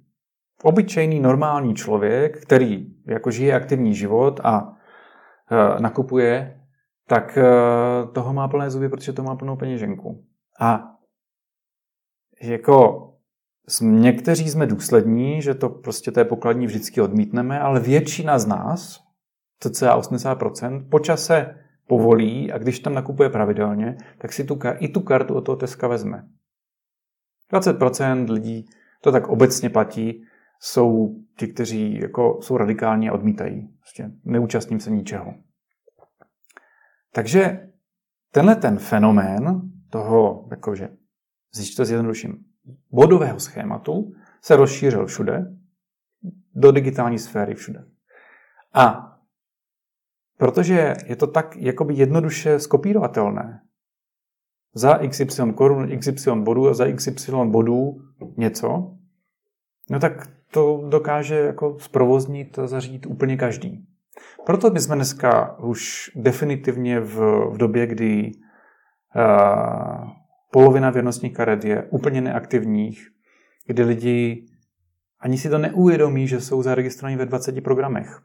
Obyčejný 0.64 1.20
normální 1.20 1.76
člověk, 1.76 2.42
který 2.42 2.96
jako 3.08 3.32
žije 3.32 3.54
aktivní 3.54 3.96
život 3.96 4.40
a 4.44 4.78
e, 5.52 5.82
nakupuje, 5.82 6.62
tak 7.08 7.38
e, 7.38 7.44
toho 8.14 8.34
má 8.34 8.48
plné 8.48 8.70
zuby, 8.70 8.90
protože 8.90 9.14
to 9.14 9.24
má 9.24 9.36
plnou 9.36 9.56
peněženku. 9.56 10.26
A 10.60 10.98
jako 12.42 13.10
někteří 13.82 14.50
jsme 14.50 14.66
důslední, 14.66 15.42
že 15.42 15.54
to 15.54 15.70
prostě 15.70 16.12
té 16.12 16.26
pokladní 16.26 16.66
vždycky 16.66 17.02
odmítneme, 17.02 17.60
ale 17.60 17.80
většina 17.80 18.40
z 18.40 18.46
nás, 18.46 19.00
cca 19.60 19.98
80%, 20.00 20.90
po 20.90 21.00
čase 21.00 21.56
povolí 21.88 22.52
a 22.52 22.58
když 22.58 22.80
tam 22.80 22.94
nakupuje 22.94 23.30
pravidelně, 23.30 23.98
tak 24.18 24.34
si 24.34 24.44
tu, 24.44 24.60
i 24.80 24.88
tu 24.88 25.02
kartu 25.02 25.36
od 25.36 25.42
toho 25.42 25.56
Teska 25.56 25.88
vezme. 25.88 26.28
20% 27.54 28.32
lidí, 28.32 28.66
to 29.02 29.12
tak 29.12 29.28
obecně 29.28 29.70
platí, 29.70 30.24
jsou 30.60 31.16
ti, 31.38 31.48
kteří 31.48 32.00
jako 32.00 32.40
jsou 32.42 32.58
radikální 32.58 33.10
a 33.10 33.14
odmítají. 33.14 33.68
Prostě 33.80 34.12
neúčastním 34.24 34.80
se 34.80 34.92
ničeho. 34.92 35.34
Takže 37.14 37.70
tenhle 38.32 38.56
ten 38.56 38.78
fenomén 38.78 39.62
toho, 39.90 40.48
jakože, 40.52 40.90
když 41.56 41.76
to 41.76 41.86
zjednoduším, 41.86 42.46
bodového 42.92 43.40
schématu 43.40 44.14
se 44.42 44.56
rozšířil 44.56 45.06
všude, 45.06 45.46
do 46.56 46.72
digitální 46.72 47.20
sféry 47.20 47.56
všude. 47.56 47.86
A 48.74 49.10
protože 50.38 50.94
je 51.06 51.16
to 51.16 51.28
tak 51.28 51.56
jakoby 51.56 51.94
jednoduše 51.94 52.60
skopírovatelné, 52.60 53.62
za 54.76 54.98
XY 55.08 55.54
korun, 55.56 56.00
XY 56.00 56.32
bodů 56.36 56.70
a 56.70 56.74
za 56.74 56.92
XY 56.92 57.32
bodů 57.46 58.02
něco, 58.38 58.98
no 59.90 60.00
tak 60.00 60.28
to 60.52 60.84
dokáže 60.90 61.36
jako 61.36 61.80
zprovoznit 61.80 62.60
a 62.60 62.68
zařídit 62.68 63.06
úplně 63.06 63.38
každý. 63.38 63.88
Proto 64.46 64.70
my 64.70 64.80
jsme 64.80 64.96
dneska 64.96 65.60
už 65.60 66.12
definitivně 66.16 67.00
v, 67.00 67.16
v 67.52 67.58
době, 67.58 67.88
kdy 67.88 68.32
uh, 69.16 70.10
polovina 70.54 70.90
věrnostních 70.90 71.34
karet 71.34 71.66
je 71.66 71.84
úplně 71.84 72.22
neaktivních, 72.22 73.10
kdy 73.68 73.84
lidi 73.84 74.46
ani 75.20 75.38
si 75.38 75.50
to 75.50 75.58
neuvědomí, 75.58 76.28
že 76.28 76.42
jsou 76.42 76.64
zaregistrovaní 76.64 77.16
ve 77.16 77.26
20 77.26 77.64
programech. 77.64 78.22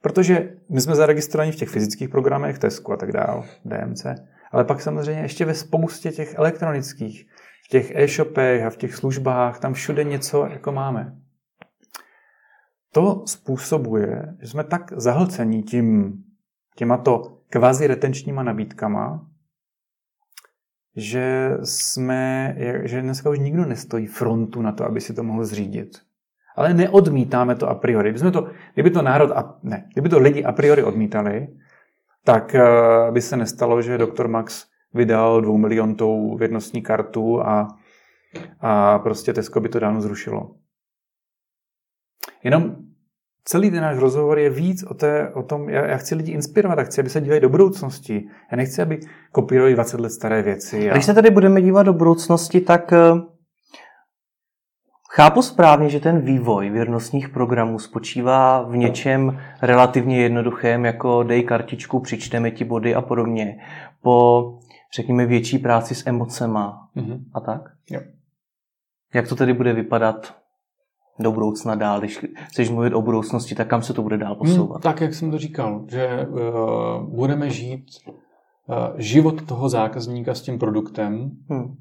Protože 0.00 0.54
my 0.70 0.80
jsme 0.80 0.94
zaregistrovaní 0.94 1.52
v 1.52 1.56
těch 1.56 1.68
fyzických 1.68 2.08
programech, 2.08 2.58
Tesco 2.58 2.92
a 2.92 2.96
tak 2.96 3.12
dále, 3.12 3.42
DMC, 3.64 4.06
ale 4.52 4.64
pak 4.64 4.80
samozřejmě 4.80 5.22
ještě 5.22 5.44
ve 5.44 5.54
spoustě 5.54 6.10
těch 6.10 6.34
elektronických, 6.34 7.26
v 7.64 7.68
těch 7.68 7.96
e-shopech 7.96 8.64
a 8.64 8.70
v 8.70 8.76
těch 8.76 8.94
službách, 8.94 9.58
tam 9.58 9.74
všude 9.74 10.04
něco 10.04 10.46
jako 10.46 10.72
máme. 10.72 11.16
To 12.92 13.24
způsobuje, 13.26 14.22
že 14.40 14.48
jsme 14.48 14.64
tak 14.64 14.92
zahlcení 14.96 15.62
tím, 15.62 16.14
těmato 16.76 17.38
kvazi 17.50 17.86
retenčníma 17.86 18.42
nabídkama, 18.42 19.31
že 20.96 21.56
jsme, 21.64 22.54
že 22.82 23.02
dneska 23.02 23.30
už 23.30 23.38
nikdo 23.38 23.64
nestojí 23.64 24.06
frontu 24.06 24.62
na 24.62 24.72
to, 24.72 24.84
aby 24.84 25.00
si 25.00 25.14
to 25.14 25.22
mohl 25.22 25.44
zřídit. 25.44 25.98
Ale 26.56 26.74
neodmítáme 26.74 27.54
to 27.54 27.68
a 27.68 27.74
priori. 27.74 28.10
Kdyby, 28.10 28.30
to, 28.30 28.48
kdyby 28.74 28.90
to 28.90 29.02
národ, 29.02 29.30
a, 29.30 29.58
ne, 29.62 29.88
kdyby 29.92 30.08
to 30.08 30.18
lidi 30.18 30.44
a 30.44 30.52
priori 30.52 30.82
odmítali, 30.82 31.48
tak 32.24 32.54
eh, 32.54 32.62
by 33.10 33.20
se 33.20 33.36
nestalo, 33.36 33.82
že 33.82 33.98
doktor 33.98 34.28
Max 34.28 34.66
vydal 34.94 35.40
dvou 35.40 35.58
miliontou 35.58 36.36
věrnostní 36.36 36.82
kartu 36.82 37.40
a, 37.40 37.68
a 38.60 38.98
prostě 38.98 39.32
Tesco 39.32 39.60
by 39.60 39.68
to 39.68 39.80
dávno 39.80 40.00
zrušilo. 40.00 40.54
Jenom 42.44 42.76
celý 43.44 43.70
ten 43.70 43.80
náš 43.80 43.98
rozhovor 43.98 44.38
je 44.38 44.50
víc 44.50 44.82
o, 44.82 44.94
té, 44.94 45.30
o 45.34 45.42
tom, 45.42 45.68
já, 45.68 45.86
já 45.86 45.96
chci 45.96 46.14
lidi 46.14 46.32
inspirovat, 46.32 46.78
a 46.78 46.84
chci, 46.84 47.00
aby 47.00 47.10
se 47.10 47.20
dívali 47.20 47.40
do 47.40 47.48
budoucnosti. 47.48 48.24
Já 48.50 48.56
nechci, 48.56 48.82
aby 48.82 49.00
kopírovali 49.32 49.74
20 49.74 50.00
let 50.00 50.10
staré 50.10 50.42
věci. 50.42 50.90
A... 50.90 50.92
Když 50.92 51.04
se 51.04 51.14
tady 51.14 51.30
budeme 51.30 51.62
dívat 51.62 51.82
do 51.82 51.92
budoucnosti, 51.92 52.60
tak 52.60 52.92
eh, 52.92 52.98
Chápu 55.14 55.42
správně, 55.42 55.88
že 55.88 56.00
ten 56.00 56.20
vývoj 56.20 56.70
věrnostních 56.70 57.28
programů 57.28 57.78
spočívá 57.78 58.62
v 58.62 58.76
něčem 58.76 59.40
relativně 59.62 60.22
jednoduchém, 60.22 60.84
jako 60.84 61.22
dej 61.22 61.42
kartičku, 61.42 62.00
přičteme 62.00 62.50
ti 62.50 62.64
body 62.64 62.94
a 62.94 63.02
podobně, 63.02 63.58
po, 64.02 64.44
řekněme, 64.96 65.26
větší 65.26 65.58
práci 65.58 65.94
s 65.94 66.06
emocema 66.06 66.88
mm-hmm. 66.96 67.24
a 67.34 67.40
tak? 67.40 67.62
Jo. 67.90 68.00
Jak 69.14 69.28
to 69.28 69.36
tedy 69.36 69.52
bude 69.52 69.72
vypadat 69.72 70.34
do 71.18 71.32
budoucna 71.32 71.74
dál? 71.74 72.00
Když 72.00 72.24
chceš 72.48 72.70
mluvit 72.70 72.94
o 72.94 73.02
budoucnosti, 73.02 73.54
tak 73.54 73.68
kam 73.68 73.82
se 73.82 73.94
to 73.94 74.02
bude 74.02 74.18
dál 74.18 74.34
posouvat? 74.34 74.76
Hmm, 74.76 74.82
tak, 74.82 75.00
jak 75.00 75.14
jsem 75.14 75.30
to 75.30 75.38
říkal, 75.38 75.84
že 75.88 76.26
uh, 76.28 77.16
budeme 77.16 77.50
žít 77.50 77.84
uh, 78.06 78.76
život 78.96 79.46
toho 79.46 79.68
zákazníka 79.68 80.34
s 80.34 80.42
tím 80.42 80.58
produktem 80.58 81.30
hmm 81.48 81.76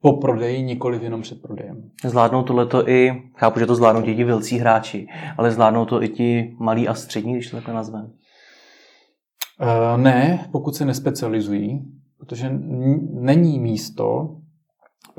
po 0.00 0.12
prodeji, 0.12 0.62
nikoli 0.62 1.00
jenom 1.02 1.22
před 1.22 1.42
prodejem. 1.42 1.90
Zvládnou 2.04 2.42
tohleto 2.42 2.88
i, 2.88 3.22
chápu, 3.34 3.58
že 3.58 3.66
to 3.66 3.74
zvládnou 3.74 4.02
ti 4.02 4.24
velcí 4.24 4.58
hráči, 4.58 5.06
ale 5.36 5.50
zvládnou 5.50 5.84
to 5.84 6.02
i 6.02 6.08
ti 6.08 6.56
malí 6.58 6.88
a 6.88 6.94
střední, 6.94 7.34
když 7.34 7.50
to 7.50 7.56
takhle 7.56 7.74
nazveme? 7.74 8.04
Uh, 8.04 10.02
ne, 10.02 10.48
pokud 10.52 10.74
se 10.74 10.84
nespecializují, 10.84 11.84
protože 12.18 12.50
není 13.12 13.58
místo 13.58 14.36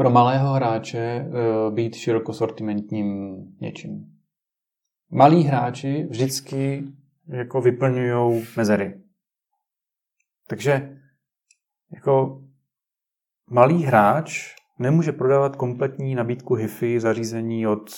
pro 0.01 0.09
malého 0.09 0.53
hráče 0.53 1.25
uh, 1.27 1.73
být 1.73 1.95
širokosortimentním 1.95 3.37
něčím. 3.61 4.05
Malí 5.11 5.43
hráči 5.43 6.07
vždycky 6.09 6.83
jako 7.27 7.61
vyplňují 7.61 8.45
mezery. 8.57 9.01
Takže 10.47 10.97
jako 11.93 12.41
malý 13.49 13.83
hráč 13.83 14.55
nemůže 14.79 15.11
prodávat 15.11 15.55
kompletní 15.55 16.15
nabídku 16.15 16.53
HIFI 16.53 16.99
zařízení 16.99 17.67
od, 17.67 17.91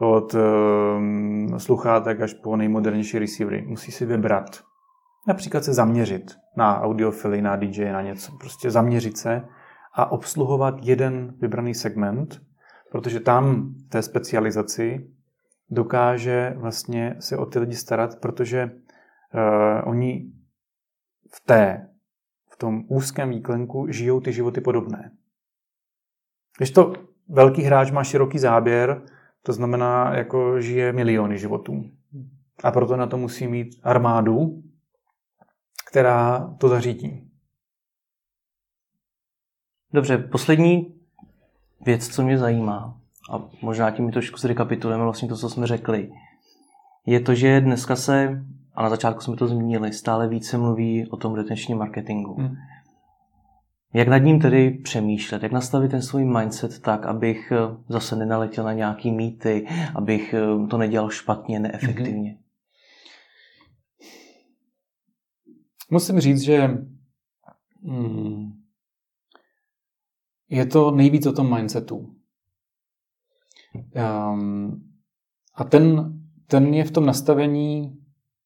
od 0.00 0.34
um, 0.34 1.58
sluchátek 1.58 2.20
až 2.20 2.34
po 2.34 2.56
nejmodernější 2.56 3.18
receivery. 3.18 3.62
Musí 3.62 3.92
si 3.92 4.06
vybrat. 4.06 4.62
Například 5.28 5.64
se 5.64 5.74
zaměřit 5.74 6.36
na 6.56 6.80
audiofily, 6.80 7.42
na 7.42 7.56
DJ, 7.56 7.92
na 7.92 8.02
něco. 8.02 8.32
Prostě 8.40 8.70
zaměřit 8.70 9.16
se 9.16 9.42
a 9.92 10.12
obsluhovat 10.12 10.74
jeden 10.82 11.34
vybraný 11.38 11.74
segment, 11.74 12.42
protože 12.90 13.20
tam 13.20 13.74
v 13.74 13.88
té 13.88 14.02
specializaci 14.02 15.10
dokáže 15.70 16.54
vlastně 16.56 17.16
se 17.18 17.36
o 17.36 17.46
ty 17.46 17.58
lidi 17.58 17.76
starat, 17.76 18.20
protože 18.20 18.64
uh, 18.64 19.88
oni 19.88 20.32
v 21.34 21.40
té, 21.46 21.88
v 22.50 22.56
tom 22.56 22.84
úzkém 22.88 23.30
výklenku 23.30 23.86
žijou 23.88 24.20
ty 24.20 24.32
životy 24.32 24.60
podobné. 24.60 25.12
Když 26.58 26.70
to 26.70 26.92
velký 27.28 27.62
hráč 27.62 27.90
má 27.90 28.04
široký 28.04 28.38
záběr, 28.38 29.02
to 29.42 29.52
znamená, 29.52 30.14
jako 30.14 30.60
žije 30.60 30.92
miliony 30.92 31.38
životů. 31.38 31.90
A 32.64 32.70
proto 32.70 32.96
na 32.96 33.06
to 33.06 33.16
musí 33.16 33.46
mít 33.46 33.80
armádu, 33.82 34.62
která 35.90 36.54
to 36.58 36.68
zařídí. 36.68 37.31
Dobře, 39.92 40.18
poslední 40.18 40.94
věc, 41.84 42.08
co 42.08 42.22
mě 42.22 42.38
zajímá, 42.38 42.96
a 43.32 43.42
možná 43.62 43.90
tím 43.90 44.12
trošku 44.12 44.38
zrekapitulujeme 44.38 45.04
vlastně 45.04 45.28
to, 45.28 45.36
co 45.36 45.48
jsme 45.48 45.66
řekli, 45.66 46.12
je 47.06 47.20
to, 47.20 47.34
že 47.34 47.60
dneska 47.60 47.96
se, 47.96 48.44
a 48.74 48.82
na 48.82 48.90
začátku 48.90 49.20
jsme 49.20 49.36
to 49.36 49.48
zmínili, 49.48 49.92
stále 49.92 50.28
více 50.28 50.58
mluví 50.58 51.06
o 51.10 51.16
tom 51.16 51.34
retenčním 51.34 51.78
marketingu. 51.78 52.34
Hmm. 52.34 52.56
Jak 53.94 54.08
nad 54.08 54.18
ním 54.18 54.40
tedy 54.40 54.70
přemýšlet? 54.70 55.42
Jak 55.42 55.52
nastavit 55.52 55.90
ten 55.90 56.02
svůj 56.02 56.24
mindset 56.24 56.78
tak, 56.78 57.06
abych 57.06 57.52
eh, 57.52 57.76
zase 57.88 58.16
nenaletěl 58.16 58.64
na 58.64 58.72
nějaký 58.72 59.10
mýty, 59.10 59.68
abych 59.94 60.34
eh, 60.34 60.66
to 60.66 60.78
nedělal 60.78 61.10
špatně, 61.10 61.60
neefektivně? 61.60 62.30
Mm-hmm. 62.30 62.42
Musím 65.90 66.20
říct, 66.20 66.40
že 66.40 66.78
hmm, 67.84 68.61
je 70.52 70.66
to 70.66 70.90
nejvíc 70.90 71.26
o 71.26 71.32
tom 71.32 71.54
mindsetu. 71.54 72.14
Um, 73.94 74.92
a 75.54 75.64
ten, 75.64 76.12
ten 76.46 76.74
je 76.74 76.84
v 76.84 76.90
tom 76.90 77.06
nastavení 77.06 77.98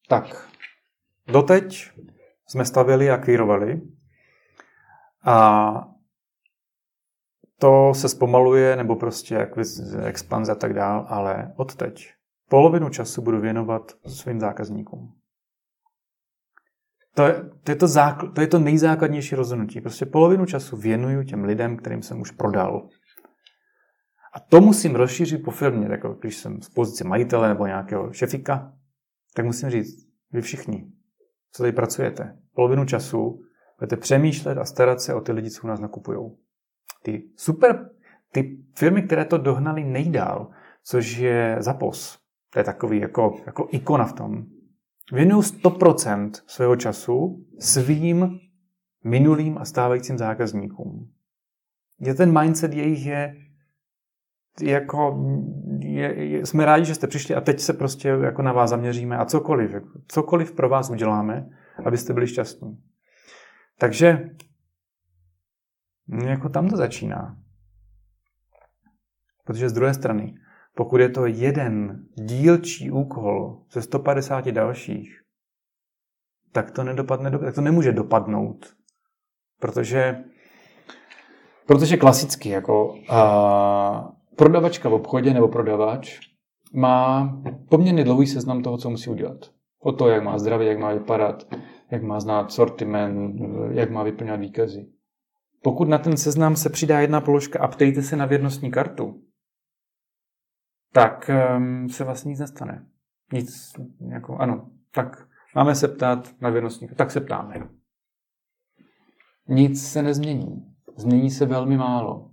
tak. 0.09 0.51
Doteď 1.27 1.91
jsme 2.49 2.65
stavili 2.65 3.11
a 3.11 3.17
kvírovali 3.17 3.83
a 5.25 5.89
to 7.59 7.95
se 7.95 8.09
zpomaluje, 8.09 8.77
nebo 8.77 8.97
prostě 8.97 9.49
expanze 10.05 10.53
a 10.53 10.55
tak 10.55 10.75
dál, 10.75 11.07
ale 11.09 11.53
odteď 11.57 12.09
polovinu 12.49 12.89
času 12.89 13.23
budu 13.23 13.41
věnovat 13.41 13.93
svým 14.07 14.41
zákazníkům. 14.41 15.15
To 17.17 17.23
je 17.23 17.35
to, 17.63 17.71
je 17.71 17.77
to, 17.77 17.89
zákl, 17.89 18.29
to 18.29 18.41
je 18.41 18.47
to 18.47 18.59
nejzákladnější 18.59 19.35
rozhodnutí. 19.35 19.81
Prostě 19.81 20.07
polovinu 20.07 20.47
času 20.47 20.77
věnuju 20.77 21.23
těm 21.23 21.45
lidem, 21.45 21.77
kterým 21.77 22.03
jsem 22.03 22.21
už 22.21 22.31
prodal. 22.31 22.89
A 24.35 24.41
to 24.41 24.61
musím 24.61 24.95
rozšířit 24.95 25.43
po 25.45 25.51
firmě. 25.51 25.89
Jako 25.91 26.09
když 26.09 26.37
jsem 26.37 26.63
z 26.63 26.69
pozice 26.69 27.05
majitele 27.05 27.49
nebo 27.49 27.67
nějakého 27.67 28.13
šefika, 28.13 28.73
tak 29.35 29.45
musím 29.45 29.71
říct, 29.71 30.07
vy 30.33 30.41
všichni, 30.41 30.93
co 31.53 31.63
tady 31.63 31.73
pracujete, 31.73 32.39
polovinu 32.55 32.85
času 32.85 33.41
budete 33.79 33.97
přemýšlet 33.97 34.59
a 34.59 34.65
starat 34.65 35.01
se 35.01 35.15
o 35.15 35.21
ty 35.21 35.33
lidi, 35.33 35.51
co 35.51 35.63
u 35.65 35.67
nás 35.67 35.81
nakupují. 35.81 36.37
Ty 37.03 37.31
super, 37.37 37.91
ty 38.33 38.59
firmy, 38.75 39.03
které 39.03 39.25
to 39.25 39.39
dohnali 39.39 39.85
nejdál, 39.85 40.51
což 40.85 41.17
je 41.17 41.57
Zapos, 41.61 42.19
to 42.53 42.59
je 42.61 42.65
takový 42.65 43.01
jako, 43.01 43.41
jako 43.47 43.69
ikona 43.71 44.05
v 44.05 44.13
tom, 44.13 44.47
věnují 45.13 45.43
100% 45.43 46.31
svého 46.47 46.77
času 46.77 47.47
svým 47.61 48.39
minulým 49.05 49.59
a 49.59 49.65
stávajícím 49.65 50.19
zákazníkům. 50.19 51.13
Je 52.01 52.15
ten 52.15 52.41
mindset 52.41 52.73
jejich 52.75 53.07
je 53.07 53.35
jako, 54.63 55.25
je, 55.79 56.25
je, 56.25 56.47
jsme 56.47 56.65
rádi, 56.65 56.85
že 56.85 56.95
jste 56.95 57.07
přišli 57.07 57.35
a 57.35 57.41
teď 57.41 57.61
se 57.61 57.73
prostě 57.73 58.09
jako 58.09 58.43
na 58.43 58.53
vás 58.53 58.71
zaměříme 58.71 59.17
a 59.17 59.25
cokoliv, 59.25 59.71
cokoliv 60.09 60.53
pro 60.53 60.69
vás 60.69 60.91
uděláme, 60.91 61.49
abyste 61.85 62.13
byli 62.13 62.27
šťastní. 62.27 62.83
Takže 63.79 64.31
jako 66.25 66.49
tam 66.49 66.69
to 66.69 66.77
začíná. 66.77 67.37
Protože 69.45 69.69
z 69.69 69.73
druhé 69.73 69.95
strany, 69.95 70.35
pokud 70.77 71.01
je 71.01 71.09
to 71.09 71.27
jeden 71.27 72.05
dílčí 72.15 72.91
úkol 72.91 73.63
ze 73.73 73.83
150 73.83 74.49
dalších, 74.49 75.21
tak 76.53 76.71
to 76.71 76.85
nedopadne, 76.85 77.39
tak 77.39 77.55
to 77.55 77.61
nemůže 77.61 77.93
dopadnout. 77.93 78.67
Protože, 79.61 80.25
protože 81.67 81.97
klasicky, 81.97 82.49
jako 82.49 82.87
uh, 82.89 82.99
prodavačka 84.37 84.89
v 84.89 84.95
obchodě 84.95 85.35
nebo 85.35 85.49
prodavač 85.49 86.21
má 86.75 87.33
poměrně 87.69 88.05
dlouhý 88.05 88.27
seznam 88.27 88.63
toho, 88.63 88.79
co 88.79 88.91
musí 88.91 89.11
udělat. 89.11 89.39
O 89.83 89.93
to, 89.93 90.09
jak 90.09 90.25
má 90.25 90.39
zdraví, 90.39 90.67
jak 90.67 90.79
má 90.79 90.93
vypadat, 90.93 91.47
jak 91.91 92.03
má 92.03 92.21
znát 92.21 92.53
sortiment, 92.53 93.41
jak 93.71 93.91
má 93.91 94.03
vyplňovat 94.03 94.41
výkazy. 94.41 94.87
Pokud 95.63 95.89
na 95.89 95.99
ten 95.99 96.17
seznam 96.17 96.57
se 96.57 96.71
přidá 96.71 97.01
jedna 97.01 97.21
položka 97.21 97.61
a 97.61 97.69
ptejte 97.69 98.03
se 98.03 98.17
na 98.17 98.27
věrnostní 98.27 98.71
kartu, 98.71 99.26
tak 100.97 101.31
um, 101.57 101.89
se 101.89 102.05
vlastně 102.05 102.29
nic 102.29 102.41
nestane. 102.41 102.87
Nic, 103.33 103.73
jako, 104.09 104.37
ano, 104.37 104.71
tak 104.95 105.29
máme 105.55 105.75
se 105.75 105.89
ptát 105.89 106.35
na 106.41 106.51
věrnostní 106.51 106.89
tak 106.89 107.11
se 107.11 107.21
ptáme. 107.21 107.69
Nic 109.49 109.89
se 109.89 110.03
nezmění. 110.03 110.75
Změní 110.97 111.31
se 111.31 111.47
velmi 111.47 111.77
málo. 111.77 112.31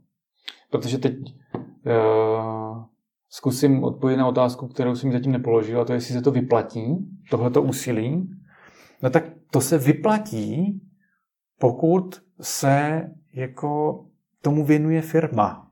Protože 0.72 0.98
teď 0.98 1.18
uh, 1.20 2.84
zkusím 3.30 3.84
odpovědět 3.84 4.20
na 4.20 4.28
otázku, 4.28 4.68
kterou 4.68 4.96
jsem 4.96 5.12
zatím 5.12 5.32
nepoložil, 5.32 5.82
a 5.82 5.86
to 5.86 5.94
je, 5.94 5.98
jestli 5.98 6.14
se 6.14 6.22
to 6.22 6.32
vyplatí, 6.32 6.96
tohleto 7.30 7.62
úsilí. 7.62 8.30
No 9.02 9.10
tak 9.10 9.24
to 9.52 9.62
se 9.62 9.78
vyplatí, 9.78 10.82
pokud 11.60 12.22
se 12.42 13.02
jako 13.34 14.04
tomu 14.42 14.66
věnuje 14.66 15.02
firma. 15.02 15.72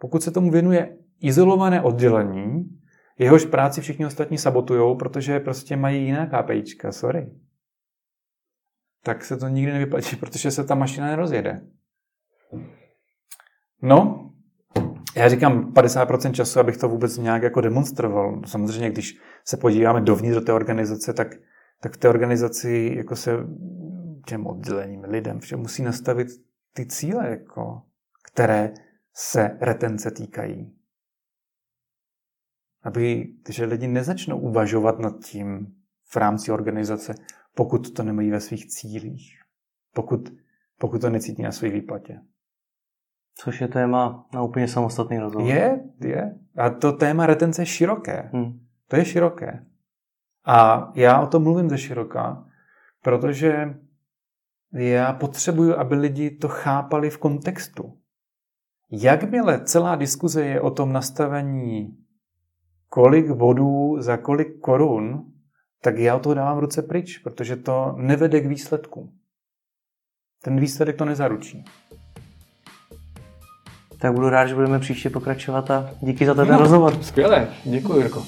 Pokud 0.00 0.22
se 0.22 0.30
tomu 0.30 0.50
věnuje 0.50 0.96
izolované 1.24 1.82
oddělení, 1.82 2.64
jehož 3.18 3.44
práci 3.44 3.80
všichni 3.80 4.06
ostatní 4.06 4.38
sabotujou, 4.38 4.96
protože 4.96 5.40
prostě 5.40 5.76
mají 5.76 6.04
jiná 6.04 6.26
KPIčka, 6.26 6.92
sorry. 6.92 7.30
Tak 9.04 9.24
se 9.24 9.36
to 9.36 9.48
nikdy 9.48 9.72
nevyplatí, 9.72 10.16
protože 10.20 10.50
se 10.50 10.64
ta 10.64 10.74
mašina 10.74 11.06
nerozjede. 11.06 11.60
No, 13.82 14.30
já 15.16 15.28
říkám 15.28 15.72
50% 15.72 16.32
času, 16.32 16.60
abych 16.60 16.76
to 16.76 16.88
vůbec 16.88 17.18
nějak 17.18 17.42
jako 17.42 17.60
demonstroval. 17.60 18.42
Samozřejmě, 18.46 18.90
když 18.90 19.20
se 19.44 19.56
podíváme 19.56 20.00
dovnitř 20.00 20.34
do 20.34 20.40
té 20.40 20.52
organizace, 20.52 21.12
tak, 21.12 21.28
tak 21.80 21.92
v 21.92 21.96
té 21.96 22.08
organizaci 22.08 22.92
jako 22.96 23.16
se 23.16 23.36
těm 24.26 24.46
oddělením, 24.46 25.04
lidem, 25.04 25.40
vše 25.40 25.56
musí 25.56 25.82
nastavit 25.82 26.28
ty 26.72 26.86
cíle, 26.86 27.30
jako, 27.30 27.82
které 28.32 28.74
se 29.14 29.58
retence 29.60 30.10
týkají. 30.10 30.83
Aby, 32.84 33.34
že 33.48 33.64
lidi 33.64 33.88
nezačnou 33.88 34.38
uvažovat 34.38 34.98
nad 34.98 35.24
tím 35.24 35.74
v 36.08 36.16
rámci 36.16 36.52
organizace, 36.52 37.14
pokud 37.54 37.90
to 37.90 38.02
nemají 38.02 38.30
ve 38.30 38.40
svých 38.40 38.66
cílích, 38.66 39.38
pokud, 39.94 40.32
pokud 40.78 41.00
to 41.00 41.10
necítí 41.10 41.42
na 41.42 41.52
své 41.52 41.68
výplatě. 41.70 42.20
Což 43.34 43.60
je 43.60 43.68
téma 43.68 44.26
na 44.34 44.42
úplně 44.42 44.68
samostatný 44.68 45.18
rozhovor. 45.18 45.48
Je, 45.48 45.84
je. 46.00 46.38
A 46.56 46.70
to 46.70 46.92
téma 46.92 47.26
retence 47.26 47.62
je 47.62 47.66
široké. 47.66 48.30
Hmm. 48.32 48.60
To 48.88 48.96
je 48.96 49.04
široké. 49.04 49.66
A 50.46 50.90
já 50.94 51.20
o 51.20 51.26
tom 51.26 51.42
mluvím 51.42 51.70
ze 51.70 51.78
široka, 51.78 52.44
protože 53.02 53.74
já 54.72 55.12
potřebuju, 55.12 55.74
aby 55.74 55.94
lidi 55.94 56.30
to 56.30 56.48
chápali 56.48 57.10
v 57.10 57.18
kontextu. 57.18 57.98
Jakmile 58.90 59.64
celá 59.64 59.96
diskuze 59.96 60.44
je 60.44 60.60
o 60.60 60.70
tom 60.70 60.92
nastavení, 60.92 61.98
kolik 62.94 63.30
bodů 63.30 63.96
za 63.98 64.16
kolik 64.16 64.60
korun, 64.60 65.24
tak 65.82 65.98
já 65.98 66.18
to 66.18 66.34
dávám 66.34 66.56
v 66.56 66.60
ruce 66.60 66.82
pryč, 66.82 67.18
protože 67.18 67.56
to 67.56 67.94
nevede 67.98 68.40
k 68.40 68.46
výsledku. 68.46 69.10
Ten 70.44 70.60
výsledek 70.60 70.96
to 70.96 71.04
nezaručí. 71.04 71.64
Tak 73.98 74.12
budu 74.14 74.28
rád, 74.28 74.46
že 74.46 74.54
budeme 74.54 74.78
příště 74.78 75.10
pokračovat 75.10 75.70
a 75.70 75.90
díky 76.00 76.26
za 76.26 76.34
ten 76.34 76.48
no, 76.48 76.58
rozhovor. 76.58 77.02
Skvěle, 77.02 77.48
děkuji 77.64 77.96
Jirko. 77.96 78.22